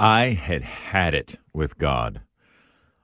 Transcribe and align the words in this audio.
I 0.00 0.26
had 0.28 0.62
had 0.62 1.12
it 1.12 1.40
with 1.52 1.76
God. 1.76 2.20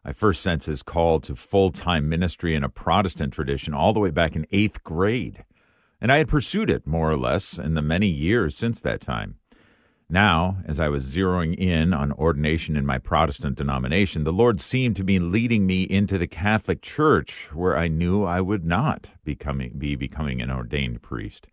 I 0.04 0.12
first 0.12 0.41
sensed 0.41 0.69
his 0.69 0.85
call 0.85 1.19
to 1.21 1.35
full 1.35 1.71
time 1.71 2.09
ministry 2.09 2.55
in 2.55 2.63
a 2.63 2.69
Protestant 2.69 3.33
tradition 3.33 3.75
all 3.75 3.93
the 3.93 3.99
way 3.99 4.13
back 4.13 4.37
in 4.37 4.47
eighth 4.53 4.85
grade, 4.85 5.45
and 6.01 6.12
I 6.12 6.19
had 6.19 6.29
pursued 6.29 6.71
it 6.71 6.87
more 6.87 7.11
or 7.11 7.17
less 7.17 7.59
in 7.59 7.75
the 7.75 7.83
many 7.83 8.07
years 8.07 8.57
since 8.57 8.80
that 8.83 9.01
time. 9.01 9.38
Now, 10.09 10.59
as 10.67 10.79
I 10.79 10.88
was 10.88 11.04
zeroing 11.04 11.57
in 11.59 11.93
on 11.93 12.12
ordination 12.12 12.77
in 12.77 12.86
my 12.86 12.98
Protestant 12.98 13.56
denomination, 13.56 14.22
the 14.22 14.32
Lord 14.32 14.61
seemed 14.61 14.95
to 14.95 15.02
be 15.02 15.18
leading 15.18 15.66
me 15.66 15.82
into 15.82 16.16
the 16.16 16.29
Catholic 16.29 16.80
Church, 16.80 17.48
where 17.52 17.76
I 17.76 17.88
knew 17.88 18.22
I 18.22 18.40
would 18.40 18.64
not 18.64 19.11
becoming, 19.24 19.72
be 19.79 19.96
becoming 19.96 20.40
an 20.40 20.50
ordained 20.50 21.02
priest. 21.02 21.48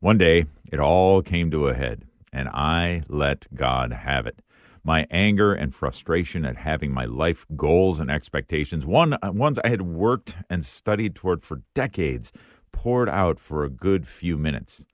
One 0.00 0.18
day, 0.18 0.44
it 0.70 0.80
all 0.80 1.22
came 1.22 1.50
to 1.50 1.68
a 1.68 1.74
head, 1.74 2.02
and 2.30 2.46
I 2.50 3.04
let 3.08 3.46
God 3.54 3.92
have 3.92 4.26
it 4.26 4.42
my 4.82 5.06
anger 5.10 5.52
and 5.52 5.74
frustration 5.74 6.44
at 6.44 6.56
having 6.56 6.92
my 6.92 7.04
life 7.04 7.46
goals 7.56 8.00
and 8.00 8.10
expectations, 8.10 8.86
one 8.86 9.14
uh, 9.14 9.30
ones 9.32 9.58
I 9.62 9.68
had 9.68 9.82
worked 9.82 10.36
and 10.48 10.64
studied 10.64 11.14
toward 11.14 11.42
for 11.42 11.62
decades, 11.74 12.32
poured 12.72 13.08
out 13.08 13.38
for 13.38 13.64
a 13.64 13.70
good 13.70 14.06
few 14.06 14.36
minutes. 14.36 14.84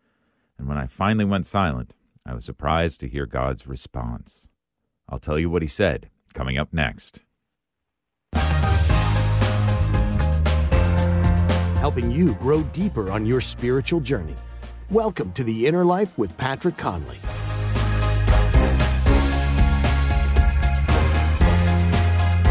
And 0.59 0.67
when 0.67 0.79
I 0.79 0.87
finally 0.87 1.25
went 1.25 1.47
silent, 1.47 1.93
I 2.25 2.35
was 2.35 2.45
surprised 2.45 3.01
to 3.01 3.09
hear 3.09 3.27
God's 3.27 3.67
response. 3.67 4.49
I'll 5.09 5.21
tell 5.21 5.39
you 5.39 5.49
what 5.49 5.63
he 5.63 5.69
said 5.69 6.11
coming 6.35 6.59
up 6.59 6.73
next. 6.73 7.21
Helping 11.79 12.11
you 12.11 12.35
grow 12.35 12.63
deeper 12.65 13.13
on 13.13 13.25
your 13.25 13.41
spiritual 13.41 14.01
journey. 14.01 14.35
Welcome 14.91 15.33
to 15.33 15.45
the 15.45 15.67
Inner 15.67 15.85
Life 15.85 16.19
with 16.19 16.37
Patrick 16.37 16.77
Conley. 16.77 17.19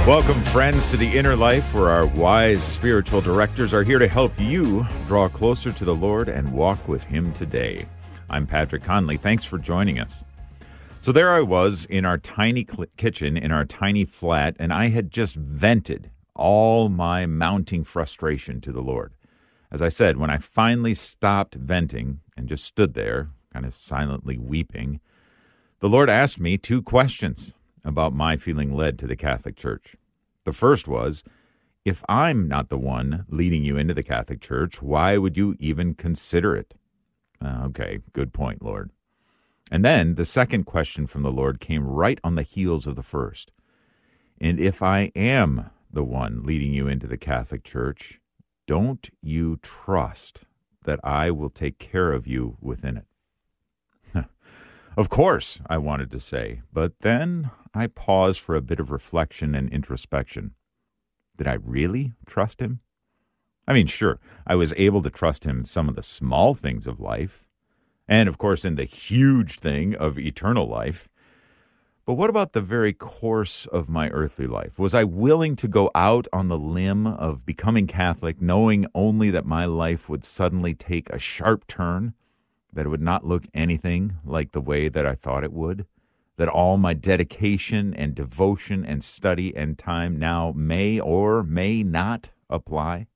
Welcome, 0.07 0.39
friends, 0.43 0.85
to 0.91 0.97
the 0.97 1.17
inner 1.17 1.35
life 1.35 1.73
where 1.73 1.89
our 1.89 2.05
wise 2.05 2.61
spiritual 2.61 3.21
directors 3.21 3.73
are 3.73 3.81
here 3.81 3.97
to 3.97 4.07
help 4.07 4.39
you 4.39 4.85
draw 5.07 5.27
closer 5.27 5.71
to 5.71 5.83
the 5.83 5.95
Lord 5.95 6.29
and 6.29 6.53
walk 6.53 6.87
with 6.87 7.03
Him 7.05 7.33
today. 7.33 7.87
I'm 8.29 8.45
Patrick 8.45 8.83
Conley. 8.83 9.17
Thanks 9.17 9.43
for 9.43 9.57
joining 9.57 9.99
us. 9.99 10.23
So, 11.01 11.11
there 11.11 11.33
I 11.33 11.41
was 11.41 11.85
in 11.85 12.05
our 12.05 12.19
tiny 12.19 12.67
cl- 12.69 12.85
kitchen 12.97 13.35
in 13.35 13.51
our 13.51 13.65
tiny 13.65 14.05
flat, 14.05 14.55
and 14.59 14.71
I 14.71 14.89
had 14.89 15.09
just 15.09 15.35
vented 15.35 16.11
all 16.35 16.87
my 16.87 17.25
mounting 17.25 17.83
frustration 17.83 18.61
to 18.61 18.71
the 18.71 18.83
Lord. 18.83 19.11
As 19.71 19.81
I 19.81 19.89
said, 19.89 20.17
when 20.17 20.29
I 20.29 20.37
finally 20.37 20.93
stopped 20.93 21.55
venting 21.55 22.19
and 22.37 22.47
just 22.47 22.63
stood 22.63 22.93
there, 22.93 23.31
kind 23.51 23.65
of 23.65 23.73
silently 23.73 24.37
weeping, 24.37 24.99
the 25.79 25.89
Lord 25.89 26.11
asked 26.11 26.39
me 26.39 26.59
two 26.59 26.83
questions 26.83 27.54
about 27.85 28.13
my 28.13 28.35
feeling 28.35 28.73
led 28.73 28.99
to 28.99 29.07
the 29.07 29.15
Catholic 29.15 29.55
Church. 29.55 29.95
The 30.43 30.51
first 30.51 30.87
was 30.87 31.23
if 31.85 32.03
I'm 32.09 32.47
not 32.47 32.69
the 32.69 32.77
one 32.77 33.25
leading 33.29 33.63
you 33.63 33.77
into 33.77 33.93
the 33.93 34.03
Catholic 34.03 34.41
Church, 34.41 34.81
why 34.81 35.17
would 35.17 35.37
you 35.37 35.55
even 35.59 35.93
consider 35.93 36.55
it? 36.55 36.73
Uh, 37.39 37.61
okay, 37.65 37.99
good 38.11 38.33
point, 38.33 38.63
Lord. 38.63 38.89
And 39.71 39.85
then 39.85 40.15
the 40.15 40.25
second 40.25 40.65
question 40.65 41.07
from 41.07 41.23
the 41.23 41.31
Lord 41.31 41.59
came 41.59 41.85
right 41.85 42.19
on 42.23 42.35
the 42.35 42.43
heels 42.43 42.87
of 42.87 42.95
the 42.95 43.03
first. 43.03 43.51
And 44.41 44.59
if 44.59 44.81
I 44.81 45.11
am 45.15 45.69
the 45.91 46.03
one 46.03 46.43
leading 46.43 46.73
you 46.73 46.87
into 46.87 47.07
the 47.07 47.17
Catholic 47.17 47.63
Church, 47.63 48.19
don't 48.67 49.09
you 49.21 49.59
trust 49.61 50.41
that 50.83 50.99
I 51.03 51.31
will 51.31 51.49
take 51.49 51.79
care 51.79 52.11
of 52.11 52.27
you 52.27 52.57
within 52.61 52.97
it? 52.97 53.05
Of 54.97 55.09
course, 55.09 55.59
I 55.67 55.77
wanted 55.77 56.09
to 56.11 56.21
say, 56.21 56.61
but 56.71 56.93
then 57.01 57.51
I 57.73 57.87
paused 57.87 58.39
for 58.39 58.55
a 58.55 58.61
bit 58.61 58.79
of 58.79 58.91
reflection 58.91 59.53
and 59.53 59.69
introspection. 59.69 60.51
Did 61.37 61.47
I 61.47 61.55
really 61.55 62.13
trust 62.25 62.61
him? 62.61 62.79
I 63.67 63.73
mean, 63.73 63.87
sure, 63.87 64.21
I 64.47 64.55
was 64.55 64.73
able 64.77 65.01
to 65.01 65.09
trust 65.09 65.43
him 65.43 65.59
in 65.59 65.65
some 65.65 65.89
of 65.89 65.95
the 65.95 66.03
small 66.03 66.53
things 66.53 66.87
of 66.87 67.01
life, 67.01 67.43
and 68.07 68.29
of 68.29 68.37
course 68.37 68.63
in 68.63 68.75
the 68.75 68.85
huge 68.85 69.59
thing 69.59 69.95
of 69.95 70.17
eternal 70.17 70.65
life. 70.65 71.09
But 72.05 72.13
what 72.13 72.29
about 72.29 72.53
the 72.53 72.61
very 72.61 72.93
course 72.93 73.65
of 73.65 73.89
my 73.89 74.09
earthly 74.11 74.47
life? 74.47 74.79
Was 74.79 74.93
I 74.93 75.03
willing 75.03 75.57
to 75.57 75.67
go 75.67 75.91
out 75.93 76.25
on 76.31 76.47
the 76.47 76.57
limb 76.57 77.05
of 77.05 77.45
becoming 77.45 77.85
Catholic, 77.85 78.41
knowing 78.41 78.85
only 78.95 79.29
that 79.31 79.45
my 79.45 79.65
life 79.65 80.07
would 80.07 80.23
suddenly 80.23 80.73
take 80.73 81.09
a 81.09 81.19
sharp 81.19 81.67
turn? 81.67 82.13
That 82.75 82.85
it 82.85 82.89
would 82.89 83.01
not 83.01 83.25
look 83.25 83.45
anything 83.53 84.17
like 84.23 84.51
the 84.51 84.61
way 84.61 84.89
that 84.89 85.05
I 85.05 85.15
thought 85.15 85.43
it 85.43 85.53
would, 85.53 85.85
that 86.37 86.49
all 86.49 86.77
my 86.77 86.93
dedication 86.93 87.93
and 87.93 88.13
devotion 88.13 88.85
and 88.85 89.03
study 89.03 89.55
and 89.55 89.79
time 89.79 90.19
now 90.19 90.53
may 90.55 90.99
or 90.99 91.41
may 91.41 91.83
not 91.83 92.29
apply? 92.49 93.07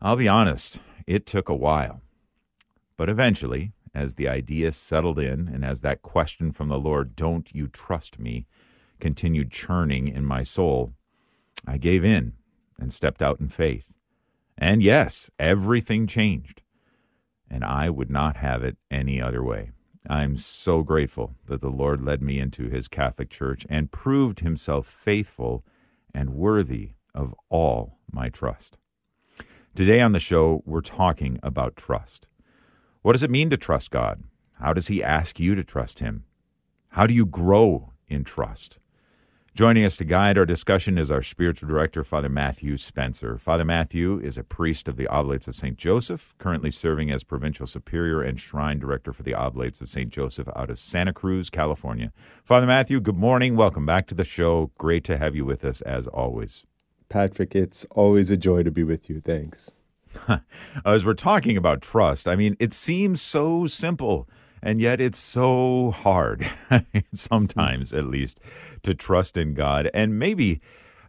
I'll 0.00 0.16
be 0.16 0.28
honest, 0.28 0.80
it 1.06 1.26
took 1.26 1.48
a 1.48 1.54
while. 1.54 2.00
But 2.96 3.10
eventually, 3.10 3.72
as 3.94 4.14
the 4.14 4.28
idea 4.28 4.72
settled 4.72 5.18
in 5.18 5.48
and 5.48 5.64
as 5.64 5.82
that 5.82 6.00
question 6.00 6.52
from 6.52 6.68
the 6.68 6.78
Lord, 6.78 7.14
Don't 7.14 7.54
you 7.54 7.68
trust 7.68 8.18
me, 8.18 8.46
continued 8.98 9.50
churning 9.50 10.08
in 10.08 10.24
my 10.24 10.42
soul, 10.42 10.94
I 11.66 11.76
gave 11.76 12.02
in 12.02 12.32
and 12.78 12.92
stepped 12.92 13.20
out 13.20 13.40
in 13.40 13.50
faith. 13.50 13.84
And 14.56 14.82
yes, 14.82 15.30
everything 15.38 16.06
changed 16.06 16.61
and 17.52 17.62
I 17.62 17.90
would 17.90 18.10
not 18.10 18.38
have 18.38 18.64
it 18.64 18.78
any 18.90 19.20
other 19.20 19.44
way. 19.44 19.70
I'm 20.08 20.38
so 20.38 20.82
grateful 20.82 21.34
that 21.46 21.60
the 21.60 21.68
Lord 21.68 22.02
led 22.02 22.22
me 22.22 22.40
into 22.40 22.68
his 22.68 22.88
Catholic 22.88 23.30
Church 23.30 23.66
and 23.68 23.92
proved 23.92 24.40
himself 24.40 24.86
faithful 24.86 25.62
and 26.14 26.30
worthy 26.30 26.92
of 27.14 27.34
all 27.50 27.98
my 28.10 28.30
trust. 28.30 28.78
Today 29.74 30.00
on 30.00 30.12
the 30.12 30.18
show, 30.18 30.62
we're 30.66 30.80
talking 30.80 31.38
about 31.42 31.76
trust. 31.76 32.26
What 33.02 33.12
does 33.12 33.22
it 33.22 33.30
mean 33.30 33.50
to 33.50 33.56
trust 33.56 33.90
God? 33.90 34.24
How 34.54 34.72
does 34.72 34.88
he 34.88 35.02
ask 35.02 35.38
you 35.38 35.54
to 35.54 35.62
trust 35.62 35.98
him? 35.98 36.24
How 36.90 37.06
do 37.06 37.14
you 37.14 37.26
grow 37.26 37.92
in 38.08 38.24
trust? 38.24 38.78
Joining 39.54 39.84
us 39.84 39.98
to 39.98 40.04
guide 40.06 40.38
our 40.38 40.46
discussion 40.46 40.96
is 40.96 41.10
our 41.10 41.20
spiritual 41.20 41.68
director, 41.68 42.02
Father 42.02 42.30
Matthew 42.30 42.78
Spencer. 42.78 43.36
Father 43.36 43.66
Matthew 43.66 44.18
is 44.18 44.38
a 44.38 44.42
priest 44.42 44.88
of 44.88 44.96
the 44.96 45.06
Oblates 45.08 45.46
of 45.46 45.54
St. 45.54 45.76
Joseph, 45.76 46.34
currently 46.38 46.70
serving 46.70 47.10
as 47.10 47.22
provincial 47.22 47.66
superior 47.66 48.22
and 48.22 48.40
shrine 48.40 48.78
director 48.78 49.12
for 49.12 49.22
the 49.22 49.34
Oblates 49.34 49.82
of 49.82 49.90
St. 49.90 50.08
Joseph 50.08 50.48
out 50.56 50.70
of 50.70 50.80
Santa 50.80 51.12
Cruz, 51.12 51.50
California. 51.50 52.14
Father 52.42 52.66
Matthew, 52.66 52.98
good 52.98 53.18
morning. 53.18 53.54
Welcome 53.54 53.84
back 53.84 54.06
to 54.06 54.14
the 54.14 54.24
show. 54.24 54.70
Great 54.78 55.04
to 55.04 55.18
have 55.18 55.36
you 55.36 55.44
with 55.44 55.66
us 55.66 55.82
as 55.82 56.06
always. 56.06 56.64
Patrick, 57.10 57.54
it's 57.54 57.84
always 57.90 58.30
a 58.30 58.38
joy 58.38 58.62
to 58.62 58.70
be 58.70 58.84
with 58.84 59.10
you. 59.10 59.20
Thanks. 59.20 59.72
as 60.86 61.04
we're 61.04 61.12
talking 61.12 61.58
about 61.58 61.82
trust, 61.82 62.26
I 62.26 62.36
mean, 62.36 62.56
it 62.58 62.72
seems 62.72 63.20
so 63.20 63.66
simple 63.66 64.26
and 64.62 64.80
yet 64.80 65.00
it's 65.00 65.18
so 65.18 65.90
hard, 65.90 66.48
sometimes 67.14 67.92
at 67.92 68.06
least, 68.06 68.40
to 68.82 68.94
trust 68.94 69.36
in 69.36 69.54
God. 69.54 69.90
And 69.92 70.18
maybe, 70.18 70.60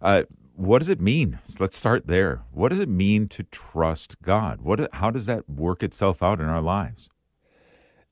uh, 0.02 0.24
what 0.56 0.80
does 0.80 0.90
it 0.90 1.00
mean? 1.00 1.40
Let's 1.59 1.78
start 1.78 2.08
there. 2.08 2.41
What 2.52 2.69
does 2.69 2.80
it 2.80 2.90
mean 2.90 3.28
to 3.30 3.44
trust 3.44 4.22
God? 4.22 4.62
What? 4.62 4.94
How 4.94 5.12
does 5.12 5.25
that 5.25 5.50
work 5.50 5.84
itself 5.84 6.24
out 6.24 6.40
in 6.40 6.47
our 6.47 6.62
lives? 6.62 7.09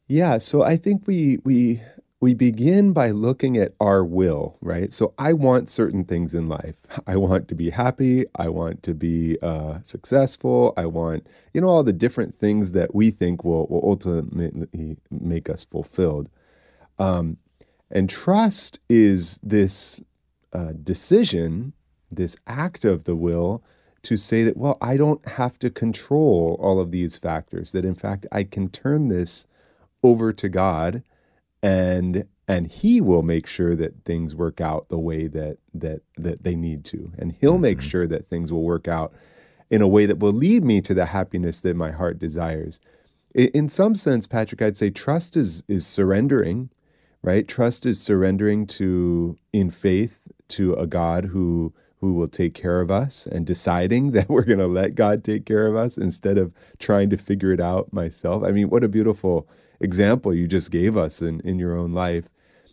Yeah, 0.08 0.40
so 0.40 0.62
I 0.62 0.78
think 0.78 1.08
we 1.08 1.38
we 1.44 1.82
we 2.22 2.36
begin 2.36 2.94
by 2.94 3.10
looking 3.10 3.58
at 3.58 3.74
our 3.80 4.06
will, 4.06 4.56
right? 4.62 4.94
So 4.94 5.14
I 5.18 5.34
want 5.34 5.68
certain 5.68 6.06
things 6.06 6.36
in 6.36 6.48
life. 6.48 6.84
I 7.08 7.16
want 7.16 7.48
to 7.48 7.56
be 7.56 7.72
happy. 7.72 8.26
I 8.36 8.48
want 8.48 8.84
to 8.84 8.94
be 8.94 9.40
uh, 9.42 9.80
successful. 9.82 10.76
I 10.78 10.86
want, 10.86 11.26
you 11.52 11.62
know, 11.62 11.68
all 11.68 11.84
the 11.84 11.92
different 11.92 12.36
things 12.36 12.74
that 12.74 12.94
we 12.94 13.10
think 13.10 13.44
will, 13.44 13.66
will 13.66 13.82
ultimately 13.84 14.98
make 15.10 15.50
us 15.50 15.66
fulfilled. 15.66 16.30
Um, 17.00 17.38
and 17.90 18.08
trust 18.08 18.78
is 18.88 19.40
this 19.42 20.00
uh, 20.54 20.74
decision, 20.84 21.74
this 22.12 22.38
act 22.46 22.86
of 22.86 23.06
the 23.06 23.16
will 23.16 23.64
to 24.04 24.16
say 24.16 24.44
that, 24.44 24.58
well, 24.58 24.78
I 24.80 24.96
don't 24.96 25.28
have 25.28 25.58
to 25.60 25.72
control 25.72 26.56
all 26.62 26.80
of 26.80 26.92
these 26.92 27.18
factors, 27.18 27.72
that 27.72 27.84
in 27.84 27.96
fact, 27.96 28.28
I 28.32 28.44
can 28.44 28.70
turn 28.70 29.08
this 29.08 29.48
over 30.04 30.32
to 30.34 30.50
God 30.50 31.02
and 31.62 32.26
and 32.48 32.68
he 32.68 33.00
will 33.00 33.24
make 33.24 33.48
sure 33.48 33.76
that 33.76 34.04
things 34.04 34.36
work 34.36 34.60
out 34.60 34.90
the 34.90 35.00
way 35.00 35.28
that 35.28 35.58
that 35.74 36.02
that 36.18 36.44
they 36.44 36.56
need 36.56 36.84
to. 36.86 37.12
And 37.18 37.36
he'll 37.40 37.54
mm-hmm. 37.54 37.62
make 37.62 37.82
sure 37.82 38.08
that 38.08 38.30
things 38.30 38.52
will 38.52 38.64
work 38.64 38.88
out 38.88 39.14
in 39.70 39.82
a 39.82 39.88
way 39.88 40.06
that 40.06 40.20
will 40.20 40.34
lead 40.34 40.64
me 40.64 40.82
to 40.82 40.94
the 40.94 41.08
happiness 41.08 41.62
that 41.62 41.76
my 41.76 41.92
heart 41.92 42.20
desires. 42.20 42.80
In 43.34 43.70
some 43.70 43.96
sense 43.96 44.28
patrick 44.28 44.62
i'd 44.62 44.76
say 44.76 44.90
trust 44.90 45.38
is 45.38 45.64
is 45.70 45.88
surrendering 45.88 46.70
right? 47.22 47.48
Trust 47.48 47.86
is 47.86 48.02
surrendering 48.02 48.66
to 48.68 49.38
in 49.54 49.70
faith 49.70 50.24
to 50.50 50.74
a 50.74 50.88
god 50.88 51.26
who 51.26 51.74
who 52.00 52.14
will 52.14 52.28
take 52.28 52.56
care 52.56 52.82
of 52.82 52.90
us 52.90 53.28
and 53.28 53.46
deciding 53.46 54.12
that 54.12 54.30
we're 54.30 54.44
going 54.44 54.60
to 54.60 54.68
let 54.68 54.96
god 54.96 55.24
take 55.24 55.46
care 55.46 55.68
of 55.68 55.76
us 55.76 55.98
instead 55.98 56.38
of 56.38 56.54
trying 56.80 57.10
to 57.10 57.18
figure 57.18 57.52
it 57.52 57.62
out 57.62 57.94
myself. 57.94 58.44
I 58.44 58.52
mean 58.52 58.70
what 58.70 58.84
a 58.84 58.90
beautiful 58.90 59.48
example 59.82 60.34
you 60.34 60.48
just 60.48 60.72
gave 60.72 60.96
us 60.96 61.22
in, 61.22 61.40
in 61.42 61.60
your 61.60 61.78
own 61.78 61.94
life. 61.94 62.30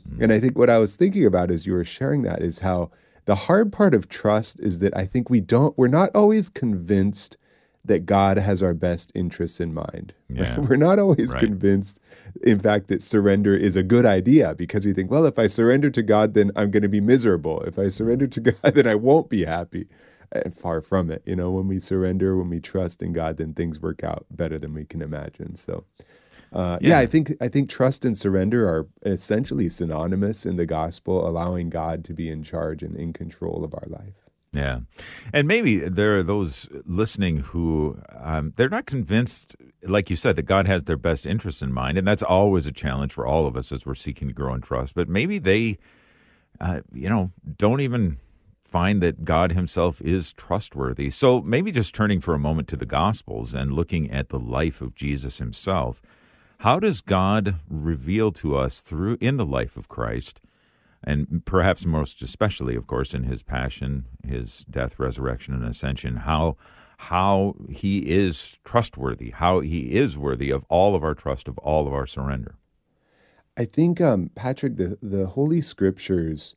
Mm. 0.09 0.25
And 0.25 0.33
I 0.33 0.41
think 0.41 0.57
what 0.57 0.71
I 0.71 0.79
was 0.79 0.97
thinking 0.97 1.25
about 1.25 1.51
as 1.51 1.67
you 1.67 1.73
were 1.73 1.85
sharing 1.85 2.23
that 2.23 2.43
is 2.43 2.61
how 2.61 2.91
the 3.25 3.35
hard 3.35 3.73
part 3.73 3.95
of 3.95 4.09
trust 4.09 4.59
is 4.61 4.79
that 4.79 4.97
I 4.97 5.05
think 5.05 5.29
we 5.29 5.41
don't, 5.41 5.77
we're 5.77 5.89
not 5.89 6.11
always 6.15 6.49
convinced 6.49 7.37
that 7.85 8.07
God 8.07 8.39
has 8.39 8.63
our 8.63 8.75
best 8.75 9.13
interests 9.15 9.61
in 9.61 9.75
mind. 9.75 10.15
Yeah. 10.31 10.61
We're 10.61 10.77
not 10.77 10.99
always 10.99 11.33
right. 11.33 11.41
convinced, 11.41 11.99
in 12.43 12.59
fact, 12.59 12.89
that 12.89 13.03
surrender 13.03 13.57
is 13.57 13.77
a 13.77 13.83
good 13.83 14.05
idea 14.05 14.55
because 14.55 14.85
we 14.85 14.93
think, 14.93 15.11
well, 15.11 15.25
if 15.25 15.39
I 15.39 15.47
surrender 15.47 15.89
to 15.91 16.03
God, 16.03 16.35
then 16.35 16.53
I'm 16.55 16.71
going 16.71 16.83
to 16.83 16.89
be 16.89 17.01
miserable. 17.01 17.63
If 17.63 17.79
I 17.79 17.89
surrender 17.89 18.27
to 18.27 18.41
God, 18.53 18.75
then 18.75 18.87
I 18.87 18.95
won't 18.95 19.31
be 19.31 19.47
happy. 19.47 19.89
And 20.31 20.55
far 20.55 20.83
from 20.83 21.11
it. 21.11 21.23
You 21.25 21.35
know, 21.35 21.51
when 21.51 21.67
we 21.67 21.81
surrender, 21.81 22.37
when 22.37 22.51
we 22.51 22.61
trust 22.61 23.03
in 23.03 23.15
God, 23.15 23.39
then 23.39 23.55
things 23.55 23.81
work 23.81 24.05
out 24.05 24.27
better 24.31 24.59
than 24.59 24.75
we 24.75 24.85
can 24.85 25.01
imagine. 25.01 25.55
So, 25.55 25.85
uh, 26.53 26.79
yeah. 26.81 26.91
yeah, 26.91 26.99
I 26.99 27.07
think 27.07 27.35
I 27.41 27.49
think 27.49 27.69
trust 27.69 28.05
and 28.05 28.17
surrender 28.17 28.69
are 28.69 28.87
essentially 29.05 29.69
synonymous 29.69 30.47
in 30.47 30.57
the 30.57 30.67
gospel, 30.67 31.29
allowing 31.29 31.71
God 31.71 32.05
to 32.07 32.15
be 32.15 32.31
in 32.31 32.43
charge 32.43 32.83
and 32.83 32.97
in 32.97 33.13
control 33.13 33.65
of 33.65 33.75
our 33.75 33.87
life. 33.87 34.15
Yeah, 34.53 34.81
and 35.33 35.47
maybe 35.47 35.79
there 35.79 36.19
are 36.19 36.23
those 36.23 36.69
listening 36.87 37.39
who 37.39 38.01
um, 38.19 38.55
they're 38.57 38.71
not 38.71 38.87
convinced, 38.87 39.57
like 39.83 40.09
you 40.09 40.17
said, 40.17 40.37
that 40.37 40.45
God 40.45 40.67
has 40.67 40.85
their 40.85 40.97
best 40.97 41.27
interests 41.27 41.61
in 41.61 41.73
mind, 41.73 41.99
and 41.99 42.09
that's 42.09 42.23
always 42.23 42.67
a 42.67 42.73
challenge 42.73 43.13
for 43.13 43.27
all 43.27 43.47
of 43.47 43.57
us 43.57 43.73
as 43.73 43.85
we're 43.85 43.95
seeking 43.95 44.29
to 44.29 44.35
grow 44.35 44.55
in 44.55 44.63
trust. 44.63 44.95
But 44.95 45.09
maybe 45.09 45.39
they, 45.39 45.77
uh, 46.61 46.81
you 46.95 47.11
know, 47.11 47.31
don't 47.59 47.83
even 47.83 48.19
find 48.65 49.03
that 49.03 49.25
God 49.25 49.53
Himself 49.53 50.01
is 50.01 50.33
trustworthy. 50.33 51.11
So 51.11 51.41
maybe 51.43 51.71
just 51.71 51.95
turning 51.95 52.21
for 52.21 52.35
a 52.35 52.39
moment 52.39 52.69
to 52.69 52.77
the 52.77 52.87
Gospels 52.87 53.55
and 53.55 53.73
looking 53.73 54.11
at 54.11 54.31
the 54.31 54.39
life 54.39 54.81
of 54.81 54.95
Jesus 54.95 55.39
Himself. 55.39 56.01
How 56.59 56.81
does 56.81 57.01
God 57.01 57.57
reveal 57.69 58.33
to 58.33 58.57
us 58.57 58.81
through 58.81 59.19
in 59.21 59.37
the 59.37 59.47
life 59.47 59.77
of 59.77 59.89
Christ? 59.89 60.41
and 61.05 61.45
perhaps 61.45 61.87
most 61.87 62.23
especially, 62.23 62.75
of 62.75 62.87
course, 62.87 63.15
in 63.15 63.25
his 63.25 63.43
passion, 63.43 64.07
his 64.27 64.65
death, 64.71 64.99
resurrection, 64.99 65.55
and 65.55 65.65
ascension, 65.65 66.17
how 66.17 66.57
how 67.03 67.55
he 67.71 67.99
is 68.11 68.59
trustworthy, 68.65 69.31
how 69.31 69.61
he 69.61 69.93
is 69.95 70.19
worthy 70.19 70.51
of 70.51 70.65
all 70.69 70.97
of 70.97 71.05
our 71.05 71.15
trust, 71.15 71.47
of 71.47 71.57
all 71.59 71.87
of 71.87 71.95
our 71.95 72.09
surrender. 72.09 72.57
I 73.57 73.67
think, 73.67 74.01
um, 74.01 74.31
Patrick, 74.35 74.77
the 74.77 74.99
the 75.01 75.27
Holy 75.27 75.61
Scriptures 75.61 76.57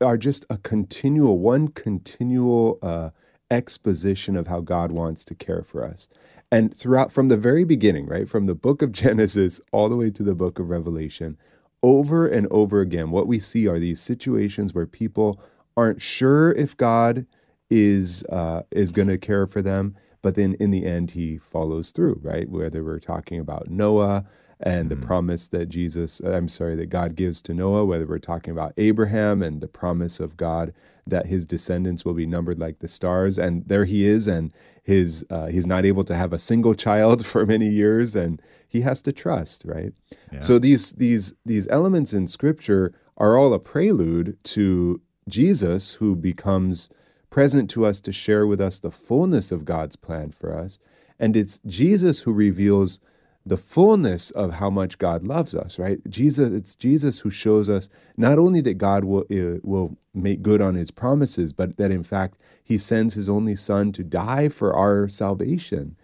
are 0.00 0.16
just 0.16 0.44
a 0.50 0.58
continual, 0.58 1.38
one 1.38 1.68
continual 1.68 2.78
uh, 2.82 3.10
exposition 3.50 4.36
of 4.36 4.48
how 4.48 4.60
God 4.60 4.90
wants 4.92 5.24
to 5.26 5.34
care 5.34 5.62
for 5.62 5.84
us. 5.84 6.08
And 6.54 6.72
throughout, 6.72 7.10
from 7.10 7.26
the 7.26 7.36
very 7.36 7.64
beginning, 7.64 8.06
right, 8.06 8.28
from 8.28 8.46
the 8.46 8.54
book 8.54 8.80
of 8.80 8.92
Genesis 9.02 9.60
all 9.72 9.88
the 9.88 9.96
way 9.96 10.08
to 10.10 10.22
the 10.22 10.36
book 10.36 10.60
of 10.60 10.70
Revelation, 10.70 11.36
over 11.82 12.28
and 12.28 12.46
over 12.48 12.80
again, 12.80 13.10
what 13.10 13.26
we 13.26 13.40
see 13.40 13.66
are 13.66 13.80
these 13.80 14.00
situations 14.00 14.72
where 14.72 14.86
people 14.86 15.40
aren't 15.76 16.00
sure 16.00 16.52
if 16.52 16.76
God 16.76 17.26
is 17.68 18.22
uh, 18.26 18.62
is 18.70 18.92
going 18.92 19.08
to 19.08 19.18
care 19.18 19.48
for 19.48 19.62
them, 19.62 19.96
but 20.22 20.36
then 20.36 20.54
in 20.60 20.70
the 20.70 20.86
end, 20.86 21.10
He 21.10 21.38
follows 21.38 21.90
through. 21.90 22.20
Right, 22.22 22.48
whether 22.48 22.84
we're 22.84 23.00
talking 23.00 23.40
about 23.40 23.68
Noah 23.68 24.24
and 24.60 24.88
the 24.88 24.94
mm-hmm. 24.94 25.06
promise 25.06 25.48
that 25.48 25.68
Jesus, 25.68 26.20
I'm 26.20 26.48
sorry, 26.48 26.76
that 26.76 26.86
God 26.86 27.16
gives 27.16 27.42
to 27.42 27.52
Noah, 27.52 27.84
whether 27.84 28.06
we're 28.06 28.18
talking 28.20 28.52
about 28.52 28.74
Abraham 28.76 29.42
and 29.42 29.60
the 29.60 29.66
promise 29.66 30.20
of 30.20 30.36
God 30.36 30.72
that 31.04 31.26
his 31.26 31.44
descendants 31.44 32.04
will 32.04 32.14
be 32.14 32.26
numbered 32.26 32.60
like 32.60 32.78
the 32.78 32.88
stars, 32.88 33.38
and 33.38 33.66
there 33.66 33.84
he 33.84 34.06
is, 34.06 34.28
and 34.28 34.52
his 34.84 35.24
uh, 35.30 35.46
he's 35.46 35.66
not 35.66 35.84
able 35.84 36.04
to 36.04 36.14
have 36.14 36.32
a 36.32 36.38
single 36.38 36.74
child 36.74 37.26
for 37.32 37.44
many 37.44 37.68
years, 37.68 38.14
and 38.14 38.40
he 38.68 38.82
has 38.82 39.02
to 39.02 39.12
trust, 39.12 39.64
right? 39.64 39.92
Yeah. 40.32 40.40
So 40.40 40.58
these 40.58 40.92
these 40.92 41.34
these 41.44 41.66
elements 41.68 42.12
in 42.12 42.26
scripture 42.26 42.92
are 43.16 43.36
all 43.36 43.52
a 43.52 43.58
prelude 43.58 44.36
to 44.44 45.00
Jesus 45.28 45.92
who 45.92 46.14
becomes 46.14 46.90
present 47.30 47.70
to 47.70 47.84
us 47.84 48.00
to 48.02 48.12
share 48.12 48.46
with 48.46 48.60
us 48.60 48.78
the 48.78 48.90
fullness 48.90 49.50
of 49.50 49.64
God's 49.64 49.96
plan 49.96 50.30
for 50.30 50.56
us. 50.56 50.78
And 51.18 51.36
it's 51.36 51.58
Jesus 51.66 52.20
who 52.20 52.32
reveals 52.32 53.00
the 53.46 53.56
fullness 53.56 54.30
of 54.30 54.54
how 54.54 54.70
much 54.70 54.98
God 54.98 55.26
loves 55.26 55.54
us, 55.54 55.78
right? 55.78 55.98
Jesus, 56.08 56.50
it's 56.50 56.74
Jesus 56.74 57.20
who 57.20 57.30
shows 57.30 57.68
us 57.68 57.88
not 58.16 58.38
only 58.38 58.60
that 58.62 58.78
God 58.78 59.04
will 59.04 59.24
uh, 59.30 59.60
will 59.62 59.98
make 60.14 60.42
good 60.42 60.62
on 60.62 60.74
His 60.74 60.90
promises, 60.90 61.52
but 61.52 61.76
that 61.76 61.90
in 61.90 62.02
fact 62.02 62.38
He 62.62 62.78
sends 62.78 63.14
His 63.14 63.28
only 63.28 63.56
Son 63.56 63.92
to 63.92 64.02
die 64.02 64.48
for 64.48 64.74
our 64.74 65.08
salvation. 65.08 65.96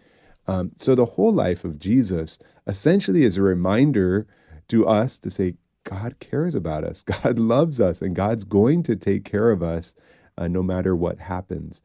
Um, 0.46 0.72
so 0.76 0.94
the 0.94 1.06
whole 1.06 1.32
life 1.32 1.64
of 1.64 1.78
Jesus 1.78 2.38
essentially 2.66 3.22
is 3.22 3.36
a 3.36 3.42
reminder 3.42 4.26
to 4.68 4.86
us 4.86 5.18
to 5.20 5.30
say, 5.30 5.54
God 5.84 6.16
cares 6.20 6.54
about 6.54 6.84
us, 6.84 7.02
God 7.22 7.38
loves 7.38 7.80
us, 7.80 8.02
and 8.02 8.14
God's 8.14 8.44
going 8.44 8.82
to 8.84 8.96
take 8.96 9.24
care 9.24 9.50
of 9.50 9.62
us 9.62 9.94
uh, 10.36 10.48
no 10.48 10.62
matter 10.62 10.94
what 10.94 11.20
happens. 11.20 11.80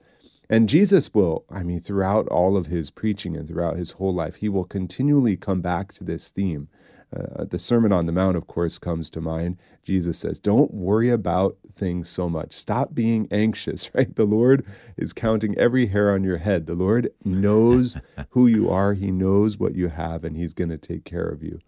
And 0.50 0.69
Jesus 0.69 1.13
will, 1.13 1.45
I 1.50 1.63
mean, 1.63 1.80
throughout 1.80 2.27
all 2.27 2.56
of 2.57 2.68
his 2.68 2.92
preaching 2.92 3.36
and 3.36 3.47
throughout 3.47 3.77
his 3.77 3.92
whole 3.92 4.13
life, 4.13 4.36
he 4.38 4.50
will 4.50 4.65
continually 4.65 5.38
come 5.38 5.62
back 5.62 5.92
to 5.94 6.03
this 6.03 6.30
theme 6.31 6.68
uh, 7.15 7.45
the 7.45 7.59
Sermon 7.59 7.94
on 7.94 8.06
the 8.06 8.12
Mount, 8.12 8.36
of 8.36 8.47
course, 8.47 8.77
comes 8.77 9.09
to 9.12 9.21
mind. 9.21 9.57
Jesus 9.83 10.18
says, 10.18 10.39
Don't 10.39 10.74
worry 10.74 11.09
about 11.09 11.57
things 11.74 12.09
so 12.09 12.27
much. 12.30 12.53
Stop 12.53 12.94
being 12.94 13.27
anxious, 13.31 13.89
right? 13.94 14.13
The 14.15 14.25
Lord 14.25 14.65
is 14.97 15.13
counting 15.13 15.57
every 15.57 15.88
hair 15.88 16.13
on 16.13 16.24
your 16.24 16.38
head. 16.38 16.65
The 16.65 16.75
Lord 16.75 17.12
knows 17.24 17.97
who 18.30 18.47
you 18.47 18.69
are, 18.69 18.94
He 18.94 19.12
knows 19.12 19.57
what 19.57 19.75
you 19.75 19.89
have, 19.89 20.24
and 20.24 20.36
He's 20.36 20.53
going 20.53 20.69
to 20.69 20.77
take 20.77 21.06
care 21.06 21.27
of 21.27 21.44
you. 21.44 21.59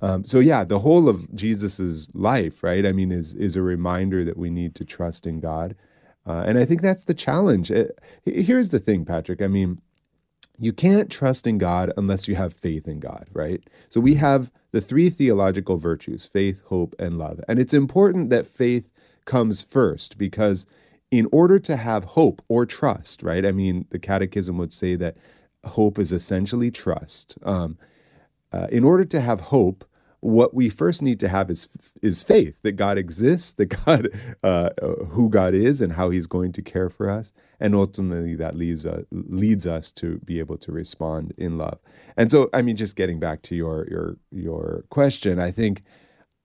Um, 0.00 0.24
so 0.24 0.38
yeah, 0.38 0.62
the 0.62 0.78
whole 0.80 1.08
of 1.08 1.34
Jesus's 1.34 2.08
life, 2.14 2.62
right? 2.62 2.86
I 2.86 2.92
mean, 2.92 3.10
is 3.10 3.34
is 3.34 3.56
a 3.56 3.62
reminder 3.62 4.24
that 4.24 4.36
we 4.36 4.48
need 4.48 4.74
to 4.76 4.84
trust 4.84 5.26
in 5.26 5.40
God, 5.40 5.74
uh, 6.26 6.44
and 6.46 6.58
I 6.58 6.64
think 6.64 6.82
that's 6.82 7.04
the 7.04 7.14
challenge. 7.14 7.70
It, 7.70 7.98
here's 8.24 8.70
the 8.70 8.78
thing, 8.78 9.04
Patrick. 9.04 9.42
I 9.42 9.46
mean, 9.46 9.80
you 10.58 10.72
can't 10.72 11.10
trust 11.10 11.46
in 11.46 11.58
God 11.58 11.92
unless 11.96 12.28
you 12.28 12.36
have 12.36 12.52
faith 12.52 12.86
in 12.86 13.00
God, 13.00 13.26
right? 13.32 13.62
So 13.90 14.00
we 14.00 14.14
have 14.14 14.52
the 14.72 14.80
three 14.80 15.10
theological 15.10 15.76
virtues 15.76 16.26
faith, 16.26 16.62
hope, 16.66 16.94
and 16.98 17.18
love. 17.18 17.40
And 17.48 17.58
it's 17.58 17.74
important 17.74 18.30
that 18.30 18.46
faith 18.46 18.90
comes 19.24 19.62
first 19.62 20.16
because 20.16 20.66
in 21.10 21.28
order 21.32 21.58
to 21.60 21.76
have 21.76 22.04
hope 22.04 22.42
or 22.48 22.66
trust, 22.66 23.22
right? 23.22 23.44
I 23.44 23.52
mean, 23.52 23.86
the 23.90 23.98
catechism 23.98 24.58
would 24.58 24.72
say 24.72 24.96
that 24.96 25.16
hope 25.64 25.98
is 25.98 26.12
essentially 26.12 26.70
trust. 26.70 27.36
Um, 27.42 27.78
uh, 28.52 28.68
in 28.70 28.84
order 28.84 29.04
to 29.04 29.20
have 29.20 29.40
hope, 29.40 29.84
what 30.24 30.54
we 30.54 30.70
first 30.70 31.02
need 31.02 31.20
to 31.20 31.28
have 31.28 31.50
is 31.50 31.68
is 32.00 32.22
faith 32.22 32.62
that 32.62 32.72
God 32.72 32.96
exists, 32.96 33.52
that 33.52 33.66
God, 33.66 34.08
uh, 34.42 34.70
who 35.10 35.28
God 35.28 35.52
is, 35.52 35.82
and 35.82 35.92
how 35.92 36.08
He's 36.08 36.26
going 36.26 36.52
to 36.52 36.62
care 36.62 36.88
for 36.88 37.10
us, 37.10 37.34
and 37.60 37.74
ultimately 37.74 38.34
that 38.36 38.56
leads 38.56 38.86
uh, 38.86 39.02
leads 39.10 39.66
us 39.66 39.92
to 39.92 40.18
be 40.24 40.38
able 40.38 40.56
to 40.58 40.72
respond 40.72 41.34
in 41.36 41.58
love. 41.58 41.78
And 42.16 42.30
so, 42.30 42.48
I 42.54 42.62
mean, 42.62 42.74
just 42.74 42.96
getting 42.96 43.20
back 43.20 43.42
to 43.42 43.54
your 43.54 43.86
your 43.90 44.16
your 44.30 44.84
question, 44.88 45.38
I 45.38 45.50
think 45.50 45.82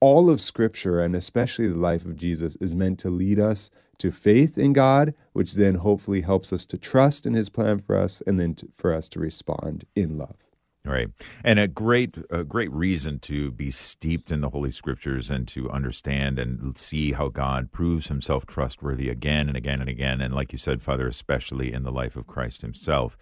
all 0.01 0.29
of 0.29 0.41
Scripture 0.41 0.99
and 0.99 1.15
especially 1.15 1.69
the 1.69 1.77
life 1.77 2.03
of 2.03 2.17
Jesus 2.17 2.57
is 2.57 2.75
meant 2.75 2.99
to 2.99 3.09
lead 3.09 3.39
us 3.39 3.71
to 3.99 4.11
faith 4.11 4.57
in 4.57 4.73
God, 4.73 5.13
which 5.31 5.53
then 5.53 5.75
hopefully 5.75 6.21
helps 6.21 6.51
us 6.51 6.65
to 6.65 6.77
trust 6.77 7.25
in 7.25 7.33
His 7.33 7.49
plan 7.49 7.79
for 7.79 7.95
us, 7.95 8.21
and 8.27 8.37
then 8.41 8.55
to, 8.55 8.67
for 8.73 8.93
us 8.93 9.07
to 9.09 9.21
respond 9.21 9.85
in 9.95 10.17
love. 10.17 10.48
Right, 10.89 11.09
and 11.43 11.59
a 11.59 11.67
great, 11.67 12.17
a 12.31 12.43
great 12.43 12.71
reason 12.71 13.19
to 13.19 13.51
be 13.51 13.69
steeped 13.69 14.31
in 14.31 14.41
the 14.41 14.49
Holy 14.49 14.71
Scriptures 14.71 15.29
and 15.29 15.47
to 15.49 15.69
understand 15.69 16.39
and 16.39 16.75
see 16.79 17.11
how 17.11 17.29
God 17.29 17.71
proves 17.71 18.07
Himself 18.07 18.47
trustworthy 18.47 19.07
again 19.07 19.47
and 19.47 19.55
again 19.55 19.81
and 19.81 19.89
again, 19.89 20.19
and 20.19 20.33
like 20.33 20.51
you 20.51 20.57
said, 20.57 20.81
Father, 20.81 21.07
especially 21.07 21.71
in 21.71 21.83
the 21.83 21.91
life 21.91 22.15
of 22.15 22.25
Christ 22.25 22.63
Himself. 22.63 23.15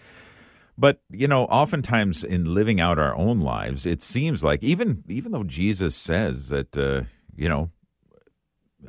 But 0.77 1.01
you 1.09 1.27
know, 1.27 1.43
oftentimes 1.45 2.23
in 2.23 2.53
living 2.53 2.79
out 2.79 2.99
our 2.99 3.13
own 3.15 3.41
lives, 3.41 3.85
it 3.85 4.01
seems 4.01 4.45
like 4.45 4.63
even 4.63 5.03
even 5.09 5.33
though 5.33 5.43
Jesus 5.43 5.93
says 5.93 6.47
that 6.47 6.77
uh, 6.77 7.01
you 7.35 7.49
know 7.49 7.71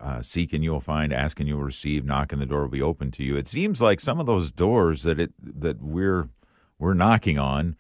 uh, 0.01 0.23
seek 0.23 0.53
and 0.53 0.63
you 0.63 0.71
will 0.71 0.81
find, 0.81 1.13
ask 1.13 1.41
and 1.41 1.49
you 1.49 1.57
will 1.57 1.65
receive, 1.65 2.05
knock 2.05 2.33
and 2.33 2.41
the 2.41 2.47
door 2.47 2.63
will 2.63 2.69
be 2.69 2.83
open 2.83 3.11
to 3.13 3.25
you. 3.25 3.37
It 3.37 3.49
seems 3.49 3.81
like 3.81 3.99
some 4.01 4.21
of 4.21 4.27
those 4.27 4.53
doors 4.53 5.03
that 5.03 5.19
it 5.19 5.33
that 5.43 5.83
we're 5.83 6.29
we're 6.79 6.95
knocking 6.95 7.39
on 7.39 7.77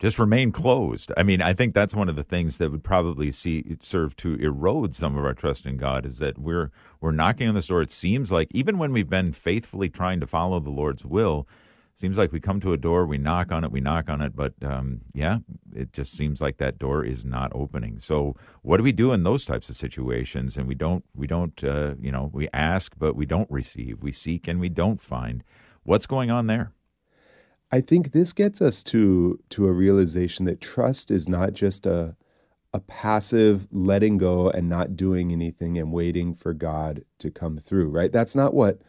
just 0.00 0.18
remain 0.18 0.50
closed. 0.50 1.12
I 1.16 1.22
mean, 1.22 1.42
I 1.42 1.52
think 1.52 1.74
that's 1.74 1.94
one 1.94 2.08
of 2.08 2.16
the 2.16 2.24
things 2.24 2.58
that 2.58 2.72
would 2.72 2.82
probably 2.82 3.30
see 3.30 3.76
serve 3.80 4.16
to 4.16 4.34
erode 4.36 4.94
some 4.94 5.16
of 5.16 5.24
our 5.24 5.34
trust 5.34 5.66
in 5.66 5.76
God 5.76 6.06
is 6.06 6.18
that 6.18 6.38
we're 6.38 6.70
we're 7.00 7.12
knocking 7.12 7.48
on 7.48 7.54
this 7.54 7.66
door. 7.66 7.82
It 7.82 7.92
seems 7.92 8.32
like 8.32 8.48
even 8.52 8.78
when 8.78 8.92
we've 8.92 9.10
been 9.10 9.32
faithfully 9.32 9.90
trying 9.90 10.18
to 10.20 10.26
follow 10.26 10.58
the 10.58 10.70
Lord's 10.70 11.04
will, 11.04 11.46
seems 11.94 12.16
like 12.16 12.32
we 12.32 12.40
come 12.40 12.60
to 12.60 12.72
a 12.72 12.78
door, 12.78 13.04
we 13.04 13.18
knock 13.18 13.52
on 13.52 13.62
it, 13.62 13.70
we 13.70 13.80
knock 13.80 14.08
on 14.08 14.22
it, 14.22 14.34
but 14.34 14.54
um, 14.62 15.02
yeah, 15.12 15.38
it 15.74 15.92
just 15.92 16.14
seems 16.14 16.40
like 16.40 16.56
that 16.56 16.78
door 16.78 17.04
is 17.04 17.24
not 17.24 17.52
opening. 17.54 18.00
So, 18.00 18.34
what 18.62 18.78
do 18.78 18.82
we 18.82 18.92
do 18.92 19.12
in 19.12 19.22
those 19.22 19.44
types 19.44 19.68
of 19.68 19.76
situations? 19.76 20.56
And 20.56 20.66
we 20.66 20.74
don't, 20.74 21.04
we 21.14 21.26
don't, 21.26 21.62
uh, 21.62 21.94
you 22.00 22.10
know, 22.10 22.30
we 22.32 22.48
ask 22.54 22.94
but 22.98 23.14
we 23.14 23.26
don't 23.26 23.50
receive, 23.50 24.02
we 24.02 24.12
seek 24.12 24.48
and 24.48 24.58
we 24.58 24.70
don't 24.70 25.00
find. 25.00 25.44
What's 25.82 26.06
going 26.06 26.30
on 26.30 26.46
there? 26.46 26.72
I 27.72 27.80
think 27.80 28.10
this 28.10 28.32
gets 28.32 28.60
us 28.60 28.82
to 28.84 29.38
to 29.50 29.66
a 29.66 29.72
realization 29.72 30.44
that 30.46 30.60
trust 30.60 31.10
is 31.10 31.28
not 31.28 31.52
just 31.52 31.86
a 31.86 32.16
a 32.72 32.80
passive 32.80 33.66
letting 33.72 34.16
go 34.16 34.48
and 34.48 34.68
not 34.68 34.96
doing 34.96 35.32
anything 35.32 35.76
and 35.76 35.92
waiting 35.92 36.34
for 36.34 36.52
God 36.54 37.04
to 37.18 37.30
come 37.30 37.58
through, 37.58 37.88
right? 37.88 38.12
That's 38.12 38.36
not 38.36 38.54
what 38.54 38.80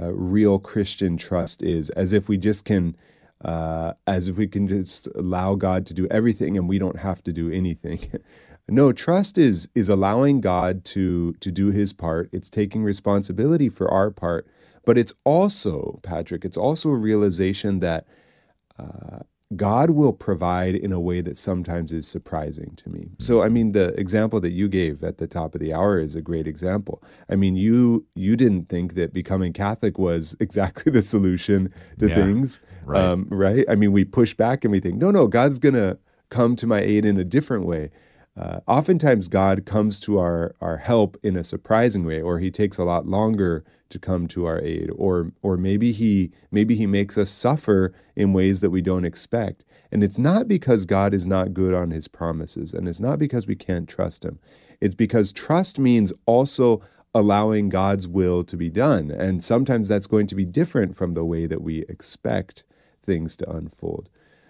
uh, 0.00 0.12
real 0.12 0.58
Christian 0.58 1.16
trust 1.16 1.62
is, 1.62 1.90
as 1.90 2.12
if 2.12 2.28
we 2.28 2.36
just 2.36 2.64
can, 2.64 2.96
uh, 3.44 3.92
as 4.06 4.26
if 4.26 4.36
we 4.36 4.48
can 4.48 4.66
just 4.66 5.06
allow 5.14 5.54
God 5.54 5.86
to 5.86 5.94
do 5.94 6.08
everything 6.10 6.56
and 6.56 6.68
we 6.68 6.78
don't 6.78 6.98
have 6.98 7.22
to 7.24 7.32
do 7.32 7.52
anything. 7.52 8.20
no, 8.68 8.92
trust 8.92 9.38
is 9.38 9.68
is 9.74 9.88
allowing 9.88 10.40
God 10.40 10.84
to 10.86 11.34
to 11.34 11.50
do 11.50 11.70
His 11.70 11.92
part. 11.92 12.30
It's 12.32 12.50
taking 12.50 12.82
responsibility 12.82 13.68
for 13.68 13.88
our 13.90 14.10
part, 14.10 14.48
but 14.84 14.98
it's 14.98 15.12
also, 15.24 16.00
Patrick, 16.02 16.44
it's 16.44 16.56
also 16.56 16.90
a 16.90 16.96
realization 16.96 17.78
that 17.80 18.06
uh, 18.80 19.18
God 19.56 19.90
will 19.90 20.12
provide 20.12 20.76
in 20.76 20.92
a 20.92 21.00
way 21.00 21.20
that 21.22 21.36
sometimes 21.36 21.90
is 21.90 22.06
surprising 22.06 22.74
to 22.76 22.88
me. 22.88 23.10
So 23.18 23.42
I 23.42 23.48
mean 23.48 23.72
the 23.72 23.88
example 23.98 24.40
that 24.40 24.52
you 24.52 24.68
gave 24.68 25.02
at 25.02 25.18
the 25.18 25.26
top 25.26 25.56
of 25.56 25.60
the 25.60 25.74
hour 25.74 25.98
is 25.98 26.14
a 26.14 26.20
great 26.20 26.46
example. 26.46 27.02
I 27.28 27.34
mean 27.34 27.56
you 27.56 28.06
you 28.14 28.36
didn't 28.36 28.68
think 28.68 28.94
that 28.94 29.12
becoming 29.12 29.52
Catholic 29.52 29.98
was 29.98 30.36
exactly 30.40 30.92
the 30.92 31.02
solution 31.02 31.72
to 31.98 32.08
yeah, 32.08 32.14
things, 32.14 32.60
right. 32.84 33.02
Um, 33.02 33.26
right? 33.28 33.64
I 33.68 33.74
mean 33.74 33.90
we 33.90 34.04
push 34.04 34.34
back 34.34 34.64
and 34.64 34.70
we 34.70 34.78
think 34.78 34.98
no 34.98 35.10
no 35.10 35.26
God's 35.26 35.58
going 35.58 35.74
to 35.74 35.98
come 36.28 36.54
to 36.54 36.66
my 36.68 36.80
aid 36.80 37.04
in 37.04 37.18
a 37.18 37.24
different 37.24 37.66
way. 37.66 37.90
Uh, 38.40 38.60
oftentimes 38.68 39.26
God 39.26 39.66
comes 39.66 39.98
to 40.00 40.20
our 40.20 40.54
our 40.60 40.76
help 40.76 41.16
in 41.24 41.36
a 41.36 41.42
surprising 41.42 42.04
way 42.04 42.22
or 42.22 42.38
he 42.38 42.52
takes 42.52 42.78
a 42.78 42.84
lot 42.84 43.04
longer 43.08 43.64
to 43.90 43.98
come 43.98 44.26
to 44.28 44.46
our 44.46 44.60
aid 44.60 44.90
or 44.96 45.32
or 45.42 45.56
maybe 45.56 45.92
he 45.92 46.32
maybe 46.50 46.76
he 46.76 46.86
makes 46.86 47.18
us 47.18 47.30
suffer 47.30 47.92
in 48.16 48.32
ways 48.32 48.60
that 48.60 48.70
we 48.70 48.80
don't 48.80 49.04
expect. 49.04 49.64
And 49.92 50.04
it's 50.04 50.18
not 50.18 50.46
because 50.46 50.86
God 50.86 51.12
is 51.12 51.26
not 51.26 51.52
good 51.52 51.74
on 51.74 51.90
his 51.90 52.08
promises 52.08 52.72
and 52.72 52.88
it's 52.88 53.00
not 53.00 53.18
because 53.18 53.46
we 53.46 53.56
can't 53.56 53.88
trust 53.88 54.24
him. 54.24 54.38
It's 54.80 54.94
because 54.94 55.32
trust 55.32 55.78
means 55.78 56.12
also 56.26 56.80
allowing 57.12 57.68
God's 57.68 58.06
will 58.06 58.44
to 58.44 58.56
be 58.56 58.70
done. 58.70 59.10
And 59.10 59.42
sometimes 59.42 59.88
that's 59.88 60.06
going 60.06 60.28
to 60.28 60.36
be 60.36 60.44
different 60.44 60.96
from 60.96 61.14
the 61.14 61.24
way 61.24 61.46
that 61.46 61.60
we 61.60 61.80
expect 61.88 62.62
things 63.02 63.36
to 63.38 63.50
unfold. 63.50 64.08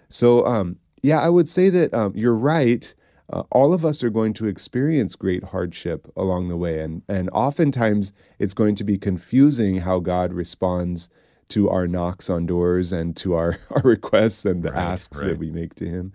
So 0.09 0.45
um, 0.45 0.77
yeah 1.01 1.19
I 1.19 1.29
would 1.29 1.49
say 1.49 1.69
that 1.69 1.93
um, 1.93 2.13
you're 2.15 2.35
right 2.35 2.93
uh, 3.31 3.43
all 3.51 3.73
of 3.73 3.85
us 3.85 4.03
are 4.03 4.09
going 4.09 4.33
to 4.33 4.47
experience 4.47 5.15
great 5.15 5.45
hardship 5.45 6.11
along 6.17 6.49
the 6.49 6.57
way. 6.57 6.81
And, 6.81 7.01
and 7.07 7.29
oftentimes 7.31 8.11
it's 8.39 8.53
going 8.53 8.75
to 8.75 8.83
be 8.83 8.97
confusing 8.97 9.77
how 9.77 9.99
God 9.99 10.33
responds 10.33 11.09
to 11.49 11.69
our 11.69 11.87
knocks 11.87 12.29
on 12.29 12.45
doors 12.45 12.91
and 12.91 13.15
to 13.17 13.33
our, 13.35 13.57
our 13.71 13.81
requests 13.83 14.45
and 14.45 14.63
the 14.63 14.71
right, 14.71 14.81
asks 14.81 15.21
right. 15.21 15.29
that 15.29 15.37
we 15.37 15.49
make 15.49 15.75
to 15.75 15.85
Him. 15.85 16.13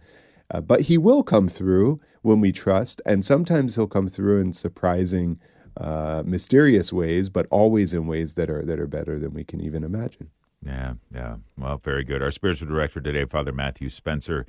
Uh, 0.50 0.60
but 0.60 0.82
He 0.82 0.98
will 0.98 1.22
come 1.22 1.48
through 1.48 2.00
when 2.22 2.40
we 2.40 2.52
trust. 2.52 3.00
And 3.06 3.24
sometimes 3.24 3.76
He'll 3.76 3.86
come 3.86 4.08
through 4.08 4.40
in 4.40 4.52
surprising, 4.52 5.40
uh, 5.78 6.22
mysterious 6.24 6.92
ways, 6.92 7.30
but 7.30 7.46
always 7.50 7.94
in 7.94 8.06
ways 8.06 8.34
that 8.34 8.50
are, 8.50 8.64
that 8.64 8.78
are 8.78 8.86
better 8.86 9.18
than 9.18 9.32
we 9.32 9.44
can 9.44 9.60
even 9.60 9.84
imagine. 9.84 10.30
Yeah, 10.64 10.94
yeah. 11.14 11.36
Well, 11.56 11.78
very 11.78 12.04
good. 12.04 12.22
Our 12.22 12.30
spiritual 12.30 12.68
director 12.68 13.00
today, 13.00 13.24
Father 13.24 13.52
Matthew 13.52 13.88
Spencer 13.88 14.46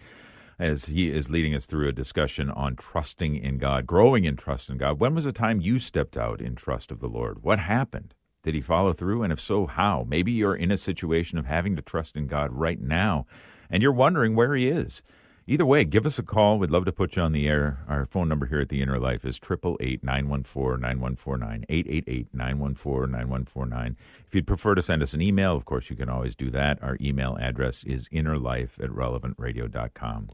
as 0.59 0.85
he 0.85 1.09
is 1.11 1.29
leading 1.29 1.53
us 1.53 1.65
through 1.65 1.87
a 1.87 1.93
discussion 1.93 2.49
on 2.49 2.75
trusting 2.75 3.35
in 3.35 3.57
God, 3.57 3.85
growing 3.85 4.25
in 4.25 4.35
trust 4.35 4.69
in 4.69 4.77
God. 4.77 4.99
When 4.99 5.13
was 5.13 5.25
the 5.25 5.31
time 5.31 5.61
you 5.61 5.79
stepped 5.79 6.17
out 6.17 6.41
in 6.41 6.55
trust 6.55 6.91
of 6.91 6.99
the 6.99 7.07
Lord? 7.07 7.43
What 7.43 7.59
happened? 7.59 8.15
Did 8.43 8.55
he 8.55 8.61
follow 8.61 8.93
through? 8.93 9.23
And 9.23 9.33
if 9.33 9.39
so, 9.39 9.67
how? 9.67 10.05
Maybe 10.07 10.31
you're 10.31 10.55
in 10.55 10.71
a 10.71 10.77
situation 10.77 11.37
of 11.37 11.45
having 11.45 11.75
to 11.75 11.81
trust 11.81 12.15
in 12.15 12.27
God 12.27 12.51
right 12.51 12.79
now 12.79 13.25
and 13.69 13.83
you're 13.83 13.91
wondering 13.91 14.35
where 14.35 14.55
he 14.55 14.67
is. 14.67 15.03
Either 15.49 15.65
way, 15.65 15.85
give 15.85 16.05
us 16.05 16.19
a 16.19 16.23
call. 16.23 16.59
We'd 16.59 16.71
love 16.71 16.83
to 16.83 16.91
put 16.91 17.15
you 17.15 17.21
on 17.21 17.31
the 17.31 17.47
air. 17.47 17.79
Our 17.87 18.05
phone 18.05 18.27
number 18.27 18.47
here 18.47 18.59
at 18.59 18.67
the 18.67 18.81
Inner 18.81 18.99
Life 18.99 19.23
is 19.23 19.37
888 19.37 20.03
914 20.03 20.81
9149. 20.81 21.65
888 21.69 22.27
914 22.33 23.11
9149. 23.11 23.95
If 24.27 24.35
you'd 24.35 24.45
prefer 24.45 24.75
to 24.75 24.81
send 24.81 25.01
us 25.01 25.13
an 25.13 25.21
email, 25.21 25.55
of 25.55 25.63
course, 25.63 25.89
you 25.89 25.95
can 25.95 26.09
always 26.09 26.35
do 26.35 26.49
that. 26.49 26.83
Our 26.83 26.97
email 26.99 27.37
address 27.39 27.85
is 27.85 28.09
innerlife 28.09 28.83
at 28.83 28.89
relevantradio.com. 28.89 30.31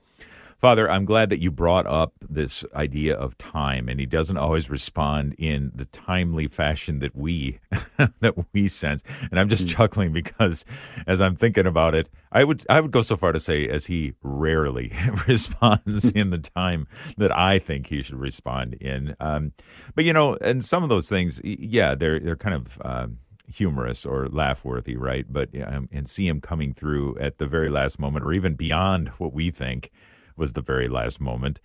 Father, 0.63 0.89
I'm 0.89 1.03
glad 1.03 1.29
that 1.29 1.41
you 1.41 1.51
brought 1.51 1.85
up 1.87 2.13
this 2.29 2.63
idea 2.73 3.15
of 3.17 3.37
time, 3.37 3.89
and 3.89 3.99
he 3.99 4.05
doesn't 4.05 4.37
always 4.37 4.69
respond 4.69 5.35
in 5.37 5.73
the 5.75 5.83
timely 5.83 6.47
fashion 6.47 6.99
that 6.99 7.13
we 7.13 7.59
that 7.97 8.33
we 8.53 8.69
sense. 8.69 9.03
And 9.29 9.41
I'm 9.41 9.49
just 9.49 9.65
mm. 9.65 9.75
chuckling 9.75 10.13
because 10.13 10.63
as 11.05 11.19
I'm 11.19 11.35
thinking 11.35 11.67
about 11.67 11.95
it, 11.95 12.07
I 12.31 12.45
would 12.45 12.65
I 12.69 12.79
would 12.79 12.91
go 12.91 13.01
so 13.01 13.17
far 13.17 13.33
to 13.33 13.41
say 13.41 13.67
as 13.67 13.87
he 13.87 14.13
rarely 14.21 14.93
responds 15.27 16.11
in 16.11 16.29
the 16.29 16.37
time 16.37 16.87
that 17.17 17.37
I 17.37 17.59
think 17.59 17.87
he 17.87 18.01
should 18.01 18.15
respond 18.15 18.75
in. 18.75 19.17
Um, 19.19 19.51
but 19.95 20.05
you 20.05 20.13
know, 20.13 20.37
and 20.39 20.63
some 20.63 20.81
of 20.81 20.87
those 20.87 21.09
things, 21.09 21.41
yeah, 21.43 21.93
they're 21.93 22.21
they're 22.21 22.37
kind 22.37 22.55
of. 22.55 22.81
Uh, 22.81 23.07
humorous 23.45 24.05
or 24.05 24.29
laugh 24.29 24.63
worthy, 24.63 24.95
right? 24.95 25.25
But 25.29 25.49
um, 25.67 25.89
and 25.91 26.09
see 26.09 26.27
him 26.27 26.39
coming 26.39 26.73
through 26.73 27.19
at 27.19 27.37
the 27.37 27.45
very 27.45 27.69
last 27.69 27.99
moment, 27.99 28.25
or 28.25 28.31
even 28.31 28.55
beyond 28.55 29.09
what 29.17 29.33
we 29.33 29.51
think 29.51 29.91
was 30.35 30.53
the 30.53 30.61
very 30.61 30.87
last 30.87 31.19
moment. 31.19 31.59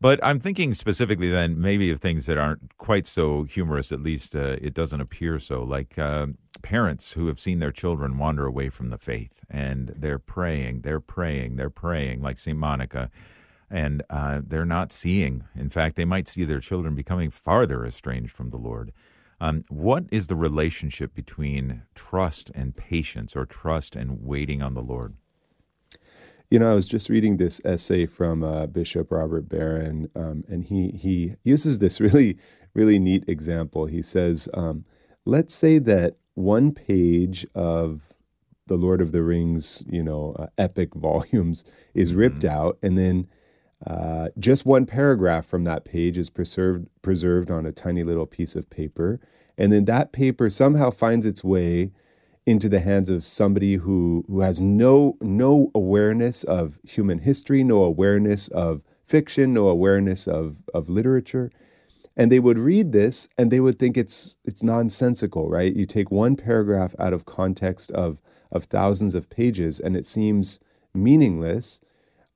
But 0.00 0.22
I'm 0.22 0.40
thinking 0.40 0.74
specifically 0.74 1.30
then 1.30 1.60
maybe 1.60 1.90
of 1.90 2.00
things 2.00 2.26
that 2.26 2.36
aren't 2.36 2.76
quite 2.76 3.06
so 3.06 3.44
humorous, 3.44 3.92
at 3.92 4.02
least 4.02 4.36
uh, 4.36 4.56
it 4.60 4.74
doesn't 4.74 5.00
appear 5.00 5.38
so, 5.38 5.62
like 5.62 5.98
uh, 5.98 6.26
parents 6.62 7.12
who 7.12 7.26
have 7.28 7.40
seen 7.40 7.58
their 7.58 7.72
children 7.72 8.18
wander 8.18 8.44
away 8.44 8.68
from 8.68 8.90
the 8.90 8.98
faith 8.98 9.44
and 9.48 9.94
they're 9.96 10.18
praying, 10.18 10.82
they're 10.82 11.00
praying, 11.00 11.56
they're 11.56 11.70
praying, 11.70 12.20
like 12.20 12.38
St. 12.38 12.58
Monica, 12.58 13.10
and 13.70 14.02
uh, 14.10 14.40
they're 14.46 14.66
not 14.66 14.92
seeing. 14.92 15.44
In 15.56 15.70
fact, 15.70 15.96
they 15.96 16.04
might 16.04 16.28
see 16.28 16.44
their 16.44 16.60
children 16.60 16.94
becoming 16.94 17.30
farther 17.30 17.86
estranged 17.86 18.32
from 18.32 18.50
the 18.50 18.58
Lord. 18.58 18.92
Um, 19.40 19.64
what 19.68 20.04
is 20.10 20.26
the 20.26 20.36
relationship 20.36 21.14
between 21.14 21.82
trust 21.94 22.50
and 22.54 22.76
patience 22.76 23.34
or 23.34 23.46
trust 23.46 23.96
and 23.96 24.22
waiting 24.22 24.62
on 24.62 24.74
the 24.74 24.82
Lord? 24.82 25.14
You 26.50 26.58
know, 26.58 26.70
I 26.70 26.74
was 26.74 26.86
just 26.86 27.08
reading 27.08 27.36
this 27.36 27.60
essay 27.64 28.06
from 28.06 28.44
uh, 28.44 28.66
Bishop 28.66 29.10
Robert 29.10 29.48
Barron, 29.48 30.08
um, 30.14 30.44
and 30.48 30.64
he 30.64 30.90
he 30.90 31.34
uses 31.42 31.78
this 31.78 32.00
really 32.06 32.36
really 32.74 32.98
neat 32.98 33.24
example. 33.28 33.86
He 33.86 34.02
says, 34.02 34.48
um, 34.54 34.84
let's 35.24 35.54
say 35.54 35.78
that 35.78 36.16
one 36.34 36.72
page 36.72 37.46
of 37.54 38.14
the 38.66 38.76
Lord 38.76 39.00
of 39.00 39.12
the 39.12 39.22
Rings, 39.22 39.84
you 39.88 40.02
know, 40.02 40.34
uh, 40.38 40.46
epic 40.58 40.94
volumes 40.94 41.64
is 41.94 42.10
mm-hmm. 42.10 42.20
ripped 42.20 42.44
out, 42.44 42.78
and 42.82 42.98
then 42.98 43.28
uh, 43.86 44.28
just 44.38 44.64
one 44.64 44.86
paragraph 44.86 45.44
from 45.44 45.64
that 45.64 45.84
page 45.84 46.16
is 46.16 46.30
preserved 46.30 46.88
preserved 47.02 47.50
on 47.50 47.66
a 47.66 47.72
tiny 47.72 48.02
little 48.02 48.26
piece 48.26 48.56
of 48.56 48.70
paper, 48.70 49.20
and 49.58 49.72
then 49.72 49.84
that 49.86 50.12
paper 50.12 50.50
somehow 50.50 50.90
finds 50.90 51.26
its 51.26 51.44
way 51.44 51.92
into 52.46 52.68
the 52.68 52.80
hands 52.80 53.08
of 53.08 53.24
somebody 53.24 53.76
who 53.76 54.24
who 54.28 54.40
has 54.40 54.60
no 54.60 55.16
no 55.20 55.70
awareness 55.74 56.44
of 56.44 56.78
human 56.82 57.18
history, 57.18 57.64
no 57.64 57.82
awareness 57.82 58.48
of 58.48 58.82
fiction, 59.02 59.54
no 59.54 59.68
awareness 59.68 60.26
of 60.26 60.62
of 60.72 60.88
literature. 60.88 61.50
And 62.16 62.30
they 62.30 62.38
would 62.38 62.58
read 62.58 62.92
this 62.92 63.28
and 63.36 63.50
they 63.50 63.60
would 63.60 63.78
think 63.78 63.96
it's 63.96 64.36
it's 64.44 64.62
nonsensical, 64.62 65.48
right? 65.48 65.74
You 65.74 65.86
take 65.86 66.10
one 66.10 66.36
paragraph 66.36 66.94
out 66.98 67.12
of 67.12 67.24
context 67.24 67.90
of 67.92 68.20
of 68.52 68.64
thousands 68.64 69.14
of 69.14 69.30
pages 69.30 69.80
and 69.80 69.96
it 69.96 70.06
seems 70.06 70.60
meaningless. 70.94 71.80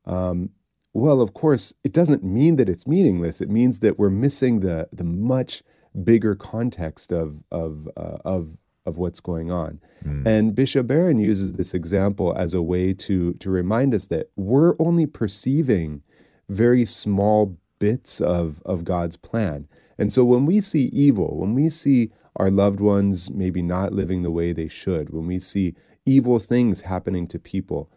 Um, 0.05 0.51
well, 0.95 1.21
of 1.21 1.35
course, 1.35 1.75
it 1.85 1.93
doesn't 1.93 2.25
mean 2.25 2.57
that 2.57 2.69
it's 2.69 2.87
meaningless. 2.87 3.41
It 3.41 3.51
means 3.51 3.81
that 3.81 3.99
we're 3.99 4.11
missing 4.11 4.61
the 4.61 4.89
the 4.91 5.05
much 5.05 5.63
bigger 6.03 6.35
context 6.35 7.13
of 7.13 7.43
of 7.53 7.89
uh, 7.97 8.19
of 8.25 8.59
of 8.89 8.99
what's 8.99 9.21
going 9.21 9.51
on. 9.51 9.81
Mm. 10.05 10.27
And 10.27 10.55
Bishop 10.55 10.87
Barron 10.87 11.19
uses 11.19 11.53
this 11.53 11.75
example 11.75 12.35
as 12.37 12.55
a 12.55 12.63
way 12.63 12.93
to, 12.95 13.35
to 13.35 13.51
remind 13.51 13.95
us 13.95 14.09
that 14.09 14.31
we're 14.37 14.75
only 14.79 15.07
perceiving 15.07 16.03
very 16.49 16.85
small 16.85 17.57
bits 17.79 18.21
of, 18.21 18.61
of 18.65 18.85
God's 18.85 19.17
plan. 19.17 19.69
And 19.99 20.13
so 20.13 20.25
when 20.25 20.47
we 20.47 20.61
see 20.61 20.87
evil, 20.87 21.37
when 21.37 21.55
we 21.55 21.71
see 21.71 22.11
our 22.37 22.51
loved 22.51 22.81
ones 22.81 23.31
maybe 23.31 23.63
not 23.63 23.93
living 23.93 24.23
the 24.23 24.31
way 24.31 24.53
they 24.53 24.69
should, 24.69 25.11
when 25.11 25.27
we 25.27 25.39
see 25.39 25.75
evil 26.07 26.39
things 26.39 26.83
happening 26.83 27.27
to 27.29 27.39
people, 27.39 27.91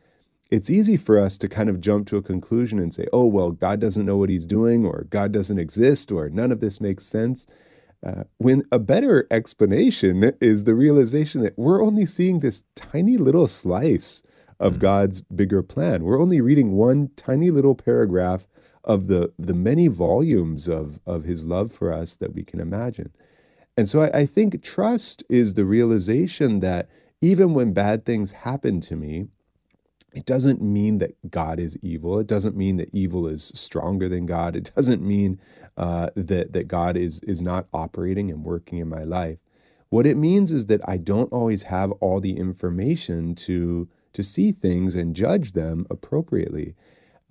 it's 0.49 0.69
easy 0.69 0.97
for 0.97 1.17
us 1.17 1.37
to 1.37 1.47
kind 1.47 1.69
of 1.69 1.79
jump 1.79 2.07
to 2.07 2.17
a 2.17 2.21
conclusion 2.21 2.77
and 2.77 2.93
say, 2.93 3.07
oh, 3.13 3.25
well, 3.25 3.51
God 3.51 3.79
doesn't 3.79 4.05
know 4.05 4.17
what 4.17 4.29
he's 4.29 4.45
doing, 4.45 4.85
or 4.85 5.05
God 5.09 5.31
doesn't 5.31 5.59
exist, 5.59 6.11
or 6.11 6.29
none 6.29 6.51
of 6.51 6.59
this 6.59 6.81
makes 6.81 7.05
sense. 7.05 7.47
Uh, 8.05 8.23
when 8.37 8.63
a 8.71 8.79
better 8.79 9.27
explanation 9.29 10.33
is 10.41 10.63
the 10.63 10.73
realization 10.73 11.41
that 11.43 11.57
we're 11.57 11.83
only 11.83 12.05
seeing 12.05 12.39
this 12.39 12.63
tiny 12.75 13.15
little 13.15 13.45
slice 13.45 14.23
of 14.59 14.77
mm. 14.77 14.79
God's 14.79 15.21
bigger 15.21 15.61
plan. 15.61 16.03
We're 16.03 16.21
only 16.21 16.41
reading 16.41 16.71
one 16.71 17.11
tiny 17.15 17.51
little 17.51 17.75
paragraph 17.75 18.47
of 18.83 19.07
the, 19.07 19.31
the 19.37 19.53
many 19.53 19.87
volumes 19.87 20.67
of, 20.67 20.99
of 21.05 21.25
his 21.25 21.45
love 21.45 21.71
for 21.71 21.93
us 21.93 22.15
that 22.17 22.33
we 22.33 22.43
can 22.43 22.59
imagine. 22.59 23.11
And 23.77 23.87
so 23.87 24.01
I, 24.01 24.19
I 24.21 24.25
think 24.25 24.63
trust 24.63 25.23
is 25.29 25.53
the 25.53 25.65
realization 25.65 26.59
that 26.61 26.89
even 27.21 27.53
when 27.53 27.73
bad 27.73 28.05
things 28.05 28.31
happen 28.31 28.79
to 28.81 28.95
me, 28.95 29.27
it 30.13 30.25
doesn't 30.25 30.61
mean 30.61 30.97
that 30.97 31.31
God 31.31 31.59
is 31.59 31.77
evil. 31.81 32.19
It 32.19 32.27
doesn't 32.27 32.55
mean 32.55 32.77
that 32.77 32.89
evil 32.91 33.27
is 33.27 33.51
stronger 33.55 34.09
than 34.09 34.25
God. 34.25 34.55
It 34.55 34.71
doesn't 34.75 35.01
mean 35.01 35.39
uh, 35.77 36.09
that 36.15 36.53
that 36.53 36.67
God 36.67 36.97
is 36.97 37.19
is 37.21 37.41
not 37.41 37.67
operating 37.73 38.29
and 38.29 38.43
working 38.43 38.79
in 38.79 38.89
my 38.89 39.03
life. 39.03 39.39
What 39.89 40.07
it 40.07 40.15
means 40.17 40.51
is 40.51 40.67
that 40.67 40.81
I 40.87 40.97
don't 40.97 41.31
always 41.33 41.63
have 41.63 41.91
all 41.93 42.19
the 42.19 42.37
information 42.37 43.35
to 43.35 43.89
to 44.13 44.23
see 44.23 44.51
things 44.51 44.95
and 44.95 45.15
judge 45.15 45.53
them 45.53 45.85
appropriately. 45.89 46.75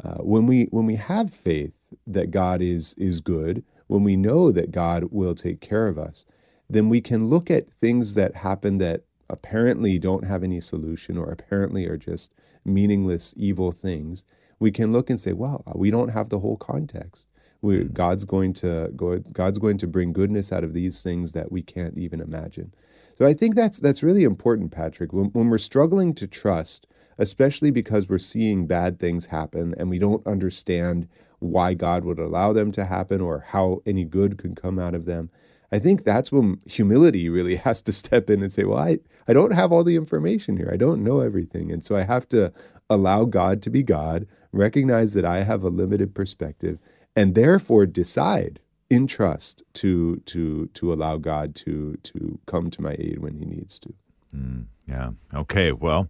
Uh, 0.02 0.16
when 0.16 0.46
we 0.46 0.64
when 0.70 0.86
we 0.86 0.96
have 0.96 1.30
faith 1.30 1.86
that 2.06 2.30
God 2.30 2.62
is 2.62 2.94
is 2.94 3.20
good, 3.20 3.64
when 3.86 4.02
we 4.02 4.16
know 4.16 4.50
that 4.52 4.70
God 4.70 5.04
will 5.10 5.34
take 5.34 5.60
care 5.60 5.88
of 5.88 5.98
us, 5.98 6.24
then 6.68 6.88
we 6.88 7.00
can 7.00 7.28
look 7.28 7.50
at 7.50 7.72
things 7.80 8.14
that 8.14 8.36
happen 8.36 8.78
that 8.78 9.02
apparently 9.28 9.98
don't 9.98 10.24
have 10.24 10.42
any 10.42 10.60
solution 10.60 11.16
or 11.16 11.30
apparently 11.30 11.86
are 11.86 11.96
just 11.96 12.32
meaningless 12.64 13.34
evil 13.36 13.72
things. 13.72 14.24
We 14.58 14.70
can 14.70 14.92
look 14.92 15.10
and 15.10 15.20
say, 15.20 15.32
"Well, 15.32 15.62
we 15.74 15.90
don't 15.90 16.10
have 16.10 16.28
the 16.28 16.40
whole 16.40 16.56
context. 16.56 17.26
We. 17.62 17.84
God's 17.84 18.24
going 18.24 18.52
to 18.54 18.90
go, 18.96 19.18
God's 19.18 19.58
going 19.58 19.78
to 19.78 19.86
bring 19.86 20.12
goodness 20.12 20.52
out 20.52 20.64
of 20.64 20.74
these 20.74 21.02
things 21.02 21.32
that 21.32 21.52
we 21.52 21.62
can't 21.62 21.98
even 21.98 22.20
imagine." 22.20 22.72
So 23.18 23.26
I 23.26 23.34
think 23.34 23.54
that's 23.54 23.78
that's 23.80 24.02
really 24.02 24.24
important, 24.24 24.70
Patrick. 24.72 25.12
When, 25.12 25.26
when 25.26 25.50
we're 25.50 25.58
struggling 25.58 26.14
to 26.14 26.26
trust, 26.26 26.86
especially 27.18 27.70
because 27.70 28.08
we're 28.08 28.18
seeing 28.18 28.66
bad 28.66 28.98
things 28.98 29.26
happen 29.26 29.74
and 29.76 29.90
we 29.90 29.98
don't 29.98 30.26
understand 30.26 31.06
why 31.38 31.74
God 31.74 32.04
would 32.04 32.18
allow 32.18 32.52
them 32.52 32.72
to 32.72 32.86
happen 32.86 33.20
or 33.20 33.44
how 33.48 33.82
any 33.84 34.04
good 34.04 34.38
could 34.38 34.56
come 34.56 34.78
out 34.78 34.94
of 34.94 35.04
them. 35.04 35.30
I 35.72 35.78
think 35.78 36.04
that's 36.04 36.32
when 36.32 36.60
humility 36.66 37.28
really 37.28 37.56
has 37.66 37.82
to 37.82 37.92
step 37.92 38.30
in 38.30 38.42
and 38.42 38.52
say, 38.52 38.64
Well, 38.64 38.78
I, 38.78 38.98
I 39.28 39.32
don't 39.32 39.52
have 39.52 39.72
all 39.72 39.84
the 39.84 39.96
information 39.96 40.56
here. 40.56 40.70
I 40.72 40.76
don't 40.76 41.04
know 41.04 41.20
everything. 41.20 41.70
And 41.70 41.84
so 41.84 41.96
I 41.96 42.02
have 42.02 42.28
to 42.30 42.52
allow 42.88 43.24
God 43.24 43.62
to 43.62 43.70
be 43.70 43.82
God, 43.82 44.26
recognize 44.52 45.14
that 45.14 45.24
I 45.24 45.42
have 45.44 45.62
a 45.62 45.68
limited 45.68 46.14
perspective, 46.14 46.78
and 47.16 47.34
therefore 47.34 47.86
decide 47.86 48.60
in 48.88 49.06
trust 49.06 49.62
to 49.74 50.16
to 50.26 50.66
to 50.74 50.92
allow 50.92 51.16
God 51.16 51.54
to 51.54 51.96
to 52.02 52.38
come 52.46 52.70
to 52.70 52.82
my 52.82 52.96
aid 52.98 53.18
when 53.20 53.36
He 53.36 53.44
needs 53.44 53.78
to. 53.78 53.94
Mm, 54.34 54.66
yeah. 54.88 55.10
Okay. 55.34 55.72
Well, 55.72 56.08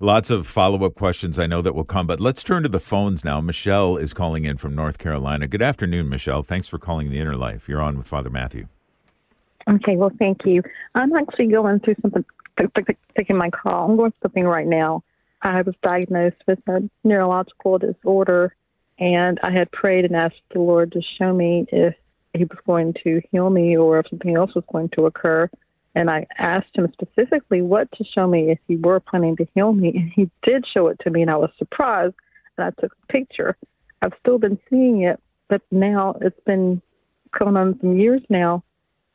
lots 0.00 0.30
of 0.30 0.46
follow 0.46 0.84
up 0.84 0.94
questions 0.94 1.38
I 1.38 1.46
know 1.46 1.62
that 1.62 1.74
will 1.74 1.84
come, 1.84 2.06
but 2.06 2.20
let's 2.20 2.42
turn 2.42 2.62
to 2.62 2.68
the 2.68 2.80
phones 2.80 3.24
now. 3.24 3.40
Michelle 3.40 3.96
is 3.96 4.12
calling 4.12 4.44
in 4.44 4.56
from 4.56 4.74
North 4.74 4.98
Carolina. 4.98 5.48
Good 5.48 5.62
afternoon, 5.62 6.08
Michelle. 6.08 6.42
Thanks 6.42 6.68
for 6.68 6.78
calling 6.78 7.10
the 7.10 7.18
Inner 7.18 7.36
Life. 7.36 7.68
You're 7.68 7.82
on 7.82 7.96
with 7.96 8.06
Father 8.06 8.30
Matthew. 8.30 8.68
Okay. 9.68 9.96
Well, 9.96 10.12
thank 10.18 10.44
you. 10.44 10.62
I'm 10.94 11.14
actually 11.14 11.48
going 11.48 11.80
through 11.80 11.96
something. 12.02 12.24
Taking 13.16 13.36
my 13.36 13.50
call. 13.50 13.90
I'm 13.90 13.96
going 13.96 14.12
through 14.12 14.28
something 14.28 14.44
right 14.44 14.66
now. 14.66 15.02
I 15.40 15.62
was 15.62 15.74
diagnosed 15.82 16.36
with 16.46 16.60
a 16.68 16.88
neurological 17.02 17.78
disorder, 17.78 18.54
and 19.02 19.40
I 19.42 19.50
had 19.50 19.72
prayed 19.72 20.04
and 20.04 20.14
asked 20.14 20.42
the 20.52 20.60
Lord 20.60 20.92
to 20.92 21.02
show 21.18 21.34
me 21.34 21.66
if 21.72 21.92
he 22.34 22.44
was 22.44 22.58
going 22.64 22.94
to 23.02 23.20
heal 23.32 23.50
me 23.50 23.76
or 23.76 23.98
if 23.98 24.06
something 24.08 24.36
else 24.36 24.54
was 24.54 24.62
going 24.72 24.90
to 24.90 25.06
occur. 25.06 25.50
And 25.96 26.08
I 26.08 26.24
asked 26.38 26.68
him 26.72 26.86
specifically 26.92 27.62
what 27.62 27.90
to 27.98 28.04
show 28.04 28.28
me 28.28 28.52
if 28.52 28.60
he 28.68 28.76
were 28.76 29.00
planning 29.00 29.34
to 29.38 29.48
heal 29.56 29.72
me. 29.72 29.92
And 29.96 30.12
he 30.14 30.30
did 30.44 30.64
show 30.72 30.86
it 30.86 31.00
to 31.00 31.10
me, 31.10 31.20
and 31.20 31.32
I 31.32 31.36
was 31.36 31.50
surprised. 31.58 32.14
And 32.56 32.64
I 32.64 32.80
took 32.80 32.92
a 32.92 33.12
picture. 33.12 33.56
I've 34.02 34.12
still 34.20 34.38
been 34.38 34.56
seeing 34.70 35.02
it, 35.02 35.18
but 35.48 35.62
now 35.72 36.16
it's 36.20 36.38
been 36.46 36.80
going 37.36 37.56
on 37.56 37.80
some 37.80 37.98
years 37.98 38.22
now, 38.28 38.62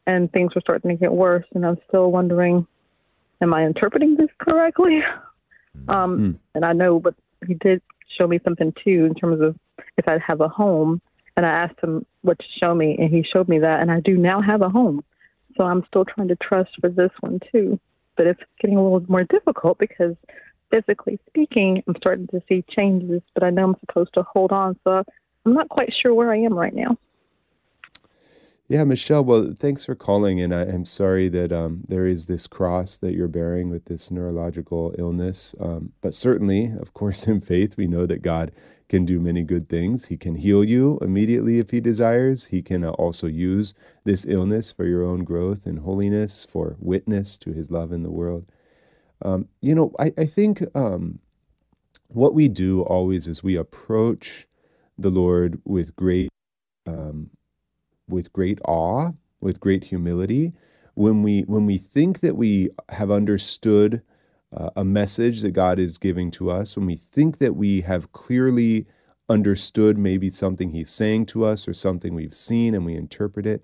and 0.06 0.30
things 0.34 0.54
were 0.54 0.62
starting 0.62 0.92
to 0.92 0.98
get 0.98 1.14
worse. 1.14 1.46
And 1.56 1.66
I'm 1.66 1.78
still 1.88 2.12
wondering, 2.12 2.68
am 3.42 3.54
I 3.54 3.66
interpreting 3.66 4.18
this 4.18 4.30
correctly? 4.38 5.00
Um, 5.90 6.18
mm. 6.18 6.40
And 6.56 6.66
I 6.66 6.74
know, 6.74 7.00
but 7.00 7.14
he 7.46 7.54
did 7.54 7.84
show 8.18 8.26
me 8.26 8.40
something 8.44 8.74
too 8.84 9.06
in 9.06 9.14
terms 9.14 9.42
of 9.42 9.56
if 9.98 10.08
I'd 10.08 10.22
have 10.22 10.42
a 10.42 10.48
home 10.48 11.02
and 11.36 11.46
I 11.46 11.50
asked 11.50 11.80
him 11.82 12.06
what 12.22 12.40
to 12.40 12.46
show 12.60 12.74
me, 12.74 12.98
and 13.00 13.10
he 13.10 13.24
showed 13.24 13.48
me 13.48 13.60
that, 13.60 13.82
and 13.82 13.92
I 13.92 14.00
do 14.00 14.18
now 14.18 14.42
have 14.42 14.62
a 14.62 14.70
home. 14.70 15.04
So 15.56 15.64
I'm 15.64 15.84
still 15.88 16.06
trying 16.06 16.28
to 16.30 16.36
trust 16.36 16.72
for 16.82 16.90
this 16.90 17.12
one 17.20 17.40
too, 17.52 17.80
but 18.16 18.26
it's 18.28 18.42
getting 18.60 18.78
a 18.78 18.84
little 18.84 19.04
more 19.08 19.24
difficult 19.24 19.78
because 19.78 20.16
physically 20.72 21.20
speaking, 21.28 21.84
I'm 21.88 21.96
starting 21.98 22.28
to 22.28 22.42
see 22.50 22.64
changes, 22.70 23.22
but 23.34 23.44
I 23.44 23.50
know 23.50 23.66
I'm 23.66 23.76
supposed 23.80 24.14
to 24.16 24.24
hold 24.24 24.52
on. 24.52 24.80
So 24.84 25.04
I'm 25.46 25.54
not 25.54 25.70
quite 25.70 25.94
sure 25.94 26.14
where 26.14 26.32
I 26.32 26.38
am 26.38 26.54
right 26.54 26.74
now. 26.74 26.98
Yeah, 28.70 28.84
Michelle. 28.84 29.24
Well, 29.24 29.54
thanks 29.58 29.86
for 29.86 29.96
calling, 29.96 30.42
and 30.42 30.54
I, 30.54 30.64
am 30.64 30.84
sorry 30.84 31.30
that 31.30 31.54
um, 31.54 31.84
there 31.88 32.06
is 32.06 32.28
this 32.28 32.48
cross 32.48 32.98
that 32.98 33.14
you're 33.14 33.30
bearing 33.30 33.70
with 33.70 33.86
this 33.86 34.12
neurological 34.12 34.94
illness. 34.98 35.56
Um, 35.58 35.94
but 36.02 36.14
certainly, 36.14 36.74
of 36.78 36.94
course, 36.94 37.28
in 37.28 37.40
faith, 37.40 37.78
we 37.78 37.88
know 37.88 38.06
that 38.06 38.22
God 38.22 38.52
can 38.90 39.06
do 39.06 39.20
many 39.20 39.44
good 39.44 39.68
things. 39.68 40.06
He 40.06 40.18
can 40.18 40.36
heal 40.36 40.64
you 40.64 40.98
immediately 41.02 41.60
if 41.60 41.72
he 41.72 41.80
desires. 41.80 42.46
He 42.46 42.62
can 42.62 42.84
uh, 42.84 42.92
also 42.92 43.28
use 43.28 43.74
this 44.06 44.26
illness 44.26 44.72
for 44.72 44.86
your 44.86 45.04
own 45.04 45.24
growth 45.24 45.66
and 45.66 45.80
holiness, 45.80 46.46
for 46.46 46.78
witness 46.80 47.38
to 47.40 47.52
his 47.52 47.70
love 47.70 47.92
in 47.92 48.04
the 48.04 48.12
world. 48.12 48.46
Um, 49.22 49.50
you 49.62 49.76
know, 49.76 49.94
I, 50.00 50.14
I 50.18 50.26
think 50.26 50.64
um, 50.76 51.20
what 52.08 52.34
we 52.34 52.48
do 52.48 52.82
always 52.82 53.28
is 53.28 53.44
we 53.44 53.56
approach 53.56 54.48
the 54.98 55.10
Lord 55.10 55.62
with 55.66 55.96
great, 55.96 56.30
um, 56.86 57.32
with 58.08 58.32
great 58.32 58.60
awe, 58.66 59.12
with 59.42 59.60
great 59.60 59.86
humility. 59.86 60.54
When 60.94 61.22
we 61.22 61.42
when 61.42 61.68
we 61.68 61.78
think 61.78 62.22
that 62.22 62.36
we 62.36 62.70
have 62.90 63.12
understood 63.12 64.02
uh, 64.56 64.70
a 64.76 64.84
message 64.86 65.42
that 65.42 65.52
God 65.52 65.80
is 65.80 65.98
giving 65.98 66.32
to 66.32 66.50
us, 66.50 66.76
when 66.76 66.86
we 66.86 66.96
think 66.96 67.40
that 67.40 67.56
we 67.56 67.82
have 67.82 68.12
clearly 68.12 68.86
understood 69.30 69.98
maybe 69.98 70.30
something 70.30 70.72
He's 70.72 70.90
saying 70.90 71.26
to 71.28 71.46
us 71.46 71.68
or 71.68 71.74
something 71.74 72.14
we've 72.14 72.34
seen 72.34 72.74
and 72.74 72.86
we 72.86 72.96
interpret 72.96 73.46
it, 73.46 73.64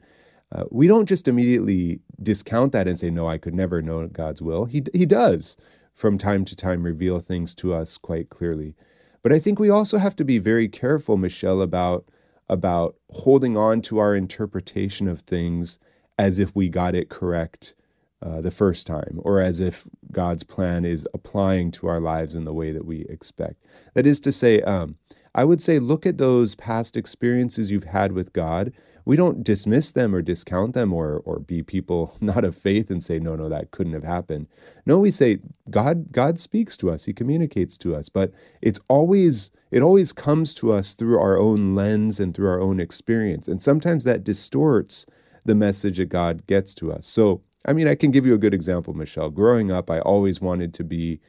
uh, 0.52 0.66
we 0.70 0.88
don't 0.88 1.08
just 1.08 1.28
immediately 1.28 2.00
discount 2.22 2.72
that 2.74 2.88
and 2.88 3.00
say, 3.00 3.10
No, 3.10 3.28
I 3.28 3.38
could 3.38 3.54
never 3.54 3.82
know 3.82 4.08
God's 4.08 4.42
will. 4.42 4.66
He, 4.66 4.84
he 4.94 5.06
does 5.06 5.58
from 5.94 6.18
time 6.18 6.44
to 6.46 6.56
time 6.56 6.84
reveal 6.84 7.20
things 7.20 7.56
to 7.56 7.74
us 7.74 7.98
quite 7.98 8.30
clearly. 8.30 8.76
But 9.22 9.32
I 9.32 9.40
think 9.40 9.58
we 9.60 9.70
also 9.70 9.98
have 10.00 10.16
to 10.18 10.26
be 10.26 10.38
very 10.38 10.68
careful, 10.68 11.18
Michelle, 11.18 11.62
about, 11.62 12.06
about 12.50 12.96
holding 13.12 13.56
on 13.56 13.82
to 13.84 14.00
our 14.00 14.16
interpretation 14.16 15.08
of 15.08 15.22
things 15.22 15.80
as 16.18 16.40
if 16.40 16.56
we 16.56 16.68
got 16.68 16.94
it 16.94 17.10
correct 17.10 17.74
uh, 18.24 18.42
the 18.42 18.52
first 18.52 18.88
time, 18.88 19.20
or 19.24 19.42
as 19.42 19.60
if 19.60 19.88
God's 20.12 20.44
plan 20.44 20.86
is 20.86 21.08
applying 21.14 21.72
to 21.72 21.88
our 21.88 22.00
lives 22.00 22.36
in 22.36 22.46
the 22.46 22.54
way 22.54 22.72
that 22.72 22.86
we 22.86 23.02
expect. 23.10 23.62
That 23.96 24.08
is 24.08 24.20
to 24.22 24.32
say, 24.32 24.62
um, 24.62 24.96
I 25.36 25.44
would 25.44 25.62
say 25.62 25.80
look 25.80 26.06
at 26.06 26.18
those 26.18 26.56
past 26.56 26.96
experiences 26.96 27.70
you've 27.72 27.86
had 27.86 28.14
with 28.14 28.32
God. 28.32 28.72
We 29.06 29.18
don't 29.18 29.44
dismiss 29.44 29.92
them 29.92 30.16
or 30.16 30.22
discount 30.22 30.74
them 30.74 30.94
or, 30.94 31.22
or 31.26 31.40
be 31.40 31.64
people 31.64 32.16
not 32.22 32.46
of 32.46 32.56
faith 32.56 32.90
and 32.90 33.04
say, 33.04 33.20
no, 33.20 33.36
no, 33.36 33.50
that 33.50 33.72
couldn't 33.72 33.94
have 33.94 34.06
happened. 34.06 34.48
No, 34.86 35.00
we 35.00 35.12
say 35.12 35.40
God, 35.70 36.12
God 36.12 36.40
speaks 36.40 36.78
to 36.78 36.92
us, 36.92 37.06
He 37.06 37.14
communicates 37.14 37.78
to 37.80 37.96
us, 37.96 38.08
but 38.08 38.32
it's 38.62 38.80
always, 38.88 39.52
it 39.72 39.82
always 39.82 40.14
comes 40.14 40.54
to 40.56 40.72
us 40.72 40.94
through 40.94 41.20
our 41.20 41.38
own 41.38 41.76
lens 41.76 42.20
and 42.20 42.34
through 42.34 42.48
our 42.48 42.62
own 42.62 42.80
experience. 42.80 43.48
And 43.50 43.62
sometimes 43.62 44.06
that 44.06 44.24
distorts 44.24 45.06
the 45.44 45.56
message 45.56 45.98
that 45.98 46.08
God 46.08 46.48
gets 46.48 46.74
to 46.76 46.94
us. 46.94 47.06
So 47.06 47.42
I 47.66 47.74
mean, 47.74 47.88
I 47.88 47.96
can 47.96 48.12
give 48.12 48.26
you 48.26 48.34
a 48.34 48.38
good 48.38 48.54
example, 48.54 48.94
Michelle. 48.94 49.30
Growing 49.30 49.72
up, 49.72 49.90
I 49.90 50.00
always 50.00 50.42
wanted 50.42 50.74
to 50.76 50.84
be 50.84 51.20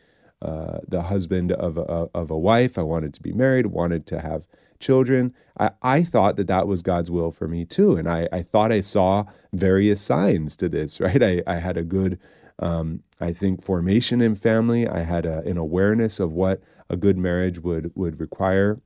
uh, 0.42 0.79
the 0.87 1.03
husband 1.03 1.53
of 1.53 1.79
a, 1.79 2.09
of 2.14 2.31
a 2.31 2.38
wife. 2.38 2.77
I 2.77 2.83
wanted 2.83 3.14
to 3.14 3.23
be 3.23 3.33
married, 3.33 3.66
wanted 3.66 4.07
to 4.09 4.20
have 4.20 4.47
children. 4.81 5.33
I, 5.59 5.70
I 5.83 6.03
thought 6.03 6.37
that 6.37 6.49
that 6.49 6.66
was 6.66 6.83
God's 6.83 7.11
will 7.11 7.31
for 7.31 7.49
me 7.49 7.64
too. 7.64 7.97
And 7.97 8.09
I, 8.09 8.29
I 8.33 8.42
thought 8.42 8.73
I 8.73 8.81
saw 8.81 9.25
various 9.53 10.01
signs 10.01 10.57
to 10.59 10.68
this, 10.68 11.01
right? 11.01 11.23
I, 11.23 11.42
I 11.47 11.57
had 11.57 11.77
a 11.77 11.83
good, 11.83 12.18
um, 12.59 13.03
I 13.20 13.33
think, 13.33 13.62
formation 13.62 14.20
in 14.20 14.35
family. 14.35 14.87
I 14.87 15.01
had 15.01 15.25
a, 15.25 15.38
an 15.40 15.57
awareness 15.57 16.20
of 16.20 16.33
what 16.33 16.61
a 16.90 16.97
good 16.97 17.16
marriage 17.16 17.61
would, 17.61 17.92
would 17.94 18.20
require. 18.20 18.81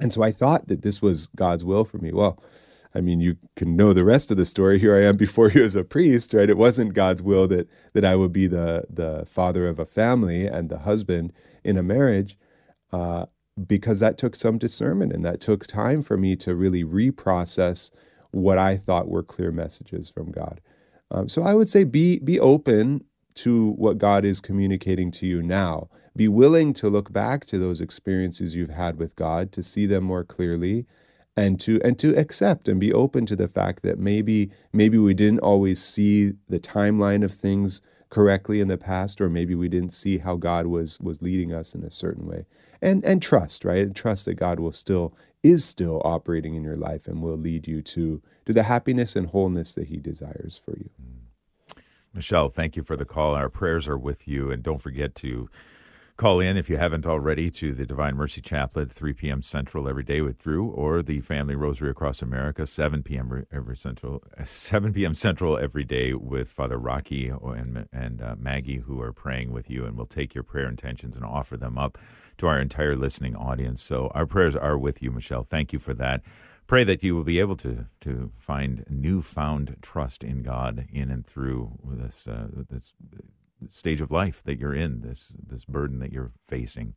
And 0.00 0.12
so 0.12 0.22
I 0.22 0.32
thought 0.32 0.68
that 0.68 0.82
this 0.82 1.02
was 1.02 1.26
God's 1.34 1.64
will 1.64 1.84
for 1.84 1.98
me. 1.98 2.12
Well, 2.12 2.42
I 2.98 3.00
mean, 3.00 3.20
you 3.20 3.36
can 3.56 3.76
know 3.76 3.92
the 3.92 4.04
rest 4.04 4.32
of 4.32 4.36
the 4.36 4.44
story. 4.44 4.80
Here 4.80 4.96
I 4.96 5.08
am 5.08 5.16
before 5.16 5.50
you 5.50 5.64
as 5.64 5.76
a 5.76 5.84
priest, 5.84 6.34
right? 6.34 6.50
It 6.50 6.58
wasn't 6.58 6.94
God's 6.94 7.22
will 7.22 7.46
that 7.48 7.68
that 7.92 8.04
I 8.04 8.16
would 8.16 8.32
be 8.32 8.48
the 8.48 8.84
the 8.90 9.24
father 9.26 9.68
of 9.68 9.78
a 9.78 9.86
family 9.86 10.46
and 10.46 10.68
the 10.68 10.80
husband 10.80 11.32
in 11.62 11.78
a 11.78 11.82
marriage, 11.82 12.36
uh, 12.92 13.26
because 13.66 14.00
that 14.00 14.18
took 14.18 14.34
some 14.34 14.58
discernment 14.58 15.12
and 15.12 15.24
that 15.24 15.40
took 15.40 15.66
time 15.66 16.02
for 16.02 16.16
me 16.16 16.34
to 16.36 16.56
really 16.56 16.82
reprocess 16.82 17.92
what 18.32 18.58
I 18.58 18.76
thought 18.76 19.08
were 19.08 19.22
clear 19.22 19.52
messages 19.52 20.10
from 20.10 20.32
God. 20.32 20.60
Um, 21.10 21.28
so 21.28 21.42
I 21.42 21.54
would 21.54 21.68
say 21.68 21.84
be 21.84 22.18
be 22.18 22.40
open 22.40 23.04
to 23.36 23.70
what 23.70 23.98
God 23.98 24.24
is 24.24 24.40
communicating 24.40 25.12
to 25.12 25.26
you 25.26 25.40
now. 25.40 25.88
Be 26.16 26.26
willing 26.26 26.72
to 26.74 26.88
look 26.88 27.12
back 27.12 27.44
to 27.46 27.58
those 27.58 27.80
experiences 27.80 28.56
you've 28.56 28.70
had 28.70 28.98
with 28.98 29.14
God 29.14 29.52
to 29.52 29.62
see 29.62 29.86
them 29.86 30.02
more 30.02 30.24
clearly 30.24 30.84
and 31.38 31.60
to 31.60 31.80
and 31.84 31.98
to 31.98 32.14
accept 32.16 32.68
and 32.68 32.80
be 32.80 32.92
open 32.92 33.24
to 33.26 33.36
the 33.36 33.48
fact 33.48 33.82
that 33.82 33.98
maybe 33.98 34.50
maybe 34.72 34.98
we 34.98 35.14
didn't 35.14 35.40
always 35.40 35.82
see 35.82 36.32
the 36.48 36.58
timeline 36.58 37.24
of 37.24 37.32
things 37.32 37.80
correctly 38.10 38.60
in 38.60 38.68
the 38.68 38.78
past, 38.78 39.20
or 39.20 39.28
maybe 39.28 39.54
we 39.54 39.68
didn't 39.68 39.92
see 39.92 40.18
how 40.18 40.36
God 40.36 40.66
was 40.66 40.98
was 41.00 41.22
leading 41.22 41.52
us 41.52 41.74
in 41.74 41.84
a 41.84 41.90
certain 41.90 42.26
way. 42.26 42.46
And 42.82 43.04
and 43.04 43.22
trust, 43.22 43.64
right? 43.64 43.82
And 43.86 43.94
trust 43.94 44.24
that 44.24 44.34
God 44.34 44.58
will 44.60 44.72
still 44.72 45.14
is 45.42 45.64
still 45.64 46.02
operating 46.04 46.56
in 46.56 46.64
your 46.64 46.76
life 46.76 47.06
and 47.06 47.22
will 47.22 47.36
lead 47.36 47.68
you 47.68 47.82
to 47.82 48.20
to 48.46 48.52
the 48.52 48.64
happiness 48.64 49.14
and 49.14 49.28
wholeness 49.28 49.74
that 49.74 49.88
He 49.88 49.98
desires 49.98 50.60
for 50.62 50.76
you. 50.76 50.90
Mm. 51.00 51.28
Michelle, 52.14 52.48
thank 52.48 52.74
you 52.74 52.82
for 52.82 52.96
the 52.96 53.04
call. 53.04 53.34
Our 53.34 53.50
prayers 53.50 53.86
are 53.86 53.98
with 53.98 54.26
you, 54.26 54.50
and 54.50 54.62
don't 54.62 54.82
forget 54.82 55.14
to 55.16 55.48
Call 56.18 56.40
in 56.40 56.56
if 56.56 56.68
you 56.68 56.78
haven't 56.78 57.06
already 57.06 57.48
to 57.48 57.72
the 57.72 57.86
Divine 57.86 58.16
Mercy 58.16 58.40
Chaplet, 58.40 58.90
3 58.90 59.12
p.m. 59.12 59.40
Central 59.40 59.88
every 59.88 60.02
day 60.02 60.20
with 60.20 60.36
Drew, 60.36 60.66
or 60.66 61.00
the 61.00 61.20
Family 61.20 61.54
Rosary 61.54 61.90
Across 61.90 62.22
America, 62.22 62.66
7 62.66 63.04
p.m. 63.04 63.46
every 63.52 63.76
Central, 63.76 64.24
7 64.44 64.92
p.m. 64.92 65.14
Central 65.14 65.56
every 65.56 65.84
day 65.84 66.14
with 66.14 66.48
Father 66.48 66.76
Rocky 66.76 67.28
and 67.28 67.86
and 67.92 68.20
uh, 68.20 68.34
Maggie, 68.36 68.78
who 68.78 69.00
are 69.00 69.12
praying 69.12 69.52
with 69.52 69.70
you, 69.70 69.84
and 69.84 69.96
we'll 69.96 70.06
take 70.06 70.34
your 70.34 70.42
prayer 70.42 70.68
intentions 70.68 71.14
and 71.14 71.24
offer 71.24 71.56
them 71.56 71.78
up 71.78 71.98
to 72.38 72.48
our 72.48 72.60
entire 72.60 72.96
listening 72.96 73.36
audience. 73.36 73.80
So 73.80 74.10
our 74.12 74.26
prayers 74.26 74.56
are 74.56 74.76
with 74.76 75.00
you, 75.00 75.12
Michelle. 75.12 75.46
Thank 75.48 75.72
you 75.72 75.78
for 75.78 75.94
that. 75.94 76.22
Pray 76.66 76.82
that 76.82 77.04
you 77.04 77.14
will 77.14 77.22
be 77.22 77.38
able 77.38 77.56
to 77.58 77.86
to 78.00 78.32
find 78.40 78.84
newfound 78.90 79.76
trust 79.82 80.24
in 80.24 80.42
God 80.42 80.88
in 80.92 81.12
and 81.12 81.24
through 81.24 81.78
this 81.84 82.26
uh, 82.26 82.48
this 82.68 82.92
stage 83.70 84.00
of 84.00 84.10
life 84.10 84.42
that 84.44 84.58
you're 84.58 84.74
in, 84.74 85.00
this 85.02 85.28
this 85.48 85.64
burden 85.64 85.98
that 86.00 86.12
you're 86.12 86.32
facing. 86.46 86.94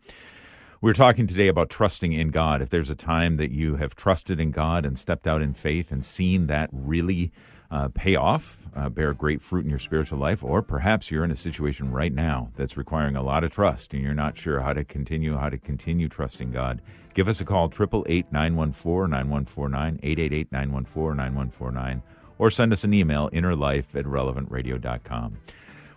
We're 0.81 0.93
talking 0.93 1.27
today 1.27 1.47
about 1.47 1.69
trusting 1.69 2.11
in 2.11 2.29
God. 2.29 2.61
If 2.61 2.71
there's 2.71 2.89
a 2.89 2.95
time 2.95 3.37
that 3.37 3.51
you 3.51 3.75
have 3.75 3.95
trusted 3.95 4.39
in 4.39 4.49
God 4.49 4.83
and 4.83 4.97
stepped 4.97 5.27
out 5.27 5.41
in 5.41 5.53
faith 5.53 5.91
and 5.91 6.03
seen 6.03 6.47
that 6.47 6.69
really 6.71 7.31
uh, 7.69 7.87
pay 7.93 8.15
off, 8.15 8.67
uh, 8.75 8.89
bear 8.89 9.13
great 9.13 9.41
fruit 9.41 9.63
in 9.63 9.69
your 9.69 9.79
spiritual 9.79 10.19
life, 10.19 10.43
or 10.43 10.61
perhaps 10.61 11.09
you're 11.09 11.23
in 11.23 11.31
a 11.31 11.35
situation 11.35 11.91
right 11.91 12.11
now 12.11 12.51
that's 12.57 12.75
requiring 12.75 13.15
a 13.15 13.23
lot 13.23 13.43
of 13.43 13.51
trust 13.51 13.93
and 13.93 14.03
you're 14.03 14.13
not 14.13 14.37
sure 14.37 14.59
how 14.59 14.73
to 14.73 14.83
continue, 14.83 15.37
how 15.37 15.49
to 15.49 15.57
continue 15.57 16.09
trusting 16.09 16.51
God, 16.51 16.81
give 17.13 17.27
us 17.27 17.39
a 17.39 17.45
call, 17.45 17.67
888 17.67 18.31
914 18.31 19.09
9149, 19.09 19.99
888 20.03 20.51
914 20.51 21.17
9149, 21.17 22.03
or 22.37 22.51
send 22.51 22.73
us 22.73 22.83
an 22.83 22.93
email, 22.93 23.29
innerlife 23.29 23.95
at 23.95 24.05
relevantradio.com. 24.05 25.37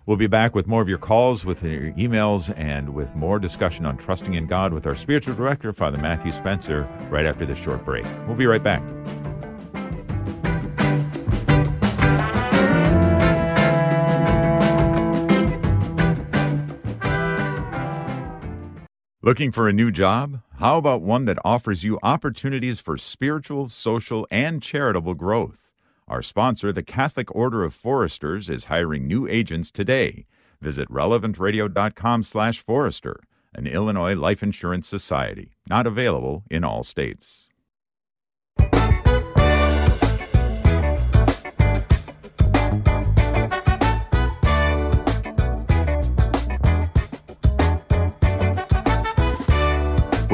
We'll 0.06 0.18
be 0.18 0.26
back 0.26 0.54
with 0.54 0.66
more 0.66 0.82
of 0.82 0.88
your 0.88 0.98
calls, 0.98 1.46
with 1.46 1.62
your 1.62 1.92
emails, 1.92 2.52
and 2.58 2.90
with 2.90 3.14
more 3.14 3.38
discussion 3.38 3.86
on 3.86 3.96
trusting 3.96 4.34
in 4.34 4.46
God 4.46 4.74
with 4.74 4.86
our 4.86 4.94
spiritual 4.94 5.34
director, 5.34 5.72
Father 5.72 5.96
Matthew 5.96 6.30
Spencer, 6.30 6.86
right 7.08 7.24
after 7.24 7.46
this 7.46 7.58
short 7.58 7.86
break. 7.86 8.04
We'll 8.26 8.36
be 8.36 8.46
right 8.46 8.62
back. 8.62 8.82
Looking 19.22 19.52
for 19.52 19.70
a 19.70 19.72
new 19.72 19.90
job? 19.90 20.42
How 20.58 20.76
about 20.76 21.00
one 21.00 21.24
that 21.24 21.38
offers 21.46 21.82
you 21.82 21.98
opportunities 22.02 22.78
for 22.78 22.98
spiritual, 22.98 23.70
social, 23.70 24.26
and 24.30 24.62
charitable 24.62 25.14
growth? 25.14 25.63
Our 26.14 26.22
sponsor, 26.22 26.70
the 26.70 26.84
Catholic 26.84 27.34
Order 27.34 27.64
of 27.64 27.74
Foresters, 27.74 28.48
is 28.48 28.66
hiring 28.66 29.08
new 29.08 29.26
agents 29.26 29.72
today. 29.72 30.26
Visit 30.60 30.88
relevantradio.com/forester, 30.88 33.20
an 33.52 33.66
Illinois 33.66 34.14
life 34.14 34.40
insurance 34.40 34.86
society, 34.86 35.56
not 35.68 35.88
available 35.88 36.44
in 36.48 36.62
all 36.62 36.84
states. 36.84 37.43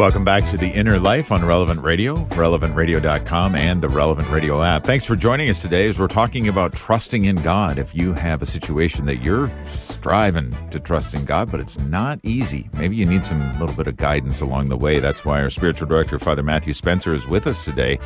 Welcome 0.01 0.25
back 0.25 0.47
to 0.47 0.57
The 0.57 0.71
Inner 0.71 0.99
Life 0.99 1.31
on 1.31 1.45
Relevant 1.45 1.83
Radio, 1.83 2.17
relevantradio.com, 2.17 3.55
and 3.55 3.83
the 3.83 3.91
Relevant 3.91 4.31
Radio 4.31 4.63
app. 4.63 4.85
Thanks 4.85 5.05
for 5.05 5.15
joining 5.15 5.51
us 5.51 5.61
today 5.61 5.91
as 5.91 5.99
we're 5.99 6.09
talking 6.09 6.49
about 6.49 6.73
trusting 6.73 7.27
in 7.27 7.37
God. 7.37 7.77
If 7.77 7.95
you 7.95 8.15
have 8.15 8.41
a 8.41 8.47
situation 8.47 9.05
that 9.05 9.17
you're 9.17 9.53
striving 9.67 10.57
to 10.71 10.81
trust 10.81 11.13
in 11.13 11.27
God, 11.27 11.51
but 11.51 11.61
it's 11.61 11.79
not 11.81 12.19
easy, 12.23 12.71
maybe 12.79 12.97
you 12.97 13.05
need 13.05 13.27
some 13.27 13.41
little 13.61 13.77
bit 13.77 13.89
of 13.89 13.99
guidance 13.99 14.41
along 14.41 14.71
the 14.71 14.77
way. 14.79 15.01
That's 15.01 15.27
why 15.27 15.43
our 15.43 15.51
spiritual 15.51 15.87
director, 15.87 16.19
Father 16.19 16.43
Matthew 16.43 16.73
Spencer, 16.73 17.15
is 17.15 17.27
with 17.27 17.47
us 17.47 17.63
today 17.63 17.99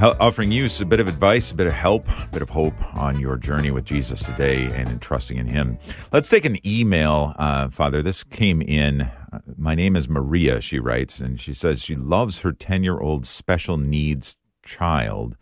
offering 0.00 0.52
you 0.52 0.68
a 0.80 0.84
bit 0.84 1.00
of 1.00 1.08
advice, 1.08 1.50
a 1.52 1.54
bit 1.54 1.66
of 1.66 1.72
help, 1.72 2.08
a 2.08 2.28
bit 2.32 2.42
of 2.42 2.50
hope 2.50 2.74
on 2.96 3.18
your 3.18 3.36
journey 3.36 3.70
with 3.70 3.84
Jesus 3.84 4.22
today 4.22 4.66
and 4.66 4.88
in 4.88 4.98
trusting 4.98 5.36
in 5.36 5.46
Him. 5.46 5.78
Let's 6.12 6.28
take 6.28 6.44
an 6.44 6.64
email, 6.66 7.34
uh, 7.38 7.68
Father. 7.68 8.02
This 8.02 8.24
came 8.24 8.62
in 8.62 9.10
my 9.56 9.74
name 9.74 9.96
is 9.96 10.08
Maria, 10.08 10.60
she 10.60 10.78
writes, 10.78 11.20
and 11.20 11.40
she 11.40 11.54
says 11.54 11.82
she 11.82 11.94
loves 11.94 12.40
her 12.40 12.52
10 12.52 12.82
year 12.82 12.98
old 12.98 13.26
special 13.26 13.76
needs 13.76 14.36
child, 14.64 15.36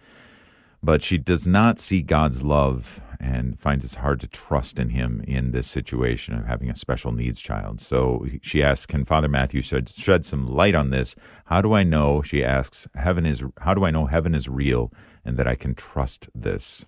but 0.82 1.02
she 1.02 1.18
does 1.18 1.46
not 1.46 1.78
see 1.78 2.02
God's 2.02 2.42
love 2.42 3.00
and 3.20 3.58
finds 3.58 3.84
it's 3.84 3.96
hard 3.96 4.20
to 4.20 4.26
trust 4.26 4.78
in 4.78 4.90
Him 4.90 5.22
in 5.26 5.50
this 5.50 5.66
situation 5.66 6.34
of 6.34 6.46
having 6.46 6.70
a 6.70 6.76
special 6.76 7.12
needs 7.12 7.40
child. 7.40 7.80
So 7.80 8.26
she 8.42 8.62
asks, 8.62 8.86
Can 8.86 9.04
Father 9.04 9.28
Matthew 9.28 9.62
shed, 9.62 9.88
shed 9.88 10.24
some 10.24 10.46
light 10.46 10.74
on 10.74 10.90
this? 10.90 11.16
How 11.46 11.60
do 11.60 11.72
I 11.72 11.82
know, 11.82 12.22
she 12.22 12.44
asks, 12.44 12.88
heaven 12.94 13.26
is, 13.26 13.42
how 13.60 13.74
do 13.74 13.84
I 13.84 13.90
know 13.90 14.06
heaven 14.06 14.34
is 14.34 14.48
real 14.48 14.92
and 15.24 15.36
that 15.36 15.46
I 15.46 15.54
can 15.54 15.74
trust 15.74 16.28
this? 16.34 16.84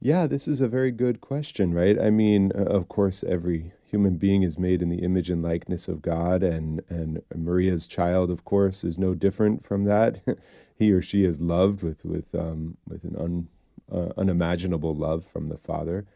Yeah, 0.00 0.26
this 0.26 0.46
is 0.46 0.60
a 0.60 0.68
very 0.68 0.90
good 0.90 1.22
question, 1.22 1.72
right? 1.72 1.98
I 1.98 2.10
mean, 2.10 2.52
of 2.52 2.88
course, 2.88 3.24
every 3.26 3.72
human 3.90 4.16
being 4.16 4.42
is 4.42 4.58
made 4.58 4.82
in 4.82 4.90
the 4.90 4.98
image 4.98 5.30
and 5.30 5.42
likeness 5.42 5.88
of 5.88 6.02
God, 6.02 6.42
and 6.42 6.82
and 6.90 7.22
Maria's 7.34 7.86
child, 7.86 8.30
of 8.30 8.44
course, 8.44 8.84
is 8.84 8.98
no 8.98 9.14
different 9.14 9.64
from 9.64 9.84
that. 9.84 10.20
he 10.76 10.92
or 10.92 11.00
she 11.00 11.24
is 11.24 11.40
loved 11.40 11.82
with 11.82 12.04
with 12.04 12.34
um, 12.34 12.76
with 12.86 13.04
an 13.04 13.16
un, 13.18 13.48
uh, 13.92 14.08
unimaginable 14.16 14.94
love 14.94 15.24
from 15.24 15.48
the 15.48 15.58
Father. 15.58 16.06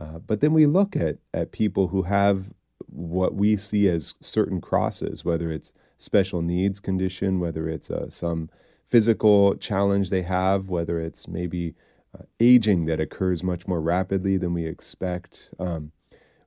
Uh, 0.00 0.18
but 0.18 0.40
then 0.40 0.52
we 0.52 0.66
look 0.66 0.96
at 0.96 1.18
at 1.34 1.52
people 1.52 1.88
who 1.88 2.02
have 2.02 2.52
what 2.86 3.34
we 3.34 3.56
see 3.56 3.88
as 3.88 4.14
certain 4.20 4.60
crosses, 4.60 5.24
whether 5.24 5.50
it's 5.50 5.72
special 5.98 6.42
needs 6.42 6.80
condition, 6.80 7.40
whether 7.40 7.68
it's 7.68 7.90
uh, 7.90 8.10
some 8.10 8.50
physical 8.86 9.54
challenge 9.54 10.10
they 10.10 10.22
have, 10.22 10.68
whether 10.68 11.00
it's 11.00 11.26
maybe 11.26 11.74
uh, 12.14 12.24
aging 12.40 12.84
that 12.86 13.00
occurs 13.00 13.42
much 13.42 13.66
more 13.66 13.80
rapidly 13.80 14.36
than 14.36 14.52
we 14.52 14.66
expect. 14.66 15.50
Um, 15.58 15.92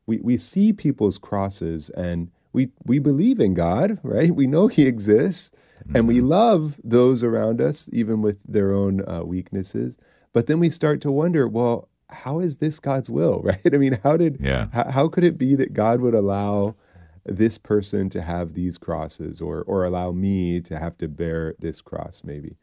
we, 0.06 0.18
we 0.18 0.38
see 0.38 0.72
people's 0.72 1.18
crosses 1.18 1.90
and 1.92 2.30
we, 2.54 2.70
we 2.84 3.00
believe 3.00 3.40
in 3.40 3.54
God, 3.54 4.00
right? 4.04 4.30
We 4.34 4.46
know 4.46 4.68
He 4.68 4.86
exists 4.86 5.52
mm-hmm. 5.80 5.96
and 5.96 6.08
we 6.08 6.18
mm-hmm. 6.18 6.28
love 6.28 6.80
those 6.84 7.24
around 7.24 7.62
us, 7.62 7.90
even 7.92 8.22
with 8.22 8.38
their 8.48 8.72
own 8.72 9.08
uh, 9.10 9.24
weaknesses. 9.24 9.98
But 10.36 10.48
then 10.48 10.60
we 10.60 10.69
start 10.69 11.00
to 11.00 11.13
wonder, 11.13 11.48
well, 11.48 11.88
how 12.10 12.39
is 12.39 12.58
this 12.58 12.78
God's 12.78 13.10
will, 13.10 13.39
right? 13.43 13.62
I 13.74 13.78
mean, 13.78 14.00
how 14.04 14.17
did, 14.17 14.38
yeah. 14.41 14.67
how, 14.74 14.91
how 14.91 15.08
could 15.08 15.24
it 15.24 15.38
be 15.38 15.56
that 15.56 15.71
God 15.74 16.02
would 16.02 16.13
allow 16.13 16.76
this 17.26 17.58
person 17.58 18.10
to 18.10 18.21
have 18.21 18.54
these 18.54 18.78
crosses 18.78 19.39
or, 19.39 19.62
or 19.62 19.86
allow 19.86 20.12
me 20.12 20.60
to 20.60 20.78
have 20.78 20.98
to 20.98 21.08
bear 21.08 21.56
this 21.60 21.80
cross, 21.80 22.21
maybe? 22.26 22.58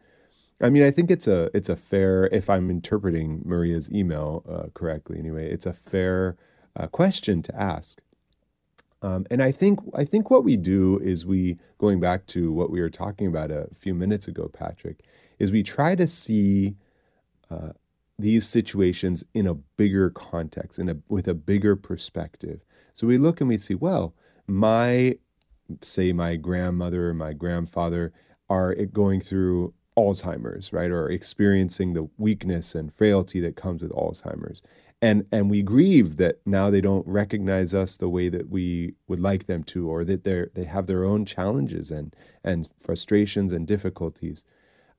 I 0.60 0.68
mean, 0.68 0.82
I 0.82 0.90
think 0.90 1.10
it's 1.10 1.26
a 1.26 1.50
it's 1.54 1.68
a 1.70 1.74
fair. 1.74 2.26
If 2.26 2.48
I'm 2.50 2.70
interpreting 2.70 3.40
Maria's 3.44 3.90
email 3.90 4.44
uh, 4.48 4.68
correctly, 4.74 5.18
anyway, 5.18 5.50
it's 5.50 5.66
a 5.66 5.72
fair 5.72 6.36
uh, 6.76 6.86
question 6.86 7.42
to 7.42 7.60
ask. 7.60 8.00
Um, 9.00 9.26
and 9.28 9.42
I 9.42 9.50
think 9.50 9.80
I 9.92 10.04
think 10.04 10.30
what 10.30 10.44
we 10.44 10.56
do 10.56 11.00
is 11.02 11.26
we 11.26 11.56
going 11.78 11.98
back 11.98 12.26
to 12.28 12.52
what 12.52 12.70
we 12.70 12.80
were 12.80 12.90
talking 12.90 13.26
about 13.26 13.50
a 13.50 13.68
few 13.74 13.94
minutes 13.94 14.28
ago, 14.28 14.48
Patrick, 14.52 15.00
is 15.40 15.50
we 15.50 15.64
try 15.64 15.96
to 15.96 16.06
see 16.06 16.76
these 18.18 18.46
situations 18.46 19.24
in 19.34 19.46
a 19.46 19.54
bigger 19.54 20.10
context, 20.10 20.78
in 20.78 20.88
a 20.88 20.96
with 21.08 21.28
a 21.28 21.34
bigger 21.34 21.76
perspective. 21.76 22.64
So 22.94 23.06
we 23.06 23.18
look 23.18 23.40
and 23.40 23.48
we 23.48 23.58
see, 23.58 23.74
well, 23.74 24.14
my 24.46 25.18
say 25.80 26.12
my 26.12 26.36
grandmother 26.36 27.08
or 27.08 27.14
my 27.14 27.32
grandfather 27.32 28.12
are 28.50 28.74
going 28.74 29.20
through 29.20 29.72
Alzheimer's, 29.96 30.72
right, 30.72 30.90
or 30.90 31.10
experiencing 31.10 31.94
the 31.94 32.08
weakness 32.18 32.74
and 32.74 32.92
frailty 32.92 33.40
that 33.40 33.56
comes 33.56 33.82
with 33.82 33.92
Alzheimer's 33.92 34.62
and 35.02 35.26
and 35.32 35.50
we 35.50 35.62
grieve 35.62 36.16
that 36.16 36.38
now 36.46 36.70
they 36.70 36.80
don't 36.80 37.06
recognize 37.06 37.74
us 37.74 37.96
the 37.96 38.08
way 38.08 38.28
that 38.28 38.48
we 38.48 38.94
would 39.08 39.18
like 39.18 39.46
them 39.46 39.64
to 39.64 39.90
or 39.90 40.04
that 40.04 40.22
they 40.22 40.44
they 40.54 40.64
have 40.64 40.86
their 40.86 41.04
own 41.04 41.26
challenges 41.26 41.90
and 41.90 42.14
and 42.44 42.68
frustrations 42.78 43.52
and 43.52 43.66
difficulties 43.66 44.44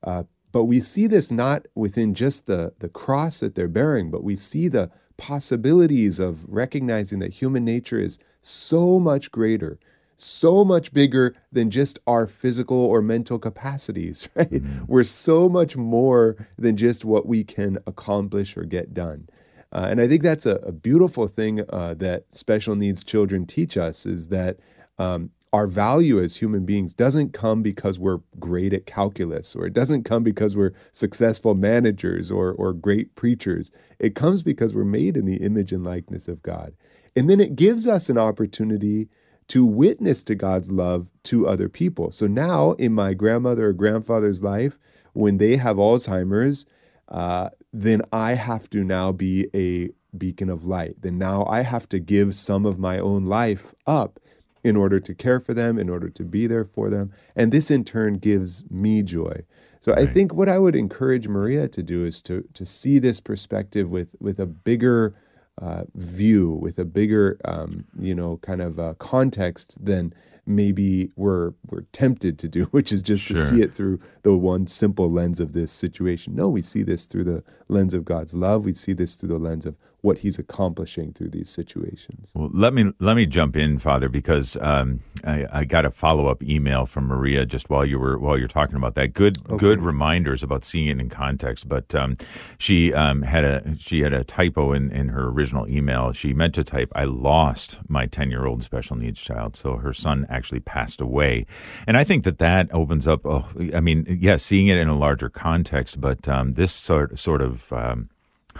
uh, 0.04 0.24
but 0.54 0.64
we 0.64 0.80
see 0.80 1.08
this 1.08 1.32
not 1.32 1.66
within 1.74 2.14
just 2.14 2.46
the 2.46 2.72
the 2.78 2.88
cross 2.88 3.40
that 3.40 3.56
they're 3.56 3.68
bearing 3.68 4.08
but 4.10 4.22
we 4.22 4.36
see 4.36 4.68
the 4.68 4.88
possibilities 5.16 6.20
of 6.20 6.44
recognizing 6.48 7.18
that 7.18 7.34
human 7.34 7.64
nature 7.64 7.98
is 7.98 8.18
so 8.40 9.00
much 9.00 9.32
greater 9.32 9.78
so 10.16 10.64
much 10.64 10.92
bigger 10.92 11.34
than 11.50 11.70
just 11.70 11.98
our 12.06 12.28
physical 12.28 12.78
or 12.78 13.02
mental 13.02 13.38
capacities 13.38 14.28
right 14.36 14.50
mm-hmm. 14.50 14.84
we're 14.86 15.02
so 15.02 15.48
much 15.48 15.76
more 15.76 16.36
than 16.56 16.76
just 16.76 17.04
what 17.04 17.26
we 17.26 17.42
can 17.42 17.76
accomplish 17.86 18.56
or 18.56 18.64
get 18.64 18.94
done 18.94 19.28
Uh, 19.74 19.88
and 19.90 20.00
I 20.00 20.06
think 20.06 20.22
that's 20.22 20.46
a, 20.46 20.56
a 20.62 20.70
beautiful 20.70 21.26
thing 21.26 21.54
uh, 21.68 21.94
that 21.94 22.20
special 22.30 22.76
needs 22.76 23.02
children 23.02 23.44
teach 23.44 23.74
us 23.76 24.06
is 24.06 24.28
that 24.28 24.54
um, 24.98 25.30
our 25.54 25.68
value 25.68 26.20
as 26.20 26.38
human 26.38 26.64
beings 26.64 26.92
doesn't 26.92 27.32
come 27.32 27.62
because 27.62 27.96
we're 27.96 28.18
great 28.40 28.72
at 28.72 28.86
calculus 28.86 29.54
or 29.54 29.66
it 29.66 29.72
doesn't 29.72 30.02
come 30.02 30.24
because 30.24 30.56
we're 30.56 30.72
successful 30.90 31.54
managers 31.54 32.28
or, 32.28 32.50
or 32.50 32.72
great 32.72 33.14
preachers. 33.14 33.70
It 34.00 34.16
comes 34.16 34.42
because 34.42 34.74
we're 34.74 34.82
made 34.82 35.16
in 35.16 35.26
the 35.26 35.36
image 35.36 35.70
and 35.70 35.84
likeness 35.84 36.26
of 36.26 36.42
God. 36.42 36.74
And 37.14 37.30
then 37.30 37.38
it 37.38 37.54
gives 37.54 37.86
us 37.86 38.10
an 38.10 38.18
opportunity 38.18 39.08
to 39.46 39.64
witness 39.64 40.24
to 40.24 40.34
God's 40.34 40.72
love 40.72 41.06
to 41.24 41.46
other 41.46 41.68
people. 41.68 42.10
So 42.10 42.26
now 42.26 42.72
in 42.72 42.92
my 42.92 43.14
grandmother 43.14 43.68
or 43.68 43.72
grandfather's 43.74 44.42
life, 44.42 44.76
when 45.12 45.38
they 45.38 45.58
have 45.58 45.76
Alzheimer's, 45.76 46.66
uh, 47.06 47.50
then 47.72 48.02
I 48.12 48.34
have 48.34 48.68
to 48.70 48.82
now 48.82 49.12
be 49.12 49.46
a 49.54 49.90
beacon 50.18 50.50
of 50.50 50.64
light. 50.64 50.96
Then 51.02 51.16
now 51.16 51.46
I 51.48 51.60
have 51.60 51.88
to 51.90 52.00
give 52.00 52.34
some 52.34 52.66
of 52.66 52.80
my 52.80 52.98
own 52.98 53.26
life 53.26 53.72
up 53.86 54.18
in 54.64 54.76
order 54.76 54.98
to 54.98 55.14
care 55.14 55.38
for 55.38 55.54
them, 55.54 55.78
in 55.78 55.88
order 55.88 56.08
to 56.08 56.24
be 56.24 56.46
there 56.46 56.64
for 56.64 56.90
them. 56.90 57.12
And 57.36 57.52
this 57.52 57.70
in 57.70 57.84
turn 57.84 58.14
gives 58.14 58.68
me 58.70 59.02
joy. 59.02 59.42
So 59.80 59.92
right. 59.92 60.08
I 60.08 60.12
think 60.12 60.32
what 60.32 60.48
I 60.48 60.58
would 60.58 60.74
encourage 60.74 61.28
Maria 61.28 61.68
to 61.68 61.82
do 61.82 62.06
is 62.06 62.22
to 62.22 62.48
to 62.54 62.64
see 62.64 62.98
this 62.98 63.20
perspective 63.20 63.90
with 63.90 64.16
with 64.18 64.40
a 64.40 64.46
bigger 64.46 65.14
uh, 65.60 65.84
view, 65.94 66.50
with 66.50 66.78
a 66.78 66.86
bigger 66.86 67.38
um, 67.44 67.84
you 67.98 68.14
know 68.14 68.38
kind 68.38 68.62
of 68.62 68.80
uh, 68.80 68.94
context 68.94 69.84
than 69.84 70.14
maybe 70.46 71.10
we're 71.16 71.52
we're 71.66 71.82
tempted 71.92 72.38
to 72.40 72.48
do, 72.48 72.64
which 72.70 72.92
is 72.92 73.02
just 73.02 73.24
sure. 73.24 73.36
to 73.36 73.44
see 73.44 73.60
it 73.60 73.74
through 73.74 74.00
the 74.22 74.34
one 74.34 74.66
simple 74.66 75.10
lens 75.10 75.40
of 75.40 75.52
this 75.52 75.72
situation. 75.72 76.34
No, 76.34 76.48
we 76.48 76.62
see 76.62 76.82
this 76.82 77.06
through 77.06 77.24
the 77.24 77.44
lens 77.68 77.94
of 77.94 78.04
God's 78.04 78.34
love. 78.34 78.64
We 78.64 78.74
see 78.74 78.92
this 78.92 79.14
through 79.14 79.30
the 79.30 79.38
lens 79.38 79.66
of 79.66 79.76
what 80.04 80.18
he's 80.18 80.38
accomplishing 80.38 81.14
through 81.14 81.30
these 81.30 81.48
situations. 81.48 82.28
Well, 82.34 82.50
let 82.52 82.74
me 82.74 82.92
let 83.00 83.16
me 83.16 83.24
jump 83.24 83.56
in, 83.56 83.78
Father, 83.78 84.10
because 84.10 84.54
um, 84.60 85.00
I, 85.24 85.46
I, 85.50 85.64
got 85.64 85.86
a 85.86 85.90
follow 85.90 86.26
up 86.26 86.42
email 86.42 86.84
from 86.84 87.06
Maria 87.06 87.46
just 87.46 87.70
while 87.70 87.86
you 87.86 87.98
were 87.98 88.18
while 88.18 88.36
you're 88.36 88.46
talking 88.46 88.76
about 88.76 88.96
that. 88.96 89.14
Good 89.14 89.38
okay. 89.48 89.56
good 89.56 89.80
reminders 89.80 90.42
about 90.42 90.66
seeing 90.66 90.88
it 90.88 91.00
in 91.00 91.08
context. 91.08 91.70
But 91.70 91.94
um, 91.94 92.18
she 92.58 92.92
um, 92.92 93.22
had 93.22 93.44
a 93.44 93.76
she 93.78 94.00
had 94.00 94.12
a 94.12 94.24
typo 94.24 94.74
in, 94.74 94.90
in 94.92 95.08
her 95.08 95.28
original 95.28 95.66
email. 95.66 96.12
She 96.12 96.34
meant 96.34 96.54
to 96.56 96.64
type, 96.64 96.92
"I 96.94 97.04
lost 97.04 97.80
my 97.88 98.04
ten 98.04 98.30
year 98.30 98.44
old 98.44 98.62
special 98.62 98.96
needs 98.96 99.18
child." 99.18 99.56
So 99.56 99.76
her 99.78 99.94
son 99.94 100.26
actually 100.34 100.60
passed 100.60 101.00
away, 101.00 101.46
and 101.86 101.96
I 101.96 102.04
think 102.04 102.24
that 102.24 102.38
that 102.38 102.72
opens 102.72 103.06
up. 103.06 103.24
Oh, 103.24 103.46
I 103.74 103.80
mean, 103.80 104.04
yes, 104.08 104.18
yeah, 104.20 104.36
seeing 104.36 104.66
it 104.68 104.78
in 104.78 104.88
a 104.88 104.96
larger 104.96 105.28
context, 105.28 106.00
but 106.00 106.28
um, 106.28 106.54
this 106.54 106.72
sort 106.72 107.18
sort 107.18 107.42
of 107.42 107.72
um, 107.72 108.10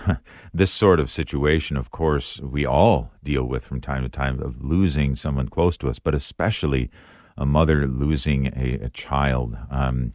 this 0.55 0.71
sort 0.71 1.01
of 1.01 1.11
situation, 1.11 1.77
of 1.77 1.91
course, 1.91 2.41
we 2.41 2.67
all 2.67 3.11
deal 3.23 3.45
with 3.45 3.65
from 3.65 3.81
time 3.81 4.03
to 4.03 4.09
time 4.09 4.41
of 4.41 4.63
losing 4.63 5.17
someone 5.17 5.49
close 5.49 5.77
to 5.79 5.89
us, 5.89 5.99
but 5.99 6.15
especially 6.15 6.91
a 7.37 7.47
mother 7.47 7.87
losing 7.87 8.47
a, 8.57 8.85
a 8.85 8.91
child. 8.91 9.57
Um, 9.71 10.13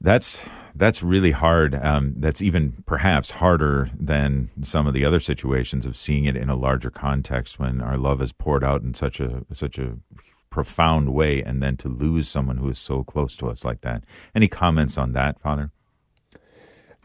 that's 0.00 0.42
that's 0.74 1.02
really 1.02 1.32
hard. 1.32 1.74
Um, 1.74 2.14
that's 2.16 2.40
even 2.40 2.82
perhaps 2.86 3.32
harder 3.32 3.90
than 3.98 4.50
some 4.62 4.86
of 4.86 4.94
the 4.94 5.04
other 5.04 5.20
situations 5.20 5.84
of 5.84 5.96
seeing 5.96 6.24
it 6.24 6.36
in 6.36 6.48
a 6.48 6.56
larger 6.56 6.90
context 6.90 7.58
when 7.58 7.80
our 7.80 7.98
love 7.98 8.22
is 8.22 8.32
poured 8.32 8.64
out 8.64 8.82
in 8.82 8.94
such 8.94 9.20
a 9.20 9.44
such 9.52 9.78
a 9.78 9.96
profound 10.50 11.14
way, 11.14 11.42
and 11.42 11.62
then 11.62 11.76
to 11.78 11.88
lose 11.88 12.28
someone 12.28 12.58
who 12.58 12.68
is 12.68 12.78
so 12.78 13.04
close 13.04 13.36
to 13.36 13.48
us 13.48 13.64
like 13.64 13.80
that. 13.82 14.04
Any 14.34 14.48
comments 14.48 14.98
on 14.98 15.12
that, 15.12 15.40
Father? 15.40 15.70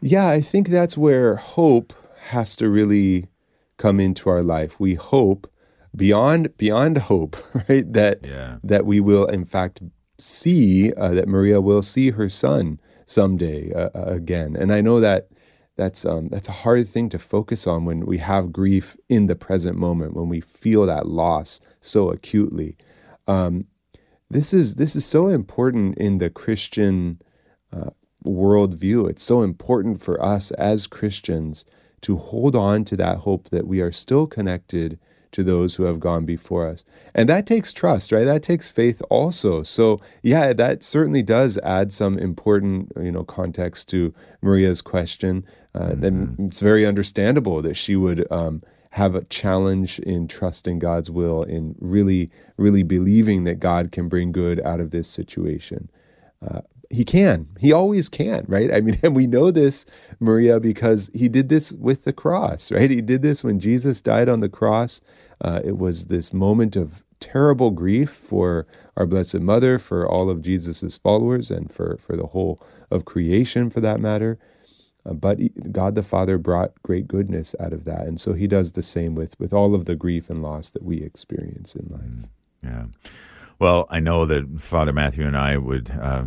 Yeah, 0.00 0.28
I 0.28 0.40
think 0.40 0.68
that's 0.68 0.98
where 0.98 1.36
hope 1.36 1.94
has 2.28 2.56
to 2.56 2.68
really 2.68 3.28
come 3.76 4.00
into 4.00 4.28
our 4.28 4.42
life. 4.42 4.78
We 4.78 4.94
hope 4.94 5.50
beyond 5.94 6.56
beyond 6.56 6.98
hope, 6.98 7.36
right? 7.68 7.90
That 7.92 8.20
yeah. 8.24 8.58
that 8.62 8.84
we 8.84 9.00
will 9.00 9.26
in 9.26 9.44
fact 9.44 9.82
see 10.18 10.92
uh, 10.94 11.10
that 11.10 11.28
Maria 11.28 11.60
will 11.60 11.82
see 11.82 12.10
her 12.10 12.28
son 12.28 12.80
someday 13.06 13.72
uh, 13.72 13.90
uh, 13.94 14.04
again. 14.06 14.56
And 14.56 14.72
I 14.72 14.80
know 14.80 15.00
that 15.00 15.28
that's 15.76 16.04
um, 16.04 16.28
that's 16.28 16.48
a 16.48 16.52
hard 16.52 16.88
thing 16.88 17.08
to 17.10 17.18
focus 17.18 17.66
on 17.66 17.84
when 17.84 18.06
we 18.06 18.18
have 18.18 18.52
grief 18.52 18.96
in 19.08 19.26
the 19.26 19.36
present 19.36 19.76
moment, 19.76 20.14
when 20.14 20.28
we 20.28 20.40
feel 20.40 20.86
that 20.86 21.06
loss 21.06 21.60
so 21.80 22.10
acutely. 22.10 22.76
Um, 23.26 23.66
this 24.30 24.52
is 24.52 24.74
this 24.74 24.96
is 24.96 25.04
so 25.04 25.28
important 25.28 25.96
in 25.98 26.18
the 26.18 26.30
Christian 26.30 27.20
uh, 27.72 27.90
worldview. 28.24 29.08
It's 29.08 29.22
so 29.22 29.42
important 29.42 30.02
for 30.02 30.22
us 30.22 30.50
as 30.52 30.86
Christians 30.86 31.64
to 32.02 32.16
hold 32.16 32.56
on 32.56 32.84
to 32.84 32.96
that 32.96 33.18
hope 33.18 33.50
that 33.50 33.66
we 33.66 33.80
are 33.80 33.92
still 33.92 34.26
connected 34.26 34.98
to 35.32 35.44
those 35.44 35.74
who 35.74 35.84
have 35.84 36.00
gone 36.00 36.24
before 36.24 36.66
us. 36.66 36.84
And 37.14 37.28
that 37.28 37.46
takes 37.46 37.72
trust, 37.72 38.10
right? 38.10 38.24
That 38.24 38.42
takes 38.42 38.70
faith 38.70 39.02
also. 39.10 39.62
So, 39.62 40.00
yeah, 40.22 40.52
that 40.52 40.82
certainly 40.82 41.22
does 41.22 41.58
add 41.58 41.92
some 41.92 42.18
important, 42.18 42.92
you 42.96 43.12
know, 43.12 43.24
context 43.24 43.88
to 43.90 44.14
Maria's 44.40 44.80
question. 44.80 45.44
Uh, 45.74 45.90
mm-hmm. 45.90 46.04
And 46.04 46.40
it's 46.40 46.60
very 46.60 46.86
understandable 46.86 47.60
that 47.62 47.74
she 47.74 47.96
would 47.96 48.26
um, 48.32 48.62
have 48.96 49.14
a 49.14 49.24
challenge 49.24 49.98
in 49.98 50.26
trusting 50.26 50.78
God's 50.78 51.10
will, 51.10 51.42
in 51.42 51.74
really, 51.78 52.30
really 52.56 52.82
believing 52.82 53.44
that 53.44 53.60
God 53.60 53.92
can 53.92 54.08
bring 54.08 54.32
good 54.32 54.58
out 54.62 54.80
of 54.80 54.90
this 54.90 55.06
situation. 55.06 55.90
Uh, 56.40 56.62
he 56.90 57.04
can. 57.04 57.46
He 57.60 57.72
always 57.72 58.08
can, 58.08 58.46
right? 58.48 58.72
I 58.72 58.80
mean, 58.80 58.98
and 59.02 59.14
we 59.14 59.26
know 59.26 59.50
this, 59.50 59.84
Maria, 60.18 60.60
because 60.60 61.10
he 61.12 61.28
did 61.28 61.50
this 61.50 61.72
with 61.72 62.04
the 62.04 62.12
cross, 62.14 62.72
right? 62.72 62.90
He 62.90 63.02
did 63.02 63.20
this 63.20 63.44
when 63.44 63.60
Jesus 63.60 64.00
died 64.00 64.30
on 64.30 64.40
the 64.40 64.48
cross. 64.48 65.02
Uh, 65.42 65.60
it 65.62 65.76
was 65.76 66.06
this 66.06 66.32
moment 66.32 66.74
of 66.74 67.04
terrible 67.20 67.72
grief 67.72 68.08
for 68.08 68.66
our 68.96 69.04
Blessed 69.04 69.40
Mother, 69.40 69.78
for 69.78 70.08
all 70.08 70.30
of 70.30 70.40
Jesus's 70.40 70.96
followers, 70.96 71.50
and 71.50 71.70
for, 71.70 71.98
for 72.00 72.16
the 72.16 72.28
whole 72.28 72.62
of 72.90 73.04
creation, 73.04 73.68
for 73.68 73.82
that 73.82 74.00
matter. 74.00 74.38
Uh, 75.06 75.12
but 75.12 75.38
God 75.72 75.94
the 75.94 76.02
Father 76.02 76.38
brought 76.38 76.72
great 76.82 77.06
goodness 77.06 77.54
out 77.60 77.72
of 77.72 77.84
that. 77.84 78.06
And 78.06 78.20
so 78.20 78.32
he 78.32 78.46
does 78.46 78.72
the 78.72 78.82
same 78.82 79.14
with, 79.14 79.38
with 79.38 79.52
all 79.52 79.74
of 79.74 79.84
the 79.84 79.94
grief 79.94 80.28
and 80.30 80.42
loss 80.42 80.70
that 80.70 80.82
we 80.82 81.02
experience 81.02 81.74
in 81.74 81.88
life. 81.90 82.00
Mm, 82.02 82.28
yeah. 82.62 83.10
Well, 83.58 83.86
I 83.88 84.00
know 84.00 84.26
that 84.26 84.60
Father 84.60 84.92
Matthew 84.92 85.26
and 85.26 85.36
I 85.36 85.56
would 85.56 85.90
uh, 85.90 86.24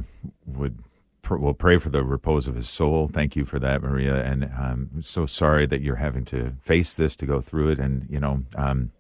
would 0.48 0.80
pr- 1.22 1.38
will 1.38 1.54
pray 1.54 1.78
for 1.78 1.90
the 1.90 2.04
repose 2.04 2.48
of 2.48 2.56
his 2.56 2.68
soul. 2.68 3.08
Thank 3.08 3.36
you 3.36 3.46
for 3.46 3.60
that, 3.60 3.84
Maria, 3.84 4.24
and 4.24 4.46
I'm 4.46 5.02
so 5.04 5.28
sorry 5.28 5.68
that 5.68 5.82
you're 5.82 5.98
having 5.98 6.26
to 6.26 6.54
face 6.60 6.96
this 6.96 7.16
to 7.18 7.28
go 7.28 7.40
through 7.40 7.70
it, 7.70 7.80
and 7.80 8.08
you 8.10 8.20
know. 8.20 8.44
Um, 8.56 8.92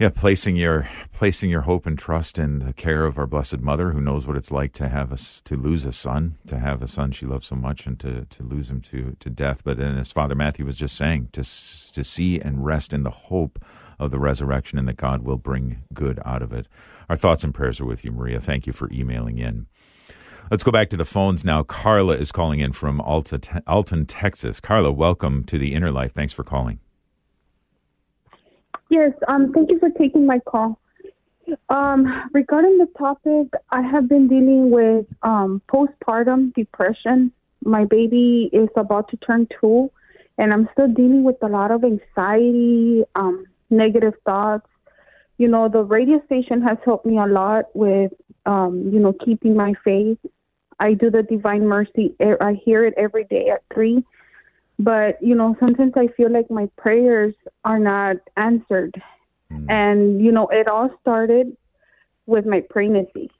yeah, 0.00 0.08
placing 0.08 0.56
your 0.56 0.88
placing 1.12 1.50
your 1.50 1.60
hope 1.60 1.84
and 1.84 1.98
trust 1.98 2.38
in 2.38 2.60
the 2.60 2.72
care 2.72 3.04
of 3.04 3.18
our 3.18 3.26
Blessed 3.26 3.58
Mother, 3.58 3.92
who 3.92 4.00
knows 4.00 4.26
what 4.26 4.34
it's 4.34 4.50
like 4.50 4.72
to 4.72 4.88
have 4.88 5.12
us 5.12 5.42
to 5.42 5.56
lose 5.56 5.84
a 5.84 5.92
son, 5.92 6.38
to 6.46 6.58
have 6.58 6.80
a 6.80 6.88
son 6.88 7.12
she 7.12 7.26
loves 7.26 7.48
so 7.48 7.54
much, 7.54 7.86
and 7.86 8.00
to, 8.00 8.24
to 8.24 8.42
lose 8.42 8.70
him 8.70 8.80
to, 8.80 9.14
to 9.20 9.28
death. 9.28 9.60
But 9.62 9.76
then, 9.76 9.98
as 9.98 10.10
Father 10.10 10.34
Matthew 10.34 10.64
was 10.64 10.76
just 10.76 10.96
saying, 10.96 11.28
to 11.32 11.42
to 11.42 12.02
see 12.02 12.40
and 12.40 12.64
rest 12.64 12.94
in 12.94 13.02
the 13.02 13.10
hope 13.10 13.62
of 13.98 14.10
the 14.10 14.18
resurrection, 14.18 14.78
and 14.78 14.88
that 14.88 14.96
God 14.96 15.20
will 15.20 15.36
bring 15.36 15.82
good 15.92 16.18
out 16.24 16.40
of 16.40 16.54
it. 16.54 16.66
Our 17.10 17.16
thoughts 17.16 17.44
and 17.44 17.54
prayers 17.54 17.78
are 17.78 17.84
with 17.84 18.02
you, 18.02 18.10
Maria. 18.10 18.40
Thank 18.40 18.66
you 18.66 18.72
for 18.72 18.90
emailing 18.90 19.36
in. 19.36 19.66
Let's 20.50 20.62
go 20.62 20.72
back 20.72 20.88
to 20.90 20.96
the 20.96 21.04
phones 21.04 21.44
now. 21.44 21.62
Carla 21.62 22.16
is 22.16 22.32
calling 22.32 22.60
in 22.60 22.72
from 22.72 23.02
Alta, 23.02 23.62
Alton, 23.66 24.06
Texas. 24.06 24.60
Carla, 24.60 24.92
welcome 24.92 25.44
to 25.44 25.58
the 25.58 25.74
Inner 25.74 25.90
Life. 25.90 26.14
Thanks 26.14 26.32
for 26.32 26.42
calling. 26.42 26.80
Yes, 28.90 29.12
um, 29.28 29.52
thank 29.52 29.70
you 29.70 29.78
for 29.78 29.90
taking 29.90 30.26
my 30.26 30.40
call. 30.40 30.78
Um, 31.68 32.28
regarding 32.32 32.78
the 32.78 32.88
topic, 32.98 33.48
I 33.70 33.82
have 33.82 34.08
been 34.08 34.28
dealing 34.28 34.70
with 34.70 35.06
um, 35.22 35.62
postpartum 35.72 36.52
depression. 36.54 37.32
My 37.64 37.84
baby 37.84 38.50
is 38.52 38.68
about 38.76 39.08
to 39.10 39.16
turn 39.18 39.48
two, 39.60 39.90
and 40.38 40.52
I'm 40.52 40.68
still 40.72 40.88
dealing 40.88 41.24
with 41.24 41.36
a 41.42 41.48
lot 41.48 41.70
of 41.70 41.84
anxiety, 41.84 43.04
um, 43.14 43.46
negative 43.70 44.14
thoughts, 44.24 44.66
you 45.40 45.48
know, 45.48 45.70
the 45.70 45.82
radio 45.82 46.22
station 46.26 46.60
has 46.60 46.76
helped 46.84 47.06
me 47.06 47.16
a 47.16 47.24
lot 47.24 47.64
with, 47.72 48.12
um, 48.44 48.90
you 48.92 49.00
know, 49.00 49.14
keeping 49.24 49.56
my 49.56 49.72
faith. 49.82 50.18
I 50.78 50.92
do 50.92 51.10
the 51.10 51.22
Divine 51.22 51.66
Mercy. 51.66 52.14
I 52.20 52.60
hear 52.62 52.84
it 52.84 52.92
every 52.98 53.24
day 53.24 53.48
at 53.48 53.62
three, 53.72 54.04
but 54.80 55.22
you 55.22 55.34
know, 55.34 55.54
sometimes 55.60 55.92
I 55.96 56.08
feel 56.16 56.32
like 56.32 56.50
my 56.50 56.68
prayers 56.78 57.34
are 57.64 57.78
not 57.78 58.16
answered, 58.36 59.00
mm. 59.52 59.70
and 59.70 60.22
you 60.22 60.32
know, 60.32 60.48
it 60.48 60.68
all 60.68 60.90
started 61.02 61.56
with 62.26 62.46
my 62.46 62.62
pregnancy. 62.70 63.30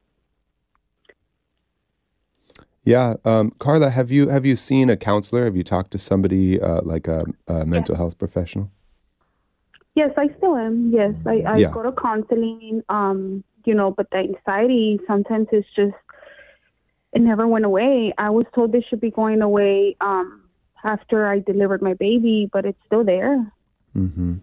Yeah, 2.85 3.14
um, 3.24 3.53
Carla, 3.59 3.90
have 3.90 4.11
you 4.11 4.29
have 4.29 4.44
you 4.44 4.55
seen 4.55 4.90
a 4.90 4.96
counselor? 4.96 5.44
Have 5.44 5.57
you 5.57 5.62
talked 5.62 5.92
to 5.92 5.98
somebody 5.98 6.61
uh, 6.61 6.83
like 6.83 7.09
a, 7.09 7.24
a 7.46 7.64
mental 7.64 7.94
yeah. 7.94 7.98
health 7.98 8.18
professional? 8.18 8.70
Yes, 9.94 10.11
I 10.16 10.29
still 10.37 10.57
am. 10.57 10.90
Yes, 10.92 11.14
I, 11.26 11.40
I 11.40 11.57
yeah. 11.57 11.70
go 11.70 11.83
to 11.83 11.92
counseling. 11.92 12.83
Um, 12.88 13.44
you 13.64 13.74
know, 13.74 13.90
but 13.90 14.09
the 14.11 14.18
anxiety 14.18 15.00
sometimes 15.07 15.48
is 15.53 15.64
just 15.74 15.94
it 17.12 17.20
never 17.20 17.46
went 17.46 17.64
away. 17.64 18.12
I 18.18 18.31
was 18.31 18.46
told 18.55 18.72
this 18.72 18.85
should 18.88 19.00
be 19.00 19.11
going 19.11 19.40
away 19.40 19.96
um 20.00 20.39
after 20.85 21.27
I 21.27 21.40
delivered 21.40 21.83
my 21.83 21.95
baby, 21.95 22.49
but 22.53 22.64
it's 22.64 22.79
still 22.87 23.05
there. 23.05 23.53
Mm-hmm. 23.97 24.37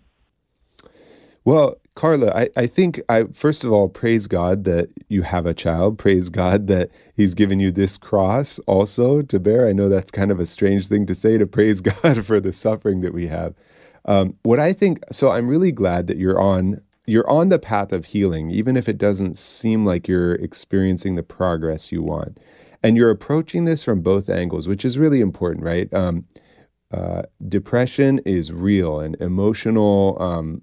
Well, 1.45 1.77
Carla, 1.95 2.31
I, 2.35 2.49
I 2.57 2.67
think 2.67 3.01
I 3.07 3.23
first 3.31 3.63
of 3.63 3.71
all 3.71 3.87
praise 3.87 4.27
God 4.27 4.65
that 4.65 4.89
you 5.07 5.21
have 5.21 5.45
a 5.45 5.53
child. 5.53 5.97
Praise 5.97 6.29
God 6.29 6.67
that 6.67 6.91
He's 7.15 7.33
given 7.33 7.59
you 7.59 7.71
this 7.71 7.97
cross 7.97 8.59
also 8.67 9.21
to 9.21 9.39
bear. 9.39 9.67
I 9.67 9.73
know 9.73 9.87
that's 9.87 10.11
kind 10.11 10.29
of 10.29 10.39
a 10.39 10.45
strange 10.45 10.87
thing 10.87 11.05
to 11.05 11.15
say 11.15 11.37
to 11.37 11.47
praise 11.47 11.81
God 12.01 12.25
for 12.25 12.39
the 12.39 12.53
suffering 12.53 13.01
that 13.01 13.13
we 13.13 13.27
have. 13.27 13.55
Um, 14.05 14.35
what 14.43 14.59
I 14.59 14.73
think, 14.73 15.03
so 15.11 15.31
I'm 15.31 15.47
really 15.47 15.71
glad 15.71 16.07
that 16.07 16.17
you're 16.17 16.39
on 16.39 16.81
you're 17.07 17.29
on 17.29 17.47
the 17.47 17.57
path 17.57 17.93
of 17.93 18.05
healing, 18.05 18.51
even 18.51 18.75
if 18.75 18.89
it 18.89 18.97
doesn't 18.97 19.37
seem 19.37 19.85
like 19.85 20.07
you're 20.07 20.35
experiencing 20.35 21.15
the 21.15 21.23
progress 21.23 21.91
you 21.91 22.03
want, 22.03 22.37
and 22.83 22.97
you're 22.97 23.09
approaching 23.09 23.65
this 23.65 23.83
from 23.83 24.01
both 24.01 24.29
angles, 24.29 24.67
which 24.67 24.85
is 24.85 24.97
really 24.97 25.21
important, 25.21 25.63
right? 25.63 25.91
Um, 25.93 26.25
uh, 26.91 27.23
depression 27.47 28.19
is 28.19 28.53
real, 28.53 28.99
and 28.99 29.15
emotional 29.19 30.17
um, 30.21 30.61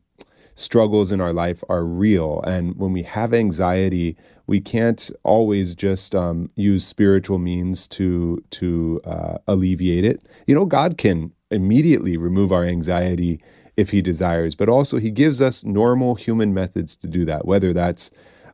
struggles 0.55 1.13
in 1.13 1.21
our 1.21 1.33
life 1.33 1.63
are 1.69 1.85
real. 1.85 2.41
And 2.47 2.77
when 2.77 2.93
we 2.93 3.03
have 3.03 3.35
anxiety, 3.35 4.17
we 4.47 4.61
can't 4.61 5.11
always 5.23 5.75
just 5.75 6.15
um, 6.15 6.51
use 6.55 6.87
spiritual 6.87 7.39
means 7.39 7.87
to 7.89 8.43
to 8.51 9.01
uh, 9.05 9.39
alleviate 9.47 10.05
it. 10.05 10.23
You 10.47 10.55
know, 10.55 10.65
God 10.65 10.97
can 10.97 11.33
immediately 11.51 12.17
remove 12.17 12.53
our 12.53 12.65
anxiety 12.65 13.41
if 13.77 13.91
He 13.91 14.01
desires, 14.01 14.55
but 14.55 14.69
also 14.69 14.99
He 14.99 15.11
gives 15.11 15.41
us 15.41 15.65
normal 15.65 16.15
human 16.15 16.55
methods 16.55 16.97
to 16.97 17.07
do 17.07 17.25
that, 17.25 17.47
whether 17.47 17.73
that's 17.73 18.11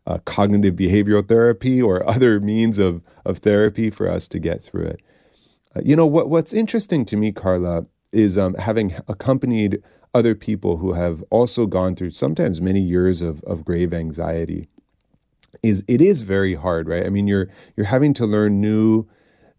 uh, 0.06 0.18
cognitive 0.24 0.74
behavioral 0.74 1.26
therapy 1.26 1.80
or 1.80 2.08
other 2.08 2.40
means 2.40 2.78
of 2.78 3.02
of 3.24 3.38
therapy 3.38 3.90
for 3.90 4.08
us 4.08 4.28
to 4.28 4.38
get 4.38 4.62
through 4.62 4.86
it. 4.86 5.00
Uh, 5.76 5.80
you 5.84 5.96
know 5.96 6.06
what? 6.06 6.28
What's 6.28 6.52
interesting 6.52 7.04
to 7.06 7.16
me, 7.16 7.32
Carla, 7.32 7.86
is 8.12 8.36
um, 8.36 8.54
having 8.54 8.94
accompanied 9.08 9.82
other 10.14 10.34
people 10.34 10.78
who 10.78 10.94
have 10.94 11.22
also 11.30 11.66
gone 11.66 11.94
through 11.94 12.10
sometimes 12.10 12.60
many 12.60 12.80
years 12.80 13.22
of, 13.22 13.42
of 13.44 13.64
grave 13.64 13.94
anxiety 13.94 14.68
is 15.62 15.84
it 15.88 16.00
is 16.00 16.22
very 16.22 16.54
hard 16.54 16.88
right 16.88 17.06
i 17.06 17.08
mean 17.08 17.26
you're 17.26 17.48
you're 17.76 17.86
having 17.86 18.12
to 18.14 18.26
learn 18.26 18.60
new 18.60 19.06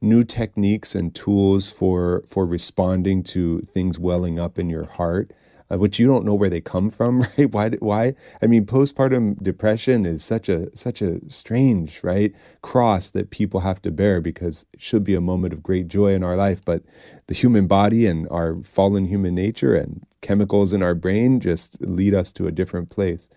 new 0.01 0.23
techniques 0.23 0.95
and 0.95 1.13
tools 1.13 1.71
for 1.71 2.23
for 2.27 2.45
responding 2.45 3.23
to 3.23 3.62
things 3.62 3.99
welling 3.99 4.39
up 4.39 4.58
in 4.58 4.69
your 4.69 4.86
heart 4.86 5.32
uh, 5.71 5.77
which 5.77 5.99
you 5.99 6.07
don't 6.07 6.25
know 6.25 6.34
where 6.34 6.49
they 6.49 6.62
come 6.62 6.89
from, 6.89 7.21
right? 7.38 7.51
Why? 7.51 7.69
Why? 7.69 8.15
I 8.41 8.47
mean, 8.47 8.65
postpartum 8.65 9.41
depression 9.41 10.05
is 10.05 10.23
such 10.23 10.49
a 10.49 10.75
such 10.75 11.01
a 11.01 11.19
strange, 11.29 12.03
right, 12.03 12.34
cross 12.62 13.12
that 13.12 13.29
people 13.29 13.62
have 13.62 13.81
to 13.84 13.91
bear 13.91 14.21
because 14.21 14.65
it 14.73 14.81
should 14.81 15.03
be 15.03 15.15
a 15.15 15.21
moment 15.21 15.53
of 15.53 15.63
great 15.63 15.88
joy 15.88 16.13
in 16.13 16.23
our 16.23 16.36
life, 16.36 16.63
but 16.63 16.84
the 17.27 17.36
human 17.36 17.67
body 17.67 18.05
and 18.05 18.27
our 18.29 18.62
fallen 18.63 19.05
human 19.05 19.36
nature 19.36 19.75
and 19.75 20.05
chemicals 20.21 20.73
in 20.73 20.84
our 20.84 20.93
brain 20.95 21.39
just 21.39 21.81
lead 21.81 22.13
us 22.13 22.31
to 22.34 22.47
a 22.47 22.51
different 22.51 22.89
place. 22.89 23.29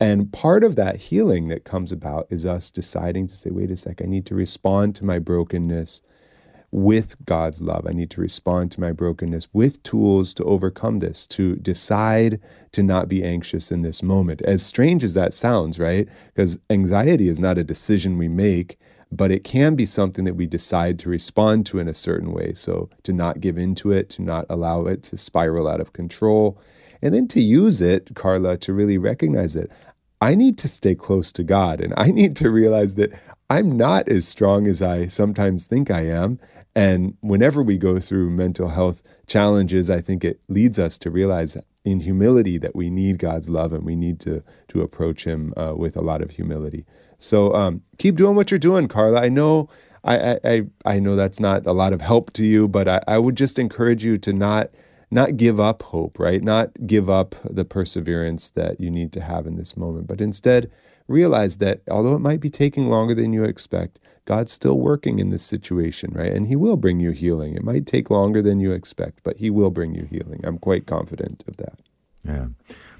And 0.00 0.32
part 0.32 0.64
of 0.64 0.74
that 0.76 0.96
healing 0.96 1.48
that 1.48 1.64
comes 1.64 1.92
about 1.92 2.26
is 2.28 2.44
us 2.44 2.70
deciding 2.72 3.28
to 3.28 3.34
say, 3.36 3.50
wait 3.50 3.70
a 3.70 3.76
sec, 3.76 4.02
I 4.02 4.06
need 4.06 4.26
to 4.26 4.34
respond 4.34 4.96
to 4.96 5.04
my 5.04 5.20
brokenness 5.20 6.02
with 6.72 7.16
God's 7.26 7.60
love. 7.60 7.86
I 7.86 7.92
need 7.92 8.10
to 8.12 8.20
respond 8.20 8.72
to 8.72 8.80
my 8.80 8.92
brokenness 8.92 9.48
with 9.52 9.82
tools 9.82 10.32
to 10.34 10.44
overcome 10.44 10.98
this, 10.98 11.26
to 11.28 11.56
decide 11.56 12.40
to 12.72 12.82
not 12.82 13.08
be 13.08 13.22
anxious 13.22 13.70
in 13.70 13.82
this 13.82 14.02
moment. 14.02 14.40
As 14.42 14.64
strange 14.64 15.04
as 15.04 15.14
that 15.14 15.34
sounds, 15.34 15.78
right? 15.78 16.08
Because 16.34 16.58
anxiety 16.70 17.28
is 17.28 17.38
not 17.38 17.58
a 17.58 17.64
decision 17.64 18.16
we 18.16 18.28
make, 18.28 18.78
but 19.12 19.30
it 19.30 19.44
can 19.44 19.74
be 19.74 19.84
something 19.84 20.24
that 20.24 20.36
we 20.36 20.46
decide 20.46 20.98
to 21.00 21.10
respond 21.10 21.66
to 21.66 21.78
in 21.78 21.88
a 21.88 21.94
certain 21.94 22.32
way. 22.32 22.54
So 22.54 22.88
to 23.02 23.12
not 23.12 23.40
give 23.40 23.58
into 23.58 23.92
it, 23.92 24.08
to 24.10 24.22
not 24.22 24.46
allow 24.48 24.86
it 24.86 25.02
to 25.04 25.18
spiral 25.18 25.68
out 25.68 25.80
of 25.80 25.92
control, 25.92 26.58
and 27.02 27.14
then 27.14 27.28
to 27.28 27.42
use 27.42 27.82
it, 27.82 28.14
Carla, 28.14 28.56
to 28.58 28.72
really 28.72 28.96
recognize 28.96 29.54
it. 29.56 29.70
I 30.22 30.34
need 30.34 30.56
to 30.58 30.68
stay 30.68 30.94
close 30.94 31.32
to 31.32 31.42
God 31.42 31.80
and 31.80 31.92
I 31.96 32.06
need 32.12 32.36
to 32.36 32.50
realize 32.50 32.94
that 32.94 33.10
I'm 33.50 33.76
not 33.76 34.08
as 34.08 34.26
strong 34.26 34.66
as 34.66 34.80
I 34.80 35.08
sometimes 35.08 35.66
think 35.66 35.90
I 35.90 36.06
am. 36.06 36.38
And 36.74 37.16
whenever 37.20 37.62
we 37.62 37.76
go 37.76 37.98
through 37.98 38.30
mental 38.30 38.68
health 38.70 39.02
challenges, 39.26 39.90
I 39.90 40.00
think 40.00 40.24
it 40.24 40.40
leads 40.48 40.78
us 40.78 40.98
to 40.98 41.10
realize 41.10 41.56
in 41.84 42.00
humility 42.00 42.58
that 42.58 42.74
we 42.74 42.88
need 42.88 43.18
God's 43.18 43.50
love 43.50 43.72
and 43.72 43.84
we 43.84 43.96
need 43.96 44.20
to 44.20 44.42
to 44.68 44.80
approach 44.80 45.24
Him 45.24 45.52
uh, 45.56 45.74
with 45.76 45.96
a 45.96 46.00
lot 46.00 46.22
of 46.22 46.30
humility. 46.30 46.86
So 47.18 47.54
um, 47.54 47.82
keep 47.98 48.16
doing 48.16 48.36
what 48.36 48.50
you're 48.50 48.58
doing, 48.58 48.88
Carla. 48.88 49.20
I 49.20 49.28
know 49.28 49.68
I, 50.04 50.38
I 50.44 50.62
I 50.84 50.98
know 50.98 51.14
that's 51.14 51.40
not 51.40 51.66
a 51.66 51.72
lot 51.72 51.92
of 51.92 52.00
help 52.00 52.32
to 52.34 52.44
you, 52.44 52.68
but 52.68 52.88
I, 52.88 53.02
I 53.06 53.18
would 53.18 53.36
just 53.36 53.58
encourage 53.58 54.04
you 54.04 54.16
to 54.18 54.32
not 54.32 54.70
not 55.10 55.36
give 55.36 55.60
up 55.60 55.82
hope, 55.82 56.18
right? 56.18 56.42
Not 56.42 56.70
give 56.86 57.10
up 57.10 57.34
the 57.44 57.66
perseverance 57.66 58.50
that 58.50 58.80
you 58.80 58.90
need 58.90 59.12
to 59.12 59.20
have 59.20 59.46
in 59.46 59.56
this 59.56 59.76
moment, 59.76 60.06
but 60.06 60.22
instead 60.22 60.70
realize 61.06 61.58
that 61.58 61.82
although 61.90 62.14
it 62.14 62.20
might 62.20 62.40
be 62.40 62.48
taking 62.50 62.88
longer 62.88 63.14
than 63.14 63.32
you 63.32 63.44
expect, 63.44 63.98
God's 64.32 64.52
still 64.52 64.78
working 64.78 65.18
in 65.18 65.28
this 65.28 65.42
situation, 65.42 66.10
right? 66.14 66.32
And 66.32 66.46
He 66.46 66.56
will 66.56 66.78
bring 66.78 67.00
you 67.00 67.10
healing. 67.10 67.54
It 67.54 67.62
might 67.62 67.84
take 67.86 68.08
longer 68.08 68.40
than 68.40 68.60
you 68.60 68.72
expect, 68.72 69.18
but 69.22 69.36
He 69.36 69.50
will 69.50 69.68
bring 69.68 69.94
you 69.94 70.08
healing. 70.10 70.40
I'm 70.42 70.56
quite 70.56 70.86
confident 70.86 71.44
of 71.46 71.58
that. 71.58 71.80
Yeah. 72.26 72.46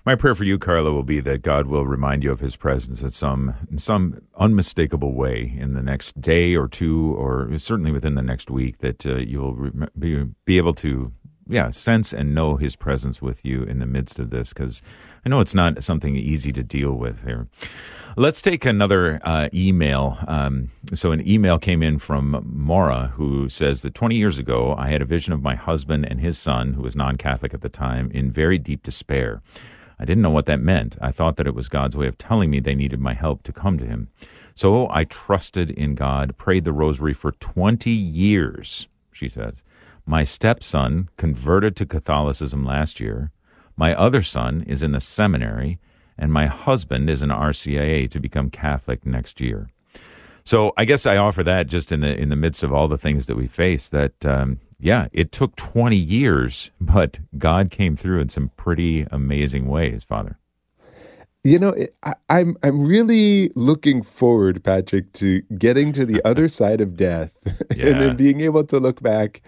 My 0.04 0.14
prayer 0.14 0.34
for 0.34 0.44
you, 0.44 0.58
Carla, 0.58 0.92
will 0.92 1.04
be 1.04 1.20
that 1.20 1.40
God 1.40 1.68
will 1.68 1.86
remind 1.86 2.22
you 2.22 2.30
of 2.30 2.40
His 2.40 2.54
presence 2.54 3.00
in 3.00 3.12
some 3.12 3.54
in 3.70 3.78
some 3.78 4.20
unmistakable 4.36 5.14
way 5.14 5.56
in 5.56 5.72
the 5.72 5.82
next 5.82 6.20
day 6.20 6.54
or 6.54 6.68
two, 6.68 7.14
or 7.16 7.56
certainly 7.58 7.92
within 7.92 8.14
the 8.14 8.22
next 8.22 8.50
week. 8.50 8.78
That 8.78 9.06
uh, 9.06 9.16
you'll 9.16 9.54
re- 9.54 9.88
be, 9.98 10.24
be 10.44 10.58
able 10.58 10.74
to, 10.74 11.12
yeah, 11.48 11.70
sense 11.70 12.12
and 12.12 12.34
know 12.34 12.56
His 12.56 12.76
presence 12.76 13.22
with 13.22 13.42
you 13.42 13.62
in 13.62 13.78
the 13.78 13.86
midst 13.86 14.18
of 14.18 14.28
this. 14.28 14.52
Because 14.52 14.82
I 15.24 15.28
know 15.28 15.40
it's 15.40 15.54
not 15.54 15.84
something 15.84 16.16
easy 16.16 16.52
to 16.52 16.62
deal 16.62 16.92
with 16.92 17.24
here. 17.24 17.46
Let's 18.16 18.42
take 18.42 18.66
another 18.66 19.20
uh, 19.24 19.48
email. 19.54 20.18
Um, 20.26 20.70
so, 20.92 21.12
an 21.12 21.26
email 21.26 21.58
came 21.58 21.82
in 21.82 21.98
from 21.98 22.44
Maura 22.44 23.12
who 23.14 23.48
says 23.48 23.82
that 23.82 23.94
20 23.94 24.16
years 24.16 24.38
ago, 24.38 24.74
I 24.76 24.88
had 24.90 25.00
a 25.00 25.06
vision 25.06 25.32
of 25.32 25.40
my 25.40 25.54
husband 25.54 26.04
and 26.04 26.20
his 26.20 26.36
son, 26.36 26.74
who 26.74 26.82
was 26.82 26.94
non 26.94 27.16
Catholic 27.16 27.54
at 27.54 27.62
the 27.62 27.70
time, 27.70 28.10
in 28.10 28.30
very 28.30 28.58
deep 28.58 28.82
despair. 28.82 29.40
I 29.98 30.04
didn't 30.04 30.22
know 30.22 30.30
what 30.30 30.46
that 30.46 30.60
meant. 30.60 30.96
I 31.00 31.10
thought 31.10 31.36
that 31.36 31.46
it 31.46 31.54
was 31.54 31.68
God's 31.68 31.96
way 31.96 32.06
of 32.06 32.18
telling 32.18 32.50
me 32.50 32.60
they 32.60 32.74
needed 32.74 33.00
my 33.00 33.14
help 33.14 33.44
to 33.44 33.52
come 33.52 33.78
to 33.78 33.86
Him. 33.86 34.08
So 34.54 34.88
I 34.90 35.04
trusted 35.04 35.70
in 35.70 35.94
God, 35.94 36.36
prayed 36.36 36.64
the 36.64 36.72
rosary 36.72 37.14
for 37.14 37.32
20 37.32 37.90
years, 37.90 38.88
she 39.12 39.28
says. 39.28 39.62
My 40.04 40.24
stepson 40.24 41.08
converted 41.16 41.76
to 41.76 41.86
Catholicism 41.86 42.64
last 42.64 43.00
year. 43.00 43.30
My 43.76 43.94
other 43.94 44.22
son 44.22 44.64
is 44.66 44.82
in 44.82 44.92
the 44.92 45.00
seminary 45.00 45.78
and 46.18 46.32
my 46.32 46.46
husband 46.46 47.10
is 47.10 47.22
an 47.22 47.30
RCIA 47.30 48.10
to 48.10 48.20
become 48.20 48.50
Catholic 48.50 49.04
next 49.06 49.40
year. 49.40 49.68
So 50.44 50.72
I 50.76 50.84
guess 50.84 51.06
I 51.06 51.16
offer 51.16 51.42
that 51.44 51.66
just 51.66 51.92
in 51.92 52.00
the 52.00 52.16
in 52.16 52.28
the 52.28 52.36
midst 52.36 52.62
of 52.62 52.72
all 52.72 52.88
the 52.88 52.98
things 52.98 53.26
that 53.26 53.36
we 53.36 53.46
face. 53.46 53.88
That 53.88 54.24
um, 54.24 54.60
yeah, 54.78 55.06
it 55.12 55.30
took 55.30 55.54
twenty 55.56 55.96
years, 55.96 56.70
but 56.80 57.20
God 57.38 57.70
came 57.70 57.96
through 57.96 58.20
in 58.20 58.28
some 58.28 58.50
pretty 58.56 59.06
amazing 59.10 59.68
ways, 59.68 60.02
Father. 60.04 60.38
You 61.44 61.58
know, 61.58 61.74
I, 62.02 62.14
I'm 62.28 62.56
I'm 62.62 62.80
really 62.84 63.50
looking 63.54 64.02
forward, 64.02 64.64
Patrick, 64.64 65.12
to 65.14 65.42
getting 65.56 65.92
to 65.92 66.04
the 66.04 66.20
other 66.24 66.48
side 66.60 66.80
of 66.80 66.96
death, 66.96 67.30
yeah. 67.76 67.86
and 67.86 68.00
then 68.00 68.16
being 68.16 68.40
able 68.40 68.64
to 68.64 68.78
look 68.78 69.00
back 69.00 69.42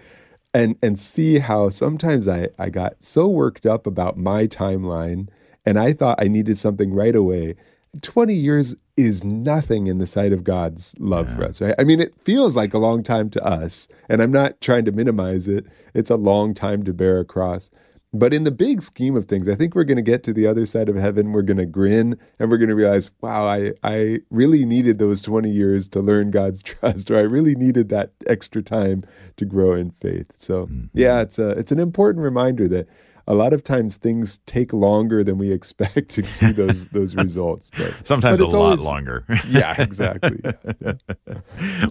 and 0.55 0.77
and 0.81 0.97
see 0.97 1.39
how 1.39 1.69
sometimes 1.69 2.27
I 2.27 2.47
I 2.57 2.69
got 2.69 3.03
so 3.03 3.27
worked 3.27 3.65
up 3.65 3.85
about 3.85 4.17
my 4.17 4.47
timeline 4.47 5.27
and 5.65 5.77
I 5.77 5.91
thought 5.91 6.21
I 6.21 6.29
needed 6.29 6.57
something 6.57 6.93
right 6.93 7.15
away. 7.15 7.55
20 8.01 8.33
years 8.33 8.75
is 8.97 9.23
nothing 9.23 9.87
in 9.87 9.97
the 9.97 10.05
sight 10.05 10.31
of 10.31 10.43
God's 10.43 10.95
love 10.99 11.27
yeah. 11.27 11.35
for 11.35 11.43
us, 11.45 11.61
right? 11.61 11.75
I 11.77 11.83
mean, 11.83 11.99
it 11.99 12.13
feels 12.19 12.55
like 12.55 12.73
a 12.73 12.77
long 12.77 13.03
time 13.03 13.29
to 13.31 13.43
us, 13.43 13.87
and 14.09 14.21
I'm 14.21 14.31
not 14.31 14.61
trying 14.61 14.85
to 14.85 14.91
minimize 14.91 15.47
it. 15.47 15.65
It's 15.93 16.09
a 16.09 16.17
long 16.17 16.53
time 16.53 16.83
to 16.83 16.93
bear 16.93 17.19
a 17.19 17.25
cross. 17.25 17.71
But 18.17 18.33
in 18.33 18.45
the 18.45 18.51
big 18.51 18.81
scheme 18.81 19.15
of 19.17 19.25
things, 19.25 19.49
I 19.49 19.55
think 19.55 19.75
we're 19.75 19.83
going 19.83 19.97
to 19.97 20.01
get 20.01 20.23
to 20.23 20.33
the 20.33 20.47
other 20.47 20.65
side 20.65 20.87
of 20.87 20.95
heaven. 20.95 21.33
We're 21.33 21.41
going 21.41 21.57
to 21.57 21.65
grin 21.65 22.17
and 22.39 22.49
we're 22.49 22.57
going 22.57 22.69
to 22.69 22.75
realize, 22.75 23.11
wow, 23.19 23.45
I, 23.45 23.73
I 23.83 24.19
really 24.29 24.65
needed 24.65 24.99
those 24.99 25.21
20 25.21 25.51
years 25.51 25.89
to 25.89 25.99
learn 25.99 26.31
God's 26.31 26.63
trust, 26.63 27.11
or 27.11 27.17
I 27.17 27.23
really 27.23 27.55
needed 27.55 27.89
that 27.89 28.11
extra 28.25 28.61
time 28.61 29.03
to 29.35 29.43
grow 29.43 29.73
in 29.73 29.91
faith. 29.91 30.27
So, 30.33 30.67
mm-hmm. 30.67 30.85
yeah, 30.93 31.21
it's, 31.21 31.37
a, 31.39 31.49
it's 31.49 31.73
an 31.73 31.79
important 31.79 32.23
reminder 32.23 32.69
that 32.69 32.87
a 33.27 33.33
lot 33.33 33.53
of 33.53 33.63
times 33.63 33.97
things 33.97 34.37
take 34.45 34.71
longer 34.71 35.23
than 35.23 35.37
we 35.37 35.51
expect 35.51 36.09
to 36.09 36.23
see 36.23 36.51
those 36.51 36.85
those 36.93 37.15
results. 37.15 37.71
But 37.77 37.93
sometimes 38.03 38.39
but 38.39 38.53
a 38.53 38.57
lot 38.57 38.79
longer. 38.79 39.25
yeah, 39.49 39.81
exactly. 39.81 40.39
Yeah. 40.43 40.93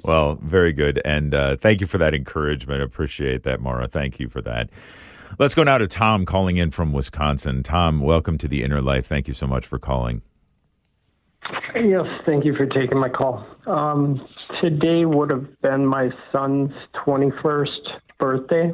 well, 0.05 0.39
very 0.43 0.73
good, 0.73 1.03
and 1.05 1.35
uh, 1.35 1.57
thank 1.57 1.81
you 1.81 1.87
for 1.87 1.99
that 1.99 2.15
encouragement. 2.15 2.83
Appreciate 2.83 3.43
that, 3.43 3.61
Mara. 3.61 3.89
Thank 3.89 4.21
you 4.21 4.29
for 4.29 4.41
that. 4.43 4.71
Let's 5.39 5.55
go 5.55 5.65
now 5.65 5.79
to 5.79 5.87
Tom 5.87 6.25
calling 6.25 6.57
in 6.57 6.71
from 6.71 6.93
Wisconsin. 6.93 7.63
Tom, 7.63 8.01
welcome 8.01 8.39
to 8.39 8.49
the 8.49 8.63
Inner 8.63 8.81
Life. 8.81 9.07
Thank 9.07 9.29
you 9.29 9.35
so 9.35 9.47
much 9.47 9.67
for 9.67 9.79
calling. 9.79 10.23
Yes, 11.75 12.07
thank 12.25 12.45
you 12.45 12.55
for 12.55 12.67
taking 12.67 12.99
my 12.99 13.09
call. 13.09 13.45
Um, 13.67 14.27
today 14.61 15.05
would 15.05 15.31
have 15.31 15.61
been 15.61 15.87
my 15.87 16.11
son's 16.33 16.73
21st 17.05 18.01
birthday 18.19 18.73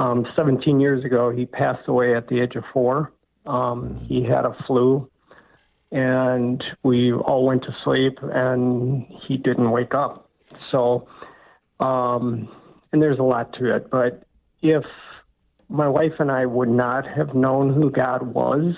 um, 0.00 0.26
17 0.34 0.80
years 0.80 1.04
ago, 1.04 1.30
he 1.30 1.44
passed 1.44 1.86
away 1.86 2.16
at 2.16 2.26
the 2.28 2.40
age 2.40 2.56
of 2.56 2.64
four. 2.72 3.12
Um, 3.44 4.00
he 4.08 4.24
had 4.24 4.46
a 4.46 4.56
flu, 4.66 5.10
and 5.92 6.64
we 6.82 7.12
all 7.12 7.44
went 7.44 7.62
to 7.64 7.76
sleep, 7.84 8.18
and 8.22 9.06
he 9.28 9.36
didn't 9.36 9.70
wake 9.70 9.94
up. 9.94 10.30
So, 10.70 11.06
um, 11.80 12.48
and 12.92 13.02
there's 13.02 13.18
a 13.18 13.22
lot 13.22 13.52
to 13.58 13.76
it, 13.76 13.90
but 13.90 14.22
if 14.62 14.84
my 15.70 15.88
wife 15.88 16.12
and 16.18 16.30
I 16.30 16.46
would 16.46 16.68
not 16.68 17.06
have 17.06 17.34
known 17.34 17.72
who 17.72 17.90
God 17.90 18.34
was, 18.34 18.74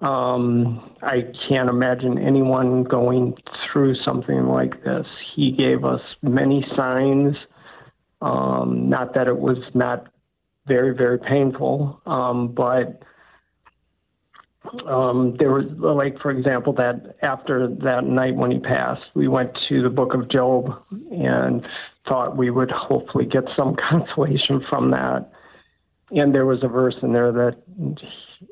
um, 0.00 0.94
I 1.02 1.22
can't 1.48 1.70
imagine 1.70 2.18
anyone 2.18 2.84
going 2.84 3.34
through 3.72 3.94
something 4.04 4.46
like 4.46 4.84
this. 4.84 5.06
He 5.34 5.52
gave 5.52 5.84
us 5.84 6.02
many 6.22 6.66
signs. 6.76 7.34
Um, 8.20 8.90
not 8.90 9.14
that 9.14 9.26
it 9.26 9.38
was 9.38 9.58
not 9.74 10.08
very, 10.66 10.94
very 10.94 11.18
painful, 11.18 12.00
um, 12.06 12.48
but 12.48 13.02
um, 14.86 15.36
there 15.38 15.52
was, 15.52 15.64
like, 15.78 16.20
for 16.20 16.30
example, 16.30 16.72
that 16.74 17.16
after 17.22 17.68
that 17.68 18.04
night 18.04 18.34
when 18.34 18.50
he 18.50 18.58
passed, 18.58 19.02
we 19.14 19.28
went 19.28 19.50
to 19.68 19.82
the 19.82 19.90
book 19.90 20.12
of 20.12 20.28
Job 20.28 20.82
and 21.10 21.64
thought 22.08 22.36
we 22.36 22.50
would 22.50 22.70
hopefully 22.70 23.24
get 23.24 23.44
some 23.56 23.76
consolation 23.90 24.62
from 24.68 24.90
that. 24.90 25.30
And 26.10 26.34
there 26.34 26.46
was 26.46 26.62
a 26.62 26.68
verse 26.68 26.94
in 27.02 27.12
there 27.12 27.32
that 27.32 27.56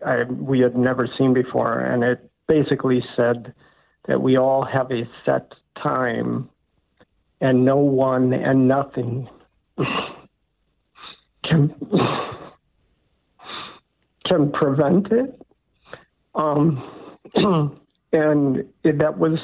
I, 0.05 0.25
we 0.25 0.61
had 0.61 0.77
never 0.77 1.09
seen 1.19 1.33
before, 1.33 1.79
and 1.81 2.03
it 2.03 2.31
basically 2.49 3.05
said 3.17 3.55
that 4.09 4.21
we 4.21 4.37
all 4.37 4.65
have 4.65 4.91
a 4.91 5.09
set 5.25 5.53
time, 5.81 6.49
and 7.41 7.65
no 7.65 7.77
one 7.77 8.33
and 8.33 8.67
nothing 8.67 9.29
can 11.45 11.75
can 14.25 14.51
prevent 14.53 15.13
it. 15.13 15.41
Um, 16.35 16.83
and 18.13 18.65
it, 18.83 18.99
that 18.99 19.19
was 19.19 19.39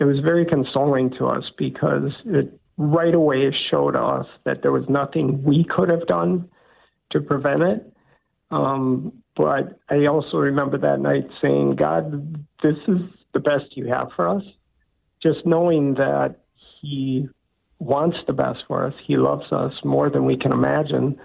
it 0.00 0.04
was 0.04 0.18
very 0.20 0.44
consoling 0.44 1.10
to 1.18 1.26
us 1.26 1.44
because 1.56 2.10
it 2.26 2.58
right 2.76 3.14
away 3.14 3.54
showed 3.70 3.94
us 3.94 4.26
that 4.44 4.62
there 4.62 4.72
was 4.72 4.88
nothing 4.88 5.42
we 5.44 5.64
could 5.64 5.88
have 5.88 6.06
done 6.06 6.48
to 7.14 7.20
prevent 7.20 7.62
it. 7.62 7.92
Um, 8.50 9.22
but 9.36 9.80
I 9.88 10.06
also 10.06 10.36
remember 10.36 10.78
that 10.78 11.00
night 11.00 11.26
saying, 11.40 11.76
God, 11.76 12.46
this 12.62 12.76
is 12.86 13.00
the 13.32 13.40
best 13.40 13.76
you 13.76 13.86
have 13.86 14.08
for 14.14 14.28
us. 14.28 14.42
Just 15.22 15.46
knowing 15.46 15.94
that 15.94 16.36
He 16.80 17.28
wants 17.78 18.18
the 18.26 18.32
best 18.32 18.60
for 18.68 18.86
us, 18.86 18.94
He 19.06 19.16
loves 19.16 19.50
us 19.50 19.72
more 19.84 20.10
than 20.10 20.26
we 20.26 20.36
can 20.36 20.52
imagine. 20.52 21.18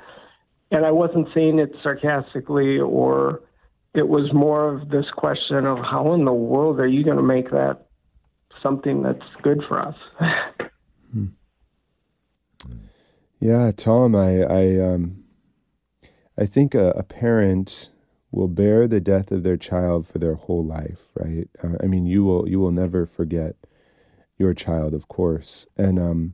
And 0.72 0.86
I 0.86 0.92
wasn't 0.92 1.28
saying 1.34 1.60
it 1.60 1.72
sarcastically, 1.84 2.80
or 2.80 3.42
it 3.94 4.08
was 4.08 4.32
more 4.34 4.74
of 4.74 4.90
this 4.90 5.06
question 5.16 5.66
of 5.66 5.80
how 5.80 6.14
in 6.14 6.26
the 6.26 6.34
world 6.34 6.80
are 6.80 6.88
you 6.88 7.04
going 7.04 7.18
to 7.18 7.24
make 7.24 7.52
that 7.52 7.88
something 8.62 9.04
that's 9.04 9.20
good 9.42 9.62
for 9.68 9.80
us? 9.80 9.96
hmm. 11.12 11.26
Yeah, 13.40 13.72
Tom, 13.72 14.16
I, 14.16 14.42
I, 14.42 14.94
um, 14.94 15.24
I 16.40 16.46
think 16.46 16.74
a, 16.74 16.92
a 16.92 17.04
parent 17.04 17.90
will 18.32 18.48
bear 18.48 18.88
the 18.88 19.02
death 19.02 19.32
of 19.32 19.44
their 19.44 19.58
child 19.58 20.08
for 20.08 20.20
their 20.20 20.36
whole 20.36 20.66
life, 20.66 21.10
right? 21.14 21.50
Uh, 21.62 21.76
I 21.84 21.88
mean, 21.88 22.06
you 22.06 22.24
will 22.24 22.48
you 22.48 22.60
will 22.60 22.72
never 22.72 23.06
forget 23.06 23.56
your 24.38 24.54
child, 24.54 24.94
of 24.94 25.10
course, 25.10 25.68
and 25.76 26.00
um, 26.00 26.34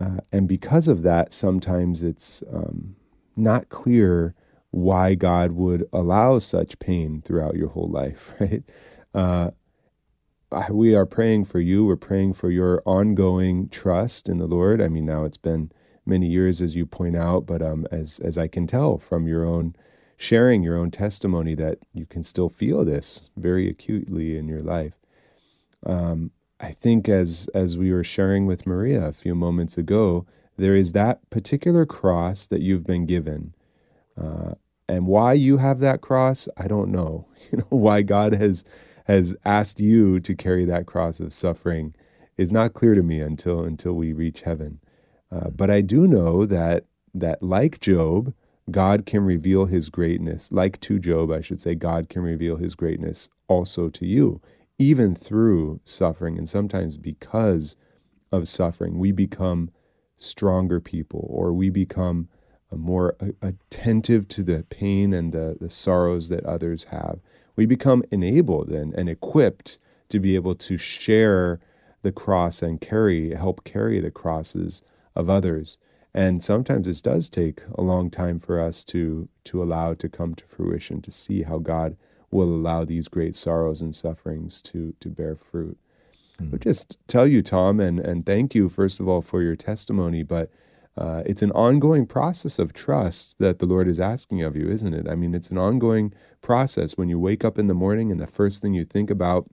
uh, 0.00 0.20
and 0.32 0.48
because 0.48 0.88
of 0.88 1.02
that, 1.02 1.32
sometimes 1.32 2.02
it's 2.02 2.42
um, 2.50 2.96
not 3.36 3.68
clear 3.68 4.34
why 4.70 5.14
God 5.14 5.52
would 5.52 5.86
allow 5.92 6.38
such 6.38 6.78
pain 6.78 7.22
throughout 7.22 7.56
your 7.56 7.68
whole 7.68 7.90
life, 7.90 8.34
right? 8.40 8.62
Uh, 9.12 9.50
we 10.70 10.94
are 10.94 11.06
praying 11.06 11.44
for 11.44 11.60
you. 11.60 11.84
We're 11.84 11.96
praying 11.96 12.34
for 12.34 12.50
your 12.50 12.82
ongoing 12.86 13.68
trust 13.68 14.28
in 14.28 14.38
the 14.38 14.46
Lord. 14.46 14.80
I 14.80 14.88
mean, 14.88 15.04
now 15.04 15.24
it's 15.24 15.36
been 15.36 15.70
many 16.06 16.28
years, 16.28 16.60
as 16.60 16.74
you 16.76 16.86
point 16.86 17.16
out, 17.16 17.46
but 17.46 17.62
um, 17.62 17.86
as 17.90 18.18
as 18.20 18.38
I 18.38 18.48
can 18.48 18.66
tell 18.66 18.98
from 18.98 19.26
your 19.26 19.44
own 19.44 19.74
sharing 20.16 20.62
your 20.62 20.76
own 20.76 20.90
testimony 20.90 21.54
that 21.54 21.78
you 21.92 22.06
can 22.06 22.22
still 22.22 22.48
feel 22.48 22.84
this 22.84 23.30
very 23.36 23.68
acutely 23.68 24.36
in 24.36 24.46
your 24.48 24.62
life. 24.62 24.94
Um, 25.84 26.30
I 26.60 26.70
think 26.70 27.08
as 27.08 27.48
as 27.54 27.76
we 27.76 27.92
were 27.92 28.04
sharing 28.04 28.46
with 28.46 28.66
Maria 28.66 29.04
a 29.04 29.12
few 29.12 29.34
moments 29.34 29.76
ago, 29.76 30.26
there 30.56 30.76
is 30.76 30.92
that 30.92 31.28
particular 31.30 31.84
cross 31.84 32.46
that 32.46 32.60
you've 32.60 32.86
been 32.86 33.06
given. 33.06 33.54
Uh, 34.20 34.54
and 34.88 35.06
why 35.06 35.32
you 35.32 35.58
have 35.58 35.80
that 35.80 36.00
cross, 36.00 36.48
I 36.56 36.68
don't 36.68 36.90
know. 36.90 37.26
You 37.52 37.58
know 37.58 37.66
why 37.68 38.00
God 38.02 38.32
has 38.34 38.64
has 39.04 39.36
asked 39.44 39.78
you 39.78 40.18
to 40.20 40.34
carry 40.34 40.64
that 40.64 40.86
cross 40.86 41.20
of 41.20 41.32
suffering 41.32 41.94
is 42.38 42.50
not 42.50 42.72
clear 42.72 42.94
to 42.94 43.02
me 43.02 43.20
until 43.20 43.64
until 43.64 43.92
we 43.92 44.12
reach 44.12 44.42
heaven. 44.42 44.80
Uh, 45.34 45.50
but 45.50 45.70
I 45.70 45.80
do 45.80 46.06
know 46.06 46.46
that 46.46 46.84
that 47.12 47.42
like 47.42 47.80
Job, 47.80 48.34
God 48.70 49.06
can 49.06 49.24
reveal 49.24 49.66
his 49.66 49.88
greatness. 49.88 50.50
Like 50.50 50.80
to 50.80 50.98
Job, 50.98 51.30
I 51.30 51.40
should 51.40 51.60
say, 51.60 51.74
God 51.74 52.08
can 52.08 52.22
reveal 52.22 52.56
his 52.56 52.74
greatness 52.74 53.28
also 53.46 53.88
to 53.90 54.06
you, 54.06 54.40
even 54.78 55.14
through 55.14 55.80
suffering. 55.84 56.38
And 56.38 56.48
sometimes 56.48 56.96
because 56.96 57.76
of 58.32 58.48
suffering, 58.48 58.98
we 58.98 59.12
become 59.12 59.70
stronger 60.16 60.80
people 60.80 61.26
or 61.30 61.52
we 61.52 61.70
become 61.70 62.28
more 62.72 63.16
attentive 63.40 64.26
to 64.26 64.42
the 64.42 64.64
pain 64.68 65.12
and 65.12 65.32
the, 65.32 65.56
the 65.60 65.70
sorrows 65.70 66.28
that 66.28 66.44
others 66.44 66.84
have. 66.84 67.20
We 67.54 67.66
become 67.66 68.02
enabled 68.10 68.70
and, 68.70 68.92
and 68.94 69.08
equipped 69.08 69.78
to 70.08 70.18
be 70.18 70.34
able 70.34 70.56
to 70.56 70.76
share 70.76 71.60
the 72.02 72.10
cross 72.10 72.62
and 72.62 72.80
carry, 72.80 73.34
help 73.34 73.62
carry 73.62 74.00
the 74.00 74.10
crosses 74.10 74.82
of 75.14 75.30
others. 75.30 75.78
And 76.14 76.42
sometimes 76.42 76.86
it 76.86 77.02
does 77.02 77.28
take 77.28 77.62
a 77.74 77.82
long 77.82 78.08
time 78.08 78.38
for 78.38 78.60
us 78.60 78.84
to 78.84 79.28
to 79.44 79.62
allow 79.62 79.94
to 79.94 80.08
come 80.08 80.34
to 80.36 80.44
fruition, 80.44 81.02
to 81.02 81.10
see 81.10 81.42
how 81.42 81.58
God 81.58 81.96
will 82.30 82.48
allow 82.48 82.84
these 82.84 83.08
great 83.08 83.34
sorrows 83.34 83.80
and 83.80 83.94
sufferings 83.94 84.62
to 84.62 84.94
to 85.00 85.08
bear 85.08 85.34
fruit. 85.34 85.76
Mm. 86.40 86.52
But 86.52 86.60
just 86.60 86.98
tell 87.08 87.26
you, 87.26 87.42
Tom, 87.42 87.80
and 87.80 87.98
and 87.98 88.24
thank 88.24 88.54
you 88.54 88.68
first 88.68 89.00
of 89.00 89.08
all 89.08 89.22
for 89.22 89.42
your 89.42 89.56
testimony. 89.56 90.22
But 90.22 90.50
uh, 90.96 91.24
it's 91.26 91.42
an 91.42 91.50
ongoing 91.50 92.06
process 92.06 92.60
of 92.60 92.72
trust 92.72 93.40
that 93.40 93.58
the 93.58 93.66
Lord 93.66 93.88
is 93.88 93.98
asking 93.98 94.42
of 94.42 94.54
you, 94.54 94.68
isn't 94.68 94.94
it? 94.94 95.08
I 95.08 95.16
mean, 95.16 95.34
it's 95.34 95.50
an 95.50 95.58
ongoing 95.58 96.12
process. 96.40 96.96
When 96.96 97.08
you 97.08 97.18
wake 97.18 97.44
up 97.44 97.58
in 97.58 97.66
the 97.66 97.74
morning 97.74 98.12
and 98.12 98.20
the 98.20 98.28
first 98.28 98.62
thing 98.62 98.74
you 98.74 98.84
think 98.84 99.10
about 99.10 99.50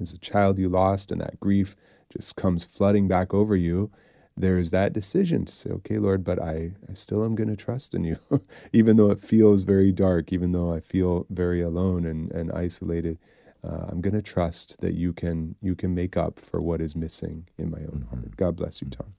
is 0.00 0.12
a 0.12 0.18
child 0.18 0.58
you 0.58 0.68
lost, 0.68 1.12
and 1.12 1.20
that 1.20 1.38
grief 1.38 1.76
just 2.12 2.34
comes 2.34 2.64
flooding 2.64 3.06
back 3.06 3.32
over 3.32 3.54
you 3.54 3.92
there's 4.36 4.70
that 4.70 4.92
decision 4.92 5.44
to 5.44 5.52
say, 5.52 5.70
okay, 5.70 5.98
Lord, 5.98 6.24
but 6.24 6.40
I, 6.40 6.72
I 6.88 6.94
still 6.94 7.24
am 7.24 7.34
going 7.34 7.48
to 7.48 7.56
trust 7.56 7.94
in 7.94 8.04
you, 8.04 8.18
even 8.72 8.96
though 8.96 9.10
it 9.10 9.20
feels 9.20 9.62
very 9.62 9.92
dark, 9.92 10.32
even 10.32 10.52
though 10.52 10.72
I 10.72 10.80
feel 10.80 11.26
very 11.30 11.62
alone 11.62 12.04
and, 12.04 12.30
and 12.32 12.50
isolated. 12.52 13.18
Uh, 13.62 13.86
I'm 13.88 14.00
going 14.00 14.14
to 14.14 14.22
trust 14.22 14.80
that 14.80 14.92
you 14.92 15.14
can 15.14 15.54
you 15.62 15.74
can 15.74 15.94
make 15.94 16.18
up 16.18 16.38
for 16.38 16.60
what 16.60 16.82
is 16.82 16.94
missing 16.94 17.48
in 17.56 17.70
my 17.70 17.78
own 17.78 18.04
mm-hmm. 18.04 18.16
heart. 18.16 18.36
God 18.36 18.56
bless 18.56 18.82
you, 18.82 18.88
Tom. 18.90 19.14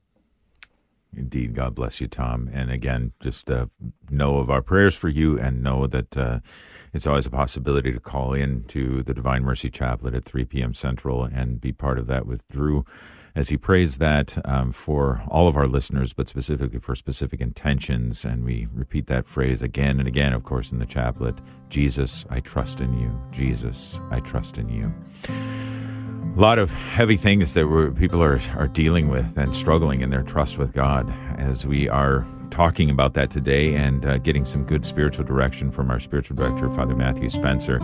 Indeed, 1.16 1.54
God 1.54 1.74
bless 1.74 2.00
you, 2.00 2.06
Tom. 2.06 2.48
And 2.52 2.70
again, 2.70 3.12
just 3.20 3.50
uh, 3.50 3.66
know 4.10 4.36
of 4.36 4.50
our 4.50 4.62
prayers 4.62 4.94
for 4.94 5.08
you, 5.08 5.38
and 5.38 5.62
know 5.62 5.86
that 5.86 6.16
uh, 6.16 6.40
it's 6.92 7.06
always 7.06 7.26
a 7.26 7.30
possibility 7.30 7.90
to 7.90 7.98
call 7.98 8.34
in 8.34 8.64
to 8.64 9.02
the 9.02 9.14
Divine 9.14 9.42
Mercy 9.42 9.70
Chaplet 9.70 10.14
at 10.14 10.24
3 10.24 10.44
p.m. 10.44 10.74
Central 10.74 11.24
and 11.24 11.60
be 11.60 11.72
part 11.72 11.98
of 11.98 12.06
that 12.06 12.26
with 12.26 12.46
Drew 12.48 12.84
as 13.36 13.50
he 13.50 13.56
prays 13.58 13.98
that 13.98 14.38
um, 14.46 14.72
for 14.72 15.22
all 15.28 15.46
of 15.46 15.56
our 15.56 15.66
listeners, 15.66 16.14
but 16.14 16.26
specifically 16.26 16.80
for 16.80 16.96
specific 16.96 17.40
intentions. 17.40 18.24
And 18.24 18.44
we 18.44 18.66
repeat 18.72 19.06
that 19.08 19.28
phrase 19.28 19.62
again 19.62 19.98
and 20.00 20.08
again, 20.08 20.32
of 20.32 20.42
course, 20.42 20.72
in 20.72 20.78
the 20.78 20.86
chaplet 20.86 21.36
Jesus, 21.68 22.24
I 22.30 22.40
trust 22.40 22.80
in 22.80 22.98
you. 22.98 23.20
Jesus, 23.32 24.00
I 24.10 24.20
trust 24.20 24.56
in 24.56 24.68
you. 24.68 24.94
A 25.28 26.40
lot 26.40 26.58
of 26.58 26.72
heavy 26.72 27.16
things 27.16 27.54
that 27.54 27.94
people 27.98 28.22
are, 28.22 28.40
are 28.56 28.68
dealing 28.68 29.08
with 29.08 29.36
and 29.36 29.54
struggling 29.54 30.00
in 30.00 30.10
their 30.10 30.22
trust 30.22 30.58
with 30.58 30.72
God 30.72 31.12
as 31.38 31.66
we 31.66 31.88
are 31.88 32.26
talking 32.50 32.90
about 32.90 33.14
that 33.14 33.30
today 33.30 33.74
and 33.74 34.04
uh, 34.04 34.18
getting 34.18 34.44
some 34.44 34.64
good 34.64 34.84
spiritual 34.86 35.24
direction 35.24 35.70
from 35.70 35.90
our 35.90 36.00
spiritual 36.00 36.36
director, 36.36 36.70
Father 36.70 36.94
Matthew 36.94 37.28
Spencer. 37.28 37.78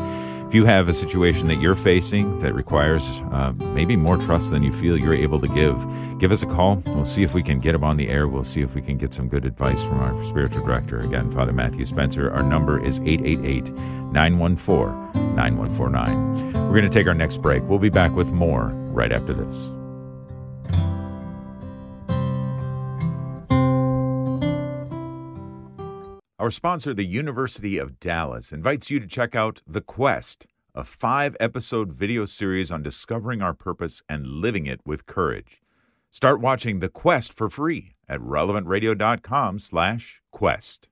If 0.47 0.55
you 0.55 0.67
have 0.67 0.89
a 0.89 0.93
situation 0.93 1.49
that 1.49 1.61
you're 1.61 1.75
facing 1.75 2.39
that 2.41 2.55
requires 2.55 3.09
uh, 3.33 3.53
maybe 3.57 3.97
more 3.97 4.19
trust 4.19 4.51
than 4.51 4.63
you 4.63 4.73
feel 4.73 4.99
you're 4.99 5.15
able 5.15 5.41
to 5.41 5.49
give, 5.49 5.83
give 6.19 6.31
us 6.31 6.43
a 6.43 6.47
call. 6.47 6.83
We'll 6.87 7.05
see 7.05 7.23
if 7.23 7.33
we 7.33 7.43
can 7.43 7.59
get 7.59 7.75
him 7.75 7.85
on 7.85 7.97
the 7.97 8.09
air. 8.09 8.29
We'll 8.29 8.45
see 8.45 8.61
if 8.61 8.75
we 8.75 8.83
can 8.83 8.99
get 8.99 9.15
some 9.15 9.29
good 9.29 9.45
advice 9.45 9.83
from 9.83 10.01
our 10.01 10.25
spiritual 10.25 10.65
director. 10.65 11.01
Again, 11.01 11.33
Father 11.33 11.53
Matthew 11.53 11.87
Spencer. 11.87 12.31
Our 12.31 12.43
number 12.43 12.85
is 12.85 13.01
888 13.01 13.73
914 14.13 15.35
9149. 15.35 16.53
We're 16.53 16.79
going 16.79 16.83
to 16.83 16.91
take 16.91 17.07
our 17.07 17.15
next 17.15 17.41
break. 17.41 17.63
We'll 17.65 17.79
be 17.79 17.89
back 17.91 18.13
with 18.13 18.31
more 18.31 18.67
right 18.93 19.11
after 19.11 19.33
this. 19.35 19.71
Our 26.43 26.51
sponsor, 26.51 26.93
the 26.93 27.07
University 27.07 27.79
of 27.79 28.01
Dallas, 28.01 28.53
invites 28.53 28.91
you 28.91 28.99
to 28.99 29.07
check 29.07 29.37
out 29.37 29.63
The 29.65 29.81
Quest, 29.81 30.49
a 30.75 30.83
five 30.83 31.37
episode 31.39 31.93
video 31.93 32.25
series 32.25 32.73
on 32.73 32.83
discovering 32.83 33.41
our 33.41 33.55
purpose 33.55 34.03
and 34.09 34.27
living 34.27 34.67
it 34.67 34.81
with 34.85 35.07
courage. 35.07 35.63
Start 36.11 36.41
watching 36.41 36.81
The 36.81 36.89
Quest 36.89 37.33
for 37.33 37.49
free 37.49 37.95
at 38.09 38.19
relevantradio.com 38.19 39.61
slash 39.61 40.21
quest. 40.33 40.89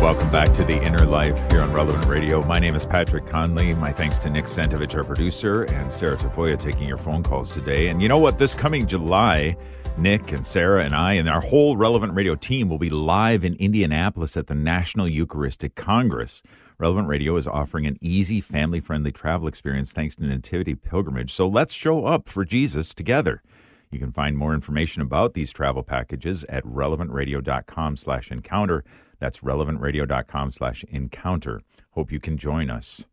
Welcome 0.00 0.30
back 0.30 0.54
to 0.54 0.64
The 0.64 0.80
Inner 0.80 1.04
Life 1.04 1.50
here 1.50 1.60
on 1.60 1.72
Relevant 1.72 2.06
Radio. 2.06 2.40
My 2.46 2.60
name 2.60 2.76
is 2.76 2.86
Patrick 2.86 3.26
Conley. 3.26 3.74
My 3.74 3.92
thanks 3.92 4.16
to 4.20 4.30
Nick 4.30 4.44
Santovich, 4.44 4.94
our 4.94 5.02
producer, 5.02 5.64
and 5.64 5.92
Sarah 5.92 6.16
Tafoya 6.16 6.56
taking 6.56 6.84
your 6.84 6.96
phone 6.96 7.24
calls 7.24 7.50
today. 7.50 7.88
And 7.88 8.00
you 8.00 8.08
know 8.08 8.18
what? 8.20 8.38
This 8.38 8.54
coming 8.54 8.86
July, 8.86 9.56
Nick 9.96 10.30
and 10.30 10.46
Sarah 10.46 10.84
and 10.84 10.94
I 10.94 11.14
and 11.14 11.28
our 11.28 11.40
whole 11.40 11.76
Relevant 11.76 12.14
Radio 12.14 12.36
team 12.36 12.68
will 12.68 12.78
be 12.78 12.90
live 12.90 13.44
in 13.44 13.54
Indianapolis 13.56 14.36
at 14.36 14.46
the 14.46 14.54
National 14.54 15.08
Eucharistic 15.08 15.74
Congress. 15.74 16.42
Relevant 16.78 17.08
Radio 17.08 17.36
is 17.36 17.48
offering 17.48 17.84
an 17.84 17.98
easy, 18.00 18.40
family 18.40 18.78
friendly 18.78 19.10
travel 19.10 19.48
experience 19.48 19.92
thanks 19.92 20.14
to 20.14 20.22
Nativity 20.22 20.76
Pilgrimage. 20.76 21.32
So 21.32 21.48
let's 21.48 21.72
show 21.72 22.06
up 22.06 22.28
for 22.28 22.44
Jesus 22.44 22.94
together. 22.94 23.42
You 23.90 23.98
can 23.98 24.12
find 24.12 24.36
more 24.36 24.54
information 24.54 25.02
about 25.02 25.34
these 25.34 25.52
travel 25.52 25.82
packages 25.82 26.44
at 26.48 26.64
relevantradio.com 26.64 27.96
slash 27.96 28.30
encounter. 28.30 28.84
That's 29.18 29.38
relevantradio.com 29.38 30.52
slash 30.52 30.84
encounter. 30.88 31.62
Hope 31.92 32.12
you 32.12 32.20
can 32.20 32.36
join 32.36 32.70
us. 32.70 33.06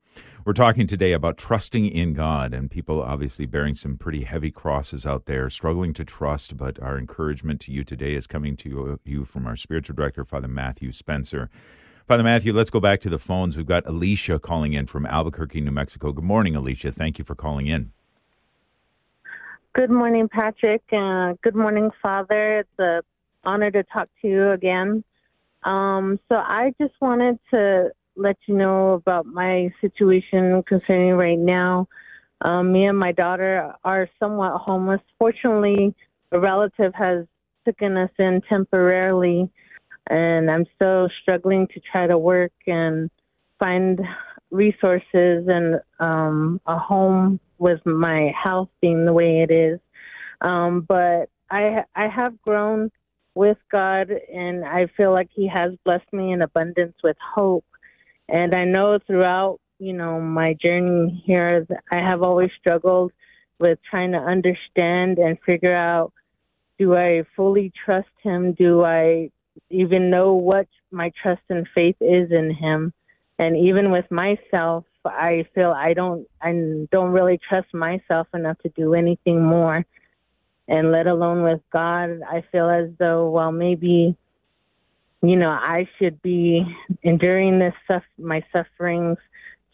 We're 0.46 0.54
talking 0.54 0.86
today 0.86 1.12
about 1.12 1.38
trusting 1.38 1.88
in 1.88 2.14
God 2.14 2.54
and 2.54 2.70
people 2.70 3.02
obviously 3.02 3.48
bearing 3.48 3.74
some 3.74 3.98
pretty 3.98 4.26
heavy 4.26 4.52
crosses 4.52 5.04
out 5.04 5.26
there, 5.26 5.50
struggling 5.50 5.92
to 5.94 6.06
trust. 6.06 6.56
But 6.56 6.80
our 6.80 7.00
encouragement 7.00 7.62
to 7.62 7.72
you 7.72 7.84
today 7.84 8.14
is 8.14 8.28
coming 8.28 8.56
to 8.58 9.00
you 9.04 9.26
from 9.26 9.48
our 9.48 9.56
spiritual 9.56 9.96
director, 9.96 10.24
Father 10.24 10.48
Matthew 10.48 10.92
Spencer. 10.92 11.50
Father 12.08 12.22
Matthew, 12.22 12.54
let's 12.54 12.70
go 12.70 12.80
back 12.80 13.02
to 13.02 13.10
the 13.10 13.18
phones. 13.18 13.58
We've 13.58 13.66
got 13.66 13.88
Alicia 13.88 14.38
calling 14.38 14.74
in 14.74 14.86
from 14.86 15.08
Albuquerque, 15.08 15.62
New 15.62 15.72
Mexico. 15.72 16.12
Good 16.12 16.24
morning, 16.24 16.56
Alicia. 16.56 16.92
Thank 16.92 17.18
you 17.18 17.26
for 17.26 17.34
calling 17.34 17.66
in. 17.66 17.95
Good 19.76 19.92
morning, 19.92 20.30
Patrick. 20.30 20.84
Uh, 20.94 21.34
good 21.44 21.54
morning, 21.54 21.90
Father. 22.02 22.60
It's 22.60 22.70
an 22.80 23.02
honor 23.44 23.70
to 23.72 23.84
talk 23.84 24.08
to 24.22 24.28
you 24.30 24.52
again. 24.52 25.04
Um, 25.64 26.18
so 26.30 26.36
I 26.36 26.74
just 26.80 26.94
wanted 27.02 27.40
to 27.52 27.90
let 28.16 28.38
you 28.48 28.56
know 28.56 28.94
about 28.94 29.26
my 29.26 29.70
situation 29.82 30.64
concerning 30.66 31.16
right 31.16 31.38
now. 31.38 31.90
Um, 32.40 32.72
me 32.72 32.86
and 32.86 32.98
my 32.98 33.12
daughter 33.12 33.74
are 33.84 34.08
somewhat 34.18 34.62
homeless. 34.62 35.02
Fortunately, 35.20 35.94
a 36.32 36.40
relative 36.40 36.94
has 36.96 37.26
taken 37.66 37.98
us 37.98 38.12
in 38.18 38.44
temporarily, 38.48 39.52
and 40.10 40.50
I'm 40.50 40.68
still 40.76 41.10
struggling 41.22 41.68
to 41.74 41.82
try 41.82 42.08
to 42.08 42.18
work 42.18 42.54
and 42.66 43.12
find 43.60 44.00
resources 44.52 45.50
and 45.50 45.82
um, 46.00 46.62
a 46.66 46.80
home 46.80 47.42
with 47.58 47.86
my 47.86 48.32
health 48.42 48.70
being 48.82 49.06
the 49.06 49.14
way 49.14 49.42
it 49.42 49.52
is. 49.52 49.80
Um, 50.42 50.82
but 50.82 51.30
I 51.50 51.84
I 51.96 52.08
have 52.08 52.42
grown 52.42 52.92
with 53.34 53.58
God, 53.72 54.10
and 54.34 54.66
I 54.66 54.88
feel 54.98 55.12
like 55.12 55.30
He 55.34 55.48
has 55.48 55.74
blessed 55.84 56.12
me 56.12 56.32
in 56.32 56.42
abundance 56.42 56.96
with 57.04 57.18
hope. 57.20 57.66
And 58.30 58.56
I 58.56 58.66
know 58.66 58.98
throughout, 59.06 59.60
you 59.80 59.94
know, 59.94 60.20
my 60.20 60.54
journey 60.54 61.22
here, 61.26 61.68
I 61.92 61.98
have 61.98 62.24
always 62.24 62.50
struggled 62.60 63.12
with 63.60 63.80
trying 63.90 64.12
to 64.14 64.18
understand 64.18 65.18
and 65.18 65.38
figure 65.46 65.76
out 65.76 66.12
do 66.78 66.96
I 66.96 67.24
fully 67.36 67.72
trust 67.86 68.10
Him? 68.22 68.54
Do 68.54 68.84
I 68.84 69.30
even 69.70 70.10
know 70.10 70.34
what 70.34 70.68
my 70.92 71.12
trust 71.22 71.42
and 71.50 71.68
faith 71.74 71.96
is 72.02 72.32
in 72.32 72.54
Him? 72.54 72.94
And 73.40 73.56
even 73.56 73.92
with 73.92 74.10
myself, 74.12 74.86
I 75.14 75.46
feel 75.54 75.72
I 75.72 75.94
don't 75.94 76.28
I 76.42 76.52
don't 76.92 77.12
really 77.12 77.40
trust 77.50 77.74
myself 77.74 78.28
enough 78.34 78.58
to 78.60 78.70
do 78.70 78.94
anything 78.94 79.44
more. 79.44 79.86
And 80.68 80.92
let 80.92 81.06
alone 81.06 81.44
with 81.44 81.62
God, 81.72 82.22
I 82.28 82.44
feel 82.52 82.70
as 82.70 82.90
though, 82.98 83.30
well, 83.30 83.52
maybe, 83.52 84.16
you 85.22 85.36
know, 85.36 85.52
I 85.52 85.88
should 86.00 86.20
be 86.24 86.66
enduring 87.04 87.60
this 87.60 87.74
stuff, 87.84 88.02
my 88.18 88.44
sufferings, 88.52 89.20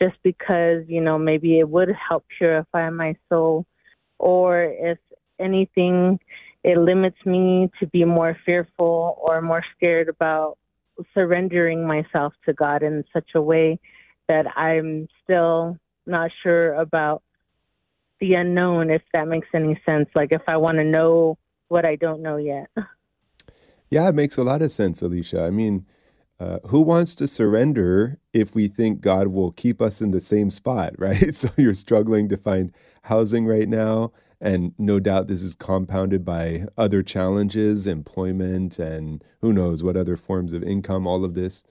just 0.01 0.17
because, 0.21 0.83
you 0.87 0.99
know, 0.99 1.17
maybe 1.17 1.59
it 1.59 1.69
would 1.69 1.89
help 1.93 2.25
purify 2.37 2.89
my 2.89 3.15
soul, 3.29 3.65
or 4.19 4.63
if 4.63 4.97
anything, 5.39 6.19
it 6.63 6.77
limits 6.77 7.25
me 7.25 7.71
to 7.79 7.87
be 7.87 8.03
more 8.03 8.37
fearful 8.45 9.17
or 9.21 9.41
more 9.41 9.63
scared 9.77 10.09
about 10.09 10.57
surrendering 11.13 11.87
myself 11.87 12.33
to 12.45 12.53
God 12.53 12.83
in 12.83 13.03
such 13.13 13.29
a 13.35 13.41
way 13.41 13.79
that 14.31 14.57
I'm 14.57 15.09
still 15.23 15.77
not 16.05 16.31
sure 16.41 16.73
about 16.75 17.21
the 18.21 18.35
unknown, 18.35 18.89
if 18.89 19.01
that 19.11 19.27
makes 19.27 19.49
any 19.53 19.77
sense. 19.85 20.07
Like 20.15 20.31
if 20.31 20.43
I 20.47 20.55
want 20.55 20.77
to 20.77 20.85
know 20.85 21.37
what 21.67 21.85
I 21.85 21.97
don't 21.97 22.21
know 22.21 22.37
yet. 22.37 22.69
Yeah, 23.93 24.07
it 24.07 24.15
makes 24.15 24.37
a 24.37 24.43
lot 24.43 24.61
of 24.61 24.71
sense, 24.71 25.01
Alicia. 25.01 25.43
I 25.43 25.49
mean, 25.49 25.85
uh, 26.39 26.59
who 26.67 26.79
wants 26.79 27.13
to 27.15 27.27
surrender 27.27 28.19
if 28.31 28.55
we 28.55 28.69
think 28.69 29.01
God 29.01 29.27
will 29.27 29.51
keep 29.51 29.81
us 29.81 29.99
in 29.99 30.11
the 30.11 30.21
same 30.21 30.49
spot, 30.49 30.93
right? 30.97 31.35
So 31.35 31.49
you're 31.57 31.73
struggling 31.73 32.29
to 32.29 32.37
find 32.37 32.71
housing 33.01 33.45
right 33.45 33.67
now. 33.67 34.13
And 34.39 34.73
no 34.77 35.01
doubt 35.01 35.27
this 35.27 35.41
is 35.41 35.55
compounded 35.55 36.23
by 36.23 36.67
other 36.77 37.03
challenges, 37.03 37.85
employment, 37.85 38.79
and 38.79 39.21
who 39.41 39.51
knows 39.51 39.83
what 39.83 39.97
other 39.97 40.15
forms 40.15 40.53
of 40.53 40.63
income, 40.63 41.05
all 41.05 41.25
of 41.25 41.33
this. 41.33 41.65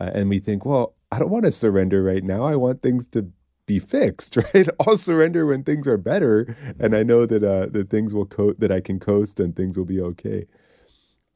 Uh, 0.00 0.12
and 0.14 0.30
we 0.30 0.38
think, 0.38 0.64
well, 0.64 0.95
I 1.10 1.18
don't 1.18 1.30
want 1.30 1.44
to 1.44 1.52
surrender 1.52 2.02
right 2.02 2.24
now. 2.24 2.44
I 2.44 2.56
want 2.56 2.82
things 2.82 3.06
to 3.08 3.30
be 3.66 3.78
fixed, 3.78 4.36
right? 4.54 4.68
I'll 4.86 4.96
surrender 4.96 5.46
when 5.46 5.64
things 5.64 5.86
are 5.86 5.98
better, 5.98 6.56
and 6.78 6.94
I 6.94 7.02
know 7.02 7.26
that 7.26 7.44
uh, 7.44 7.84
things 7.84 8.14
will 8.14 8.26
co- 8.26 8.54
that 8.58 8.72
I 8.72 8.80
can 8.80 8.98
coast 8.98 9.40
and 9.40 9.54
things 9.54 9.76
will 9.76 9.84
be 9.84 10.00
okay. 10.00 10.46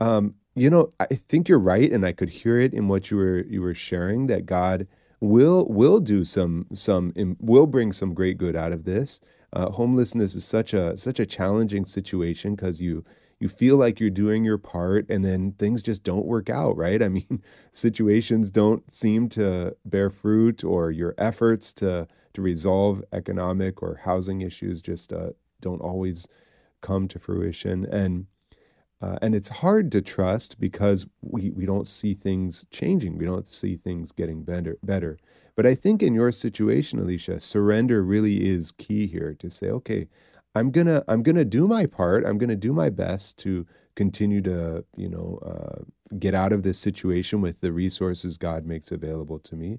Um, 0.00 0.34
you 0.54 0.70
know, 0.70 0.92
I 0.98 1.06
think 1.06 1.48
you're 1.48 1.58
right, 1.58 1.90
and 1.90 2.04
I 2.04 2.12
could 2.12 2.30
hear 2.30 2.58
it 2.58 2.74
in 2.74 2.88
what 2.88 3.10
you 3.10 3.16
were 3.16 3.44
you 3.44 3.62
were 3.62 3.74
sharing 3.74 4.26
that 4.26 4.46
God 4.46 4.86
will 5.20 5.66
will 5.66 6.00
do 6.00 6.24
some 6.24 6.66
some 6.72 7.12
will 7.38 7.66
bring 7.66 7.92
some 7.92 8.14
great 8.14 8.38
good 8.38 8.56
out 8.56 8.72
of 8.72 8.84
this. 8.84 9.20
Uh, 9.52 9.70
homelessness 9.70 10.34
is 10.34 10.44
such 10.44 10.72
a 10.74 10.96
such 10.96 11.20
a 11.20 11.26
challenging 11.26 11.84
situation 11.84 12.54
because 12.54 12.80
you 12.80 13.04
you 13.40 13.48
feel 13.48 13.76
like 13.76 13.98
you're 13.98 14.10
doing 14.10 14.44
your 14.44 14.58
part 14.58 15.06
and 15.08 15.24
then 15.24 15.52
things 15.52 15.82
just 15.82 16.04
don't 16.04 16.26
work 16.26 16.50
out, 16.50 16.76
right? 16.76 17.02
I 17.02 17.08
mean, 17.08 17.42
situations 17.72 18.50
don't 18.50 18.88
seem 18.90 19.28
to 19.30 19.76
bear 19.84 20.10
fruit 20.10 20.62
or 20.62 20.90
your 20.90 21.14
efforts 21.18 21.72
to 21.74 22.06
to 22.32 22.42
resolve 22.42 23.02
economic 23.12 23.82
or 23.82 24.02
housing 24.04 24.40
issues 24.40 24.82
just 24.82 25.12
uh, 25.12 25.30
don't 25.60 25.80
always 25.80 26.28
come 26.80 27.08
to 27.08 27.18
fruition. 27.18 27.84
And 27.84 28.26
uh, 29.02 29.16
and 29.22 29.34
it's 29.34 29.48
hard 29.48 29.90
to 29.92 30.02
trust 30.02 30.60
because 30.60 31.06
we, 31.22 31.50
we 31.50 31.64
don't 31.64 31.86
see 31.86 32.12
things 32.12 32.66
changing. 32.70 33.16
We 33.16 33.24
don't 33.24 33.48
see 33.48 33.76
things 33.76 34.12
getting 34.12 34.42
better. 34.42 34.76
Better. 34.82 35.18
But 35.56 35.66
I 35.66 35.74
think 35.74 36.02
in 36.02 36.14
your 36.14 36.30
situation, 36.32 36.98
Alicia, 36.98 37.40
surrender 37.40 38.02
really 38.02 38.46
is 38.46 38.72
key 38.72 39.06
here 39.06 39.34
to 39.38 39.48
say, 39.48 39.68
okay, 39.68 40.08
I'm 40.54 40.70
gonna 40.70 41.04
I'm 41.08 41.22
gonna 41.22 41.44
do 41.44 41.68
my 41.68 41.86
part. 41.86 42.24
I'm 42.24 42.38
gonna 42.38 42.56
do 42.56 42.72
my 42.72 42.90
best 42.90 43.38
to 43.38 43.66
continue 43.94 44.40
to 44.42 44.84
you 44.96 45.08
know 45.08 45.38
uh, 45.44 45.84
get 46.18 46.34
out 46.34 46.52
of 46.52 46.62
this 46.62 46.78
situation 46.78 47.40
with 47.40 47.60
the 47.60 47.72
resources 47.72 48.36
God 48.36 48.66
makes 48.66 48.90
available 48.90 49.38
to 49.40 49.56
me. 49.56 49.78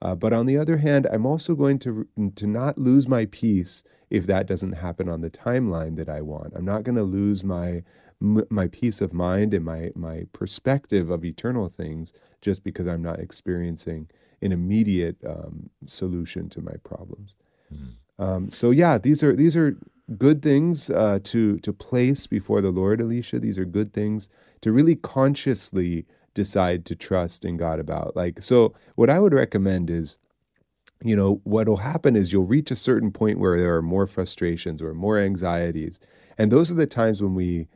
Uh, 0.00 0.14
but 0.14 0.32
on 0.32 0.46
the 0.46 0.56
other 0.56 0.78
hand, 0.78 1.06
I'm 1.12 1.26
also 1.26 1.54
going 1.54 1.78
to 1.80 2.06
to 2.36 2.46
not 2.46 2.78
lose 2.78 3.08
my 3.08 3.26
peace 3.26 3.82
if 4.10 4.26
that 4.26 4.46
doesn't 4.46 4.74
happen 4.74 5.08
on 5.08 5.20
the 5.20 5.30
timeline 5.30 5.96
that 5.96 6.08
I 6.08 6.22
want. 6.22 6.54
I'm 6.56 6.64
not 6.64 6.84
going 6.84 6.96
to 6.96 7.02
lose 7.02 7.44
my 7.44 7.82
my 8.20 8.66
peace 8.68 9.00
of 9.00 9.12
mind 9.12 9.54
and 9.54 9.64
my 9.64 9.90
my 9.94 10.26
perspective 10.32 11.10
of 11.10 11.24
eternal 11.24 11.68
things 11.68 12.12
just 12.40 12.64
because 12.64 12.86
I'm 12.86 13.02
not 13.02 13.20
experiencing 13.20 14.08
an 14.40 14.52
immediate 14.52 15.16
um, 15.26 15.70
solution 15.84 16.48
to 16.50 16.60
my 16.60 16.74
problems. 16.84 17.34
Mm-hmm. 17.72 18.22
Um, 18.22 18.50
so 18.50 18.70
yeah, 18.70 18.98
these 18.98 19.22
are 19.22 19.34
these 19.34 19.56
are 19.56 19.76
good 20.16 20.42
things 20.42 20.90
uh, 20.90 21.18
to 21.24 21.58
to 21.58 21.72
place 21.72 22.26
before 22.26 22.60
the 22.60 22.70
Lord, 22.70 23.00
Alicia. 23.00 23.38
These 23.38 23.58
are 23.58 23.64
good 23.64 23.92
things 23.92 24.28
to 24.62 24.72
really 24.72 24.96
consciously 24.96 26.06
decide 26.34 26.84
to 26.86 26.94
trust 26.94 27.44
in 27.44 27.56
God 27.56 27.80
about. 27.80 28.14
Like, 28.16 28.40
so 28.42 28.74
what 28.94 29.10
I 29.10 29.18
would 29.18 29.34
recommend 29.34 29.90
is, 29.90 30.18
you 31.02 31.16
know, 31.16 31.40
what 31.44 31.68
will 31.68 31.78
happen 31.78 32.16
is 32.16 32.32
you'll 32.32 32.44
reach 32.46 32.70
a 32.70 32.76
certain 32.76 33.10
point 33.10 33.38
where 33.38 33.58
there 33.58 33.76
are 33.76 33.82
more 33.82 34.06
frustrations 34.06 34.80
or 34.80 34.94
more 34.94 35.18
anxieties. 35.18 36.00
And 36.36 36.52
those 36.52 36.70
are 36.70 36.74
the 36.76 36.86
times 36.86 37.22
when 37.22 37.34
we 37.34 37.68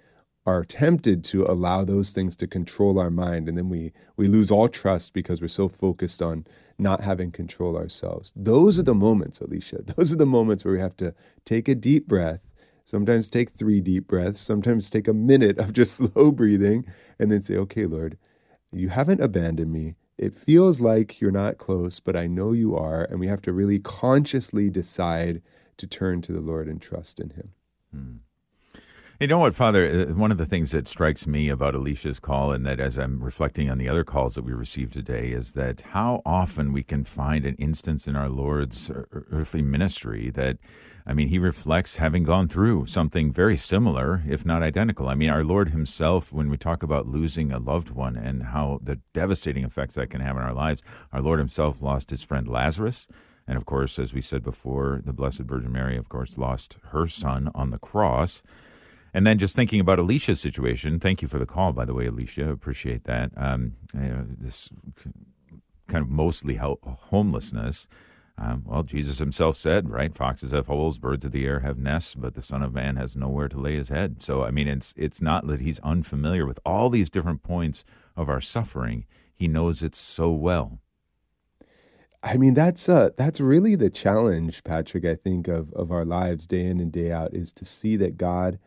are 0.47 0.65
tempted 0.65 1.23
to 1.25 1.45
allow 1.45 1.85
those 1.85 2.13
things 2.13 2.37
to 2.37 2.47
control 2.47 2.99
our 2.99 3.11
mind 3.11 3.49
and 3.49 3.57
then 3.57 3.69
we 3.69 3.93
we 4.17 4.27
lose 4.27 4.51
all 4.51 4.69
trust 4.69 5.13
because 5.13 5.41
we're 5.41 5.49
so 5.49 5.69
focused 5.69 6.21
on 6.21 6.45
not 6.83 7.03
having 7.03 7.31
control 7.31 7.77
ourselves. 7.77 8.33
Those 8.37 8.79
are 8.79 8.85
the 8.85 8.95
moments, 8.95 9.41
Alicia. 9.41 9.83
Those 9.97 10.13
are 10.13 10.17
the 10.17 10.27
moments 10.27 10.65
where 10.65 10.75
we 10.75 10.81
have 10.81 10.97
to 10.99 11.15
take 11.45 11.69
a 11.69 11.75
deep 11.75 12.07
breath, 12.07 12.41
sometimes 12.85 13.31
take 13.31 13.51
three 13.51 13.81
deep 13.81 14.07
breaths, 14.07 14.41
sometimes 14.41 14.91
take 14.91 15.09
a 15.09 15.15
minute 15.15 15.59
of 15.59 15.73
just 15.73 15.95
slow 15.97 16.31
breathing, 16.33 16.85
and 17.19 17.31
then 17.31 17.43
say, 17.43 17.57
okay, 17.57 17.87
Lord, 17.87 18.19
you 18.73 18.89
haven't 18.89 19.21
abandoned 19.21 19.73
me. 19.73 19.95
It 20.19 20.35
feels 20.35 20.81
like 20.81 21.21
you're 21.21 21.31
not 21.31 21.59
close, 21.59 22.01
but 22.01 22.17
I 22.17 22.27
know 22.27 22.53
you 22.53 22.77
are. 22.77 23.05
And 23.05 23.19
we 23.19 23.27
have 23.29 23.43
to 23.43 23.53
really 23.53 23.79
consciously 23.79 24.71
decide 24.71 25.43
to 25.79 25.87
turn 25.87 26.23
to 26.23 26.33
the 26.33 26.41
Lord 26.41 26.69
and 26.69 26.81
trust 26.81 27.19
in 27.19 27.31
Him. 27.31 27.51
Hmm. 27.93 28.17
You 29.23 29.29
know 29.29 29.39
what, 29.39 29.55
Father? 29.55 30.09
Uh, 30.11 30.15
one 30.15 30.33
of 30.33 30.37
the 30.37 30.47
things 30.47 30.73
that 30.73 30.89
strikes 30.89 31.29
me 31.29 31.49
about 31.49 31.77
Alicia's 31.77 32.19
call, 32.19 32.51
and 32.51 32.67
that 32.67 32.81
as 32.81 32.99
I'm 32.99 33.23
reflecting 33.23 33.71
on 33.71 33.79
the 33.79 33.89
other 33.89 34.03
calls 34.03 34.35
that 34.35 34.43
we 34.43 34.53
received 34.53 34.93
today, 34.93 35.29
is 35.29 35.53
that 35.53 35.83
how 35.93 36.23
often 36.27 36.73
we 36.73 36.83
can 36.83 37.05
find 37.05 37.47
an 37.47 37.55
instance 37.55 38.09
in 38.09 38.17
our 38.17 38.29
Lord's 38.29 38.91
earthly 39.13 39.63
ministry 39.63 40.31
that, 40.31 40.59
I 41.07 41.15
mean, 41.15 41.29
he 41.29 41.39
reflects 41.39 41.99
having 41.99 42.25
gone 42.25 42.49
through 42.49 42.87
something 42.87 43.33
very 43.33 43.57
similar, 43.57 44.25
if 44.29 44.45
not 44.45 44.65
identical. 44.65 45.09
I 45.09 45.15
mean, 45.15 45.31
our 45.31 45.45
Lord 45.45 45.69
himself, 45.69 46.33
when 46.33 46.51
we 46.51 46.57
talk 46.57 46.83
about 46.83 47.07
losing 47.07 47.53
a 47.53 47.61
loved 47.61 47.91
one 47.91 48.17
and 48.17 48.47
how 48.47 48.81
the 48.83 48.99
devastating 49.15 49.63
effects 49.63 49.95
that 49.95 50.11
can 50.11 50.21
have 50.21 50.37
in 50.37 50.43
our 50.43 50.53
lives, 50.53 50.83
our 51.13 51.23
Lord 51.23 51.39
himself 51.39 51.81
lost 51.81 52.11
his 52.11 52.25
friend 52.25 52.49
Lazarus. 52.49 53.07
And 53.47 53.57
of 53.57 53.67
course, 53.67 54.01
as 54.01 54.13
we 54.13 54.21
said 54.21 54.43
before, 54.43 55.01
the 55.05 55.13
Blessed 55.13 55.43
Virgin 55.43 55.71
Mary, 55.71 55.97
of 55.97 56.09
course, 56.09 56.37
lost 56.37 56.79
her 56.91 57.07
son 57.07 57.53
on 57.55 57.71
the 57.71 57.79
cross. 57.79 58.43
And 59.15 59.27
then 59.27 59.39
just 59.39 59.55
thinking 59.55 59.81
about 59.81 59.99
Alicia's 59.99 60.41
situation, 60.41 60.99
thank 60.99 61.21
you 61.21 61.29
for 61.29 61.39
the 61.39 61.47
call, 61.47 61.73
by 61.73 61.85
the 61.85 61.95
way, 61.95 62.07
Alicia. 62.07 62.49
Appreciate 62.51 63.05
that. 63.05 63.31
Um, 63.37 63.75
you 63.95 64.01
know, 64.01 64.27
this 64.39 64.71
kind 65.87 66.03
of 66.03 66.09
mostly 66.09 66.57
homelessness. 66.57 67.87
Um, 68.39 68.63
well, 68.67 68.83
Jesus 68.83 69.19
himself 69.19 69.59
said, 69.59 69.91
right? 69.91 70.17
Foxes 70.17 70.53
have 70.53 70.67
holes, 70.67 70.99
birds 70.99 71.27
of 71.27 71.33
the 71.33 71.45
air 71.45 71.61
have 71.61 71.77
nests, 71.79 72.15
but 72.15 72.35
the 72.35 72.41
Son 72.41 72.63
of 72.63 72.73
Man 72.73 72.97
has 72.97 73.15
nowhere 73.15 73.49
to 73.49 73.61
lay 73.61 73.77
his 73.77 73.91
head. 73.91 74.23
So, 74.23 74.43
I 74.43 74.51
mean, 74.51 74.69
it's 74.69 74.95
it's 74.97 75.21
not 75.21 75.47
that 75.49 75.61
he's 75.61 75.79
unfamiliar 75.81 76.47
with 76.47 76.59
all 76.65 76.89
these 76.89 77.11
different 77.11 77.43
points 77.43 77.85
of 78.17 78.31
our 78.31 78.41
suffering. 78.41 79.05
He 79.35 79.49
knows 79.49 79.83
it 79.83 79.95
so 79.95 80.31
well. 80.31 80.81
I 82.23 82.39
mean, 82.39 82.55
that's 82.55 82.89
uh, 82.89 83.11
that's 83.17 83.41
really 83.41 83.75
the 83.75 83.91
challenge, 83.91 84.65
Patrick. 84.65 85.05
I 85.05 85.17
think 85.17 85.47
of 85.49 85.71
of 85.75 85.93
our 85.93 86.07
lives 86.07 86.47
day 86.47 86.65
in 86.65 86.81
and 86.81 86.91
day 86.91 87.13
out 87.13 87.35
is 87.35 87.53
to 87.55 87.67
see 87.67 87.97
that 87.97 88.17
God 88.17 88.59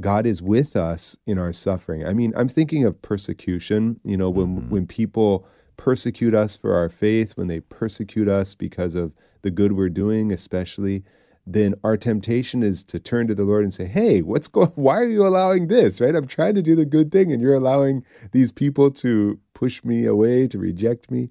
God 0.00 0.26
is 0.26 0.42
with 0.42 0.76
us 0.76 1.16
in 1.26 1.38
our 1.38 1.52
suffering. 1.52 2.06
I 2.06 2.12
mean, 2.12 2.32
I'm 2.36 2.48
thinking 2.48 2.84
of 2.84 3.00
persecution, 3.00 4.00
you 4.04 4.16
know, 4.16 4.30
when 4.30 4.56
mm-hmm. 4.56 4.70
when 4.70 4.86
people 4.86 5.46
persecute 5.76 6.34
us 6.34 6.56
for 6.56 6.74
our 6.74 6.88
faith, 6.88 7.36
when 7.36 7.48
they 7.48 7.60
persecute 7.60 8.28
us 8.28 8.54
because 8.54 8.94
of 8.94 9.12
the 9.42 9.50
good 9.50 9.72
we're 9.72 9.88
doing, 9.88 10.32
especially, 10.32 11.04
then 11.46 11.74
our 11.84 11.96
temptation 11.96 12.62
is 12.62 12.82
to 12.84 12.98
turn 12.98 13.26
to 13.26 13.34
the 13.34 13.44
Lord 13.44 13.62
and 13.62 13.72
say, 13.72 13.86
"Hey, 13.86 14.22
what's 14.22 14.48
going 14.48 14.68
why 14.74 14.96
are 14.96 15.08
you 15.08 15.26
allowing 15.26 15.68
this?" 15.68 16.00
Right? 16.00 16.14
I'm 16.14 16.26
trying 16.26 16.54
to 16.56 16.62
do 16.62 16.74
the 16.74 16.86
good 16.86 17.12
thing 17.12 17.32
and 17.32 17.40
you're 17.40 17.54
allowing 17.54 18.04
these 18.32 18.50
people 18.50 18.90
to 18.92 19.38
push 19.52 19.84
me 19.84 20.06
away, 20.06 20.48
to 20.48 20.58
reject 20.58 21.10
me. 21.10 21.30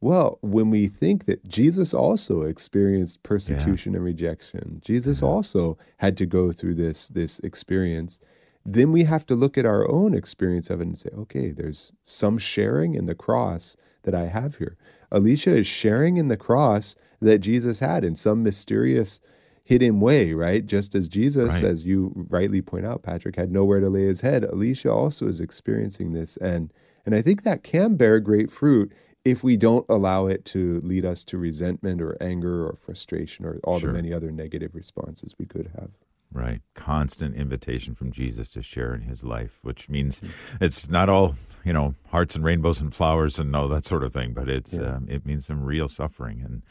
Well, 0.00 0.38
when 0.42 0.70
we 0.70 0.86
think 0.86 1.26
that 1.26 1.46
Jesus 1.48 1.92
also 1.92 2.42
experienced 2.42 3.22
persecution 3.24 3.92
yeah. 3.92 3.96
and 3.96 4.04
rejection, 4.04 4.80
Jesus 4.84 5.20
yeah. 5.20 5.28
also 5.28 5.78
had 5.96 6.16
to 6.18 6.26
go 6.26 6.52
through 6.52 6.74
this 6.76 7.08
this 7.08 7.40
experience, 7.40 8.20
then 8.64 8.92
we 8.92 9.04
have 9.04 9.26
to 9.26 9.34
look 9.34 9.58
at 9.58 9.66
our 9.66 9.90
own 9.90 10.14
experience 10.14 10.70
of 10.70 10.80
it 10.80 10.86
and 10.86 10.98
say, 10.98 11.10
okay, 11.16 11.50
there's 11.50 11.92
some 12.04 12.38
sharing 12.38 12.94
in 12.94 13.06
the 13.06 13.14
cross 13.14 13.76
that 14.02 14.14
I 14.14 14.26
have 14.26 14.56
here. 14.56 14.76
Alicia 15.10 15.56
is 15.56 15.66
sharing 15.66 16.16
in 16.16 16.28
the 16.28 16.36
cross 16.36 16.94
that 17.20 17.38
Jesus 17.38 17.80
had 17.80 18.04
in 18.04 18.14
some 18.14 18.42
mysterious 18.42 19.20
hidden 19.64 20.00
way, 20.00 20.32
right? 20.32 20.64
Just 20.64 20.94
as 20.94 21.08
Jesus, 21.08 21.56
right. 21.56 21.70
as 21.70 21.84
you 21.84 22.26
rightly 22.30 22.62
point 22.62 22.86
out, 22.86 23.02
Patrick, 23.02 23.36
had 23.36 23.50
nowhere 23.50 23.80
to 23.80 23.88
lay 23.88 24.06
his 24.06 24.20
head, 24.20 24.44
Alicia 24.44 24.90
also 24.90 25.28
is 25.28 25.40
experiencing 25.40 26.12
this. 26.12 26.36
And 26.36 26.72
and 27.04 27.14
I 27.14 27.22
think 27.22 27.42
that 27.42 27.62
can 27.62 27.96
bear 27.96 28.20
great 28.20 28.50
fruit 28.50 28.92
if 29.28 29.44
we 29.44 29.56
don't 29.56 29.84
allow 29.88 30.26
it 30.26 30.44
to 30.46 30.80
lead 30.82 31.04
us 31.04 31.24
to 31.24 31.36
resentment 31.36 32.00
or 32.00 32.16
anger 32.20 32.66
or 32.66 32.76
frustration 32.76 33.44
or 33.44 33.60
all 33.64 33.78
sure. 33.78 33.88
the 33.88 33.94
many 33.94 34.12
other 34.12 34.30
negative 34.30 34.74
responses 34.74 35.34
we 35.38 35.44
could 35.44 35.70
have. 35.78 35.90
Right. 36.32 36.60
Constant 36.74 37.34
invitation 37.34 37.94
from 37.94 38.10
Jesus 38.10 38.48
to 38.50 38.62
share 38.62 38.94
in 38.94 39.02
his 39.02 39.24
life, 39.24 39.58
which 39.62 39.88
means 39.88 40.20
mm-hmm. 40.20 40.64
it's 40.64 40.88
not 40.88 41.08
all, 41.08 41.36
you 41.64 41.72
know, 41.72 41.94
hearts 42.08 42.34
and 42.34 42.44
rainbows 42.44 42.80
and 42.80 42.94
flowers 42.94 43.38
and 43.38 43.54
all 43.54 43.68
that 43.68 43.84
sort 43.84 44.02
of 44.02 44.12
thing, 44.12 44.32
but 44.32 44.48
it's 44.48 44.74
yeah. 44.74 44.96
um, 44.96 45.06
it 45.08 45.26
means 45.26 45.46
some 45.46 45.62
real 45.62 45.88
suffering. 45.88 46.42
And 46.44 46.62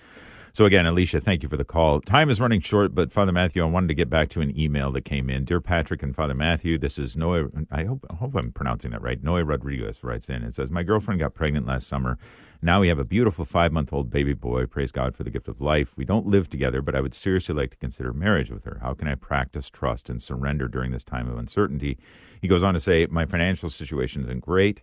so 0.58 0.66
again, 0.66 0.88
Alicia, 0.88 1.22
thank 1.22 1.44
you 1.44 1.50
for 1.50 1.56
the 1.56 1.64
call. 1.64 2.02
Time 2.02 2.32
is 2.32 2.42
running 2.42 2.62
short, 2.62 2.96
but 2.96 3.14
Father 3.14 3.32
Matthew, 3.32 3.62
I 3.62 3.68
wanted 3.68 3.90
to 3.90 3.94
get 3.94 4.10
back 4.10 4.28
to 4.30 4.42
an 4.42 4.60
email 4.60 4.92
that 4.94 5.06
came 5.06 5.30
in. 5.30 5.46
Dear 5.46 5.62
Patrick 5.62 6.02
and 6.02 6.16
Father 6.16 6.34
Matthew, 6.34 6.80
this 6.80 6.98
is 6.98 7.16
Noah. 7.16 7.50
I 7.70 7.84
hope 7.84 8.04
I 8.10 8.16
hope 8.16 8.34
I'm 8.34 8.52
pronouncing 8.52 8.90
that 8.90 9.04
right. 9.04 9.22
Noah 9.22 9.46
Rodriguez 9.46 10.04
writes 10.04 10.30
in. 10.30 10.42
and 10.42 10.52
says, 10.52 10.72
"My 10.72 10.82
girlfriend 10.82 11.20
got 11.20 11.36
pregnant 11.36 11.68
last 11.68 11.86
summer." 11.86 12.18
Now 12.60 12.82
we 12.82 12.88
have 12.88 12.98
a 12.98 13.06
beautiful 13.06 13.46
five 13.46 13.72
month 13.72 13.94
old 13.94 14.10
baby 14.10 14.34
boy. 14.34 14.66
Praise 14.66 14.92
God 14.92 15.16
for 15.16 15.24
the 15.24 15.30
gift 15.30 15.48
of 15.48 15.62
life. 15.62 15.96
We 15.96 16.06
don't 16.06 16.26
live 16.26 16.50
together, 16.50 16.82
but 16.82 16.96
I 16.96 17.02
would 17.02 17.14
seriously 17.14 17.54
like 17.54 17.70
to 17.70 17.78
consider 17.78 18.12
marriage 18.12 18.50
with 18.50 18.66
her. 18.66 18.80
How 18.82 18.96
can 18.96 19.08
I 19.08 19.14
practice 19.14 19.70
trust 19.70 20.10
and 20.10 20.20
surrender 20.20 20.68
during 20.68 20.90
this 20.90 21.04
time 21.04 21.30
of 21.30 21.38
uncertainty? 21.38 22.00
He 22.42 22.48
goes 22.48 22.64
on 22.64 22.74
to 22.74 22.80
say, 22.80 23.06
My 23.06 23.28
financial 23.28 23.70
situation 23.70 24.24
isn't 24.24 24.40
great. 24.40 24.82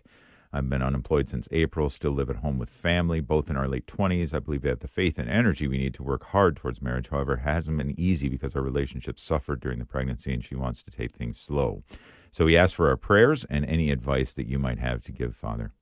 I've 0.55 0.69
been 0.69 0.81
unemployed 0.81 1.27
since 1.27 1.49
April, 1.51 1.89
still 1.89 2.13
live 2.13 2.29
at 2.29 2.37
home 2.37 2.57
with 2.57 2.69
family, 2.69 3.19
both 3.19 3.49
in 3.49 3.57
our 3.57 3.67
late 3.67 3.87
20s. 3.87 4.33
I 4.33 4.39
believe 4.39 4.63
we 4.63 4.69
have 4.69 4.79
the 4.79 4.87
faith 4.87 5.19
and 5.19 5.29
energy 5.29 5.67
we 5.67 5.77
need 5.77 5.93
to 5.95 6.03
work 6.03 6.27
hard 6.27 6.55
towards 6.55 6.81
marriage. 6.81 7.09
However, 7.09 7.33
it 7.33 7.39
hasn't 7.41 7.77
been 7.77 7.99
easy 7.99 8.29
because 8.29 8.55
our 8.55 8.61
relationship 8.61 9.19
suffered 9.19 9.59
during 9.59 9.79
the 9.79 9.85
pregnancy 9.85 10.33
and 10.33 10.45
she 10.45 10.55
wants 10.55 10.81
to 10.83 10.91
take 10.91 11.13
things 11.13 11.37
slow. 11.37 11.83
So 12.31 12.47
he 12.47 12.55
asked 12.55 12.75
for 12.75 12.87
our 12.87 12.95
prayers 12.95 13.45
and 13.49 13.65
any 13.65 13.91
advice 13.91 14.31
that 14.33 14.47
you 14.47 14.57
might 14.57 14.79
have 14.79 15.03
to 15.03 15.11
give, 15.11 15.35
Father. 15.35 15.73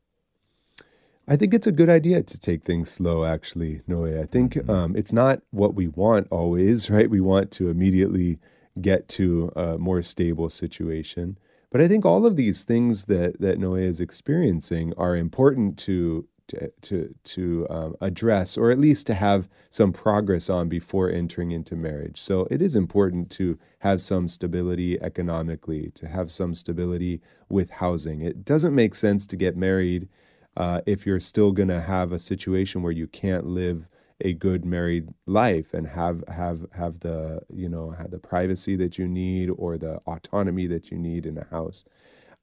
I 1.28 1.36
think 1.36 1.54
it's 1.54 1.68
a 1.68 1.72
good 1.72 1.90
idea 1.90 2.24
to 2.24 2.40
take 2.40 2.64
things 2.64 2.92
slow, 2.92 3.26
actually, 3.26 3.82
Noe. 3.86 4.20
I 4.20 4.26
think 4.26 4.56
mm-hmm. 4.56 4.72
um, 4.72 4.96
it's 4.96 5.14
not 5.14 5.42
what 5.52 5.76
we 5.76 5.88
want 5.88 6.28
always, 6.32 6.90
right? 6.90 7.12
We 7.12 7.22
want 7.22 7.52
to 7.52 7.70
immediately 7.70 8.40
get 8.82 9.08
to 9.10 9.52
a 9.56 9.78
more 9.78 10.02
stable 10.02 10.50
situation. 10.50 11.38
But 11.74 11.82
I 11.82 11.88
think 11.88 12.06
all 12.06 12.28
of 12.28 12.36
these 12.36 12.66
things 12.66 13.06
that, 13.06 13.42
that 13.42 13.58
Noe 13.58 13.74
is 13.74 14.00
experiencing 14.00 14.94
are 14.96 15.16
important 15.16 15.78
to 15.80 16.28
to 16.50 16.70
to, 16.82 17.16
to 17.24 17.68
um, 17.70 17.96
address, 18.00 18.58
or 18.58 18.70
at 18.70 18.78
least 18.78 19.08
to 19.08 19.16
have 19.16 19.50
some 19.72 19.92
progress 19.92 20.52
on 20.52 20.70
before 20.70 21.10
entering 21.10 21.50
into 21.50 21.76
marriage. 21.76 22.22
So 22.22 22.48
it 22.52 22.62
is 22.62 22.76
important 22.76 23.32
to 23.32 23.58
have 23.80 24.00
some 24.02 24.28
stability 24.28 25.02
economically, 25.02 25.90
to 25.96 26.08
have 26.08 26.30
some 26.30 26.54
stability 26.54 27.22
with 27.50 27.72
housing. 27.72 28.22
It 28.22 28.46
doesn't 28.46 28.76
make 28.76 28.94
sense 28.94 29.26
to 29.28 29.36
get 29.36 29.58
married 29.58 30.10
uh, 30.56 30.82
if 30.86 31.08
you're 31.08 31.20
still 31.20 31.52
going 31.54 31.70
to 31.70 31.82
have 31.82 32.12
a 32.12 32.20
situation 32.20 32.84
where 32.84 32.92
you 32.92 33.08
can't 33.08 33.48
live 33.48 33.88
a 34.24 34.34
good 34.34 34.66
married 34.66 35.10
life 35.28 35.74
and 35.74 35.88
have 35.88 36.24
have 36.28 36.66
have 36.74 37.02
the 37.02 37.42
you 37.54 37.70
know 37.70 37.92
have 37.92 38.10
the 38.10 38.18
privacy 38.18 38.76
that 38.78 38.98
you 38.98 39.08
need 39.08 39.50
or 39.50 39.78
the 39.78 39.98
autonomy 40.08 40.66
that 40.68 40.90
you 40.90 40.98
need 40.98 41.26
in 41.26 41.38
a 41.38 41.46
house. 41.46 41.84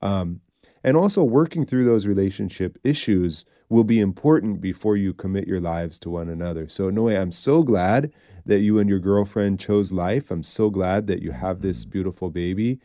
Um, 0.03 0.41
and 0.85 0.97
also 0.97 1.23
working 1.25 1.67
through 1.67 1.85
those 1.85 2.07
relationship 2.07 2.79
issues 2.85 3.45
will 3.69 3.85
be 3.85 4.01
important 4.01 4.61
before 4.61 4.97
you 4.97 5.13
commit 5.13 5.47
your 5.47 5.61
lives 5.61 5.99
to 6.01 6.11
one 6.11 6.29
another. 6.29 6.69
So 6.69 6.91
Noe 6.91 7.09
i'm 7.09 7.33
so 7.33 7.63
glad 7.63 8.13
that 8.47 8.61
you 8.61 8.79
and 8.79 8.89
your 8.89 8.99
girlfriend 8.99 9.61
chose 9.61 9.93
life. 9.93 10.31
I'm 10.31 10.43
so 10.43 10.71
glad 10.71 11.07
that 11.07 11.23
you 11.23 11.33
have 11.33 11.61
this 11.61 11.85
beautiful 11.85 12.31
baby. 12.31 12.79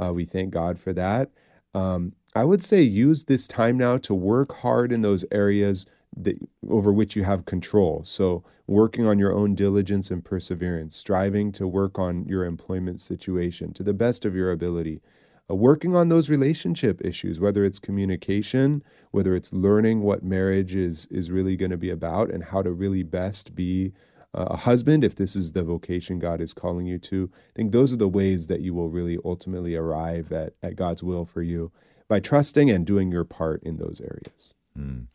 Uh, 0.00 0.12
we 0.12 0.24
thank 0.24 0.50
god 0.50 0.78
for 0.78 0.92
that. 0.92 1.30
Um, 1.74 2.12
I 2.34 2.44
would 2.44 2.62
say 2.62 2.82
use 2.82 3.24
this 3.24 3.48
time 3.48 3.76
now 3.76 3.98
to 3.98 4.14
work 4.14 4.56
hard 4.58 4.92
in 4.92 5.02
those 5.02 5.24
areas 5.32 5.86
that, 6.16 6.36
over 6.68 6.92
which 6.92 7.16
you 7.16 7.24
have 7.24 7.44
control. 7.44 8.02
So, 8.04 8.44
working 8.66 9.06
on 9.06 9.18
your 9.18 9.32
own 9.32 9.54
diligence 9.54 10.10
and 10.10 10.24
perseverance, 10.24 10.96
striving 10.96 11.50
to 11.52 11.66
work 11.66 11.98
on 11.98 12.24
your 12.26 12.44
employment 12.44 13.00
situation 13.00 13.72
to 13.74 13.82
the 13.82 13.92
best 13.92 14.24
of 14.24 14.34
your 14.34 14.52
ability, 14.52 15.02
uh, 15.50 15.54
working 15.54 15.96
on 15.96 16.08
those 16.08 16.30
relationship 16.30 17.04
issues, 17.04 17.40
whether 17.40 17.64
it's 17.64 17.78
communication, 17.78 18.82
whether 19.10 19.34
it's 19.34 19.52
learning 19.52 20.02
what 20.02 20.22
marriage 20.22 20.74
is 20.74 21.06
is 21.06 21.30
really 21.30 21.56
going 21.56 21.70
to 21.70 21.76
be 21.76 21.90
about, 21.90 22.30
and 22.30 22.44
how 22.44 22.62
to 22.62 22.70
really 22.70 23.02
best 23.02 23.54
be 23.54 23.92
a 24.32 24.56
husband 24.58 25.02
if 25.02 25.16
this 25.16 25.34
is 25.34 25.52
the 25.52 25.62
vocation 25.62 26.18
God 26.18 26.40
is 26.40 26.54
calling 26.54 26.86
you 26.86 26.98
to. 26.98 27.30
I 27.34 27.52
think 27.56 27.72
those 27.72 27.92
are 27.92 27.96
the 27.96 28.08
ways 28.08 28.46
that 28.46 28.60
you 28.60 28.74
will 28.74 28.88
really 28.88 29.18
ultimately 29.24 29.74
arrive 29.74 30.30
at, 30.32 30.52
at 30.62 30.76
God's 30.76 31.02
will 31.02 31.24
for 31.24 31.42
you 31.42 31.72
by 32.08 32.20
trusting 32.20 32.70
and 32.70 32.86
doing 32.86 33.10
your 33.10 33.24
part 33.24 33.62
in 33.64 33.76
those 33.78 34.00
areas. 34.00 34.54
Mm. 34.78 35.06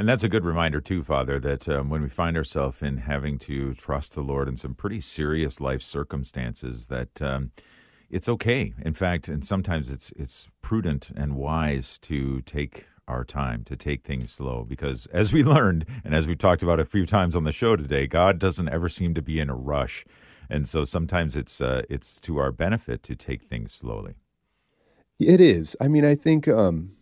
And 0.00 0.08
that's 0.08 0.24
a 0.24 0.30
good 0.30 0.46
reminder, 0.46 0.80
too, 0.80 1.04
Father, 1.04 1.38
that 1.40 1.68
um, 1.68 1.90
when 1.90 2.00
we 2.00 2.08
find 2.08 2.34
ourselves 2.34 2.80
in 2.80 2.96
having 2.96 3.38
to 3.40 3.74
trust 3.74 4.14
the 4.14 4.22
Lord 4.22 4.48
in 4.48 4.56
some 4.56 4.72
pretty 4.72 4.98
serious 4.98 5.60
life 5.60 5.82
circumstances, 5.82 6.86
that 6.86 7.20
um, 7.20 7.50
it's 8.08 8.26
okay. 8.26 8.72
In 8.80 8.94
fact, 8.94 9.28
and 9.28 9.44
sometimes 9.44 9.90
it's 9.90 10.10
it's 10.16 10.48
prudent 10.62 11.10
and 11.14 11.36
wise 11.36 11.98
to 11.98 12.40
take 12.40 12.86
our 13.06 13.26
time, 13.26 13.62
to 13.64 13.76
take 13.76 14.02
things 14.02 14.32
slow. 14.32 14.64
Because 14.64 15.04
as 15.12 15.34
we 15.34 15.42
learned, 15.56 15.84
and 16.02 16.14
as 16.14 16.26
we've 16.26 16.38
talked 16.38 16.62
about 16.62 16.80
a 16.80 16.86
few 16.86 17.04
times 17.04 17.36
on 17.36 17.44
the 17.44 17.52
show 17.52 17.76
today, 17.76 18.06
God 18.06 18.38
doesn't 18.38 18.70
ever 18.70 18.88
seem 18.88 19.12
to 19.12 19.20
be 19.20 19.38
in 19.38 19.50
a 19.50 19.54
rush. 19.54 20.06
And 20.48 20.66
so 20.66 20.86
sometimes 20.86 21.36
it's 21.36 21.60
uh, 21.60 21.82
it's 21.90 22.18
to 22.20 22.38
our 22.38 22.52
benefit 22.52 23.02
to 23.02 23.14
take 23.14 23.42
things 23.42 23.74
slowly. 23.74 24.14
It 25.18 25.42
is. 25.42 25.76
I 25.78 25.88
mean, 25.88 26.06
I 26.06 26.14
think 26.14 26.48
um, 26.48 26.92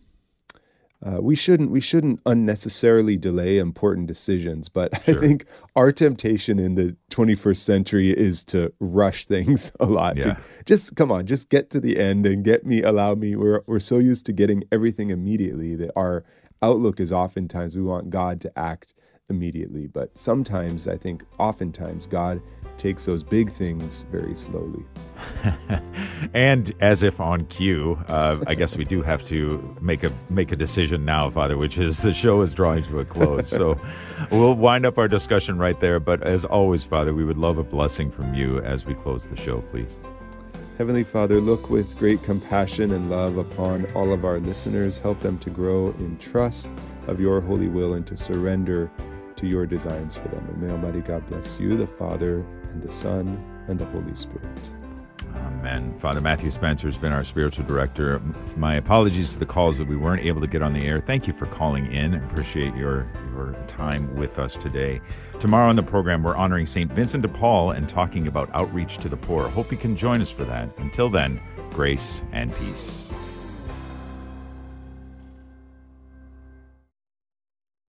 uh, 1.05 1.21
we 1.21 1.35
shouldn't 1.35 1.71
we 1.71 1.79
shouldn't 1.79 2.19
unnecessarily 2.25 3.15
delay 3.15 3.57
important 3.57 4.07
decisions 4.07 4.67
but 4.67 4.91
sure. 5.03 5.15
i 5.15 5.19
think 5.19 5.45
our 5.75 5.91
temptation 5.91 6.59
in 6.59 6.75
the 6.75 6.95
21st 7.09 7.57
century 7.57 8.11
is 8.11 8.43
to 8.43 8.71
rush 8.79 9.25
things 9.25 9.71
a 9.79 9.85
lot 9.85 10.17
yeah. 10.17 10.37
just 10.65 10.95
come 10.95 11.11
on 11.11 11.25
just 11.25 11.49
get 11.49 11.69
to 11.69 11.79
the 11.79 11.97
end 11.97 12.25
and 12.25 12.43
get 12.43 12.65
me 12.65 12.81
allow 12.81 13.15
me 13.15 13.35
we're, 13.35 13.61
we're 13.65 13.79
so 13.79 13.97
used 13.97 14.25
to 14.25 14.33
getting 14.33 14.63
everything 14.71 15.09
immediately 15.09 15.75
that 15.75 15.91
our 15.95 16.23
outlook 16.61 16.99
is 16.99 17.11
oftentimes 17.11 17.75
we 17.75 17.81
want 17.81 18.09
god 18.09 18.41
to 18.41 18.59
act 18.59 18.93
immediately 19.29 19.87
but 19.87 20.17
sometimes 20.17 20.87
i 20.87 20.97
think 20.97 21.23
oftentimes 21.37 22.07
god 22.07 22.41
takes 22.79 23.05
those 23.05 23.23
big 23.23 23.51
things 23.51 24.03
very 24.11 24.33
slowly. 24.33 24.83
and 26.33 26.73
as 26.79 27.03
if 27.03 27.19
on 27.19 27.45
cue, 27.45 28.01
uh, 28.07 28.39
I 28.47 28.55
guess 28.55 28.77
we 28.77 28.85
do 28.85 29.01
have 29.01 29.23
to 29.25 29.77
make 29.81 30.03
a 30.03 30.11
make 30.29 30.51
a 30.51 30.55
decision 30.55 31.05
now, 31.05 31.29
Father, 31.29 31.57
which 31.57 31.77
is 31.77 32.01
the 32.01 32.13
show 32.13 32.41
is 32.41 32.53
drawing 32.53 32.83
to 32.83 32.99
a 32.99 33.05
close. 33.05 33.49
so 33.49 33.79
we'll 34.31 34.55
wind 34.55 34.85
up 34.85 34.97
our 34.97 35.07
discussion 35.07 35.57
right 35.57 35.79
there. 35.79 35.99
But 35.99 36.23
as 36.23 36.45
always, 36.45 36.83
Father, 36.83 37.13
we 37.13 37.23
would 37.23 37.37
love 37.37 37.57
a 37.57 37.63
blessing 37.63 38.09
from 38.09 38.33
you 38.33 38.59
as 38.59 38.85
we 38.85 38.93
close 38.93 39.27
the 39.27 39.35
show, 39.37 39.61
please. 39.61 39.97
Heavenly 40.77 41.03
Father, 41.03 41.41
look 41.41 41.69
with 41.69 41.97
great 41.97 42.23
compassion 42.23 42.93
and 42.93 43.09
love 43.09 43.37
upon 43.37 43.91
all 43.91 44.13
of 44.13 44.23
our 44.23 44.39
listeners. 44.39 44.97
Help 44.97 45.19
them 45.19 45.37
to 45.39 45.49
grow 45.49 45.89
in 45.99 46.17
trust 46.19 46.69
of 47.07 47.19
your 47.19 47.41
holy 47.41 47.67
will 47.67 47.95
and 47.95 48.07
to 48.07 48.15
surrender 48.15 48.89
to 49.35 49.45
your 49.45 49.65
designs 49.65 50.15
for 50.15 50.29
them. 50.29 50.45
And 50.47 50.61
may 50.61 50.71
Almighty 50.71 51.01
God 51.01 51.27
bless 51.27 51.59
you, 51.59 51.75
the 51.75 51.85
Father, 51.85 52.45
and 52.71 52.81
the 52.81 52.91
Son, 52.91 53.43
and 53.67 53.79
the 53.79 53.85
Holy 53.85 54.15
Spirit. 54.15 54.47
Amen. 55.35 55.97
Father 55.99 56.21
Matthew 56.21 56.51
Spencer 56.51 56.87
has 56.87 56.97
been 56.97 57.11
our 57.11 57.23
spiritual 57.23 57.65
director. 57.65 58.21
My 58.55 58.75
apologies 58.75 59.33
to 59.33 59.39
the 59.39 59.45
calls 59.45 59.77
that 59.77 59.87
we 59.87 59.95
weren't 59.95 60.23
able 60.23 60.41
to 60.41 60.47
get 60.47 60.61
on 60.61 60.73
the 60.73 60.85
air. 60.87 61.01
Thank 61.01 61.27
you 61.27 61.33
for 61.33 61.45
calling 61.47 61.91
in. 61.91 62.15
Appreciate 62.15 62.75
your, 62.75 63.07
your 63.31 63.53
time 63.67 64.15
with 64.15 64.39
us 64.39 64.55
today. 64.55 65.01
Tomorrow 65.39 65.69
on 65.69 65.75
the 65.75 65.83
program, 65.83 66.23
we're 66.23 66.35
honoring 66.35 66.65
St. 66.65 66.91
Vincent 66.91 67.21
de 67.21 67.27
Paul 67.27 67.71
and 67.71 67.87
talking 67.87 68.27
about 68.27 68.49
outreach 68.53 68.97
to 68.99 69.09
the 69.09 69.17
poor. 69.17 69.47
Hope 69.47 69.71
you 69.71 69.77
can 69.77 69.95
join 69.95 70.21
us 70.21 70.29
for 70.29 70.45
that. 70.45 70.69
Until 70.77 71.09
then, 71.09 71.41
grace 71.71 72.21
and 72.31 72.55
peace. 72.55 73.08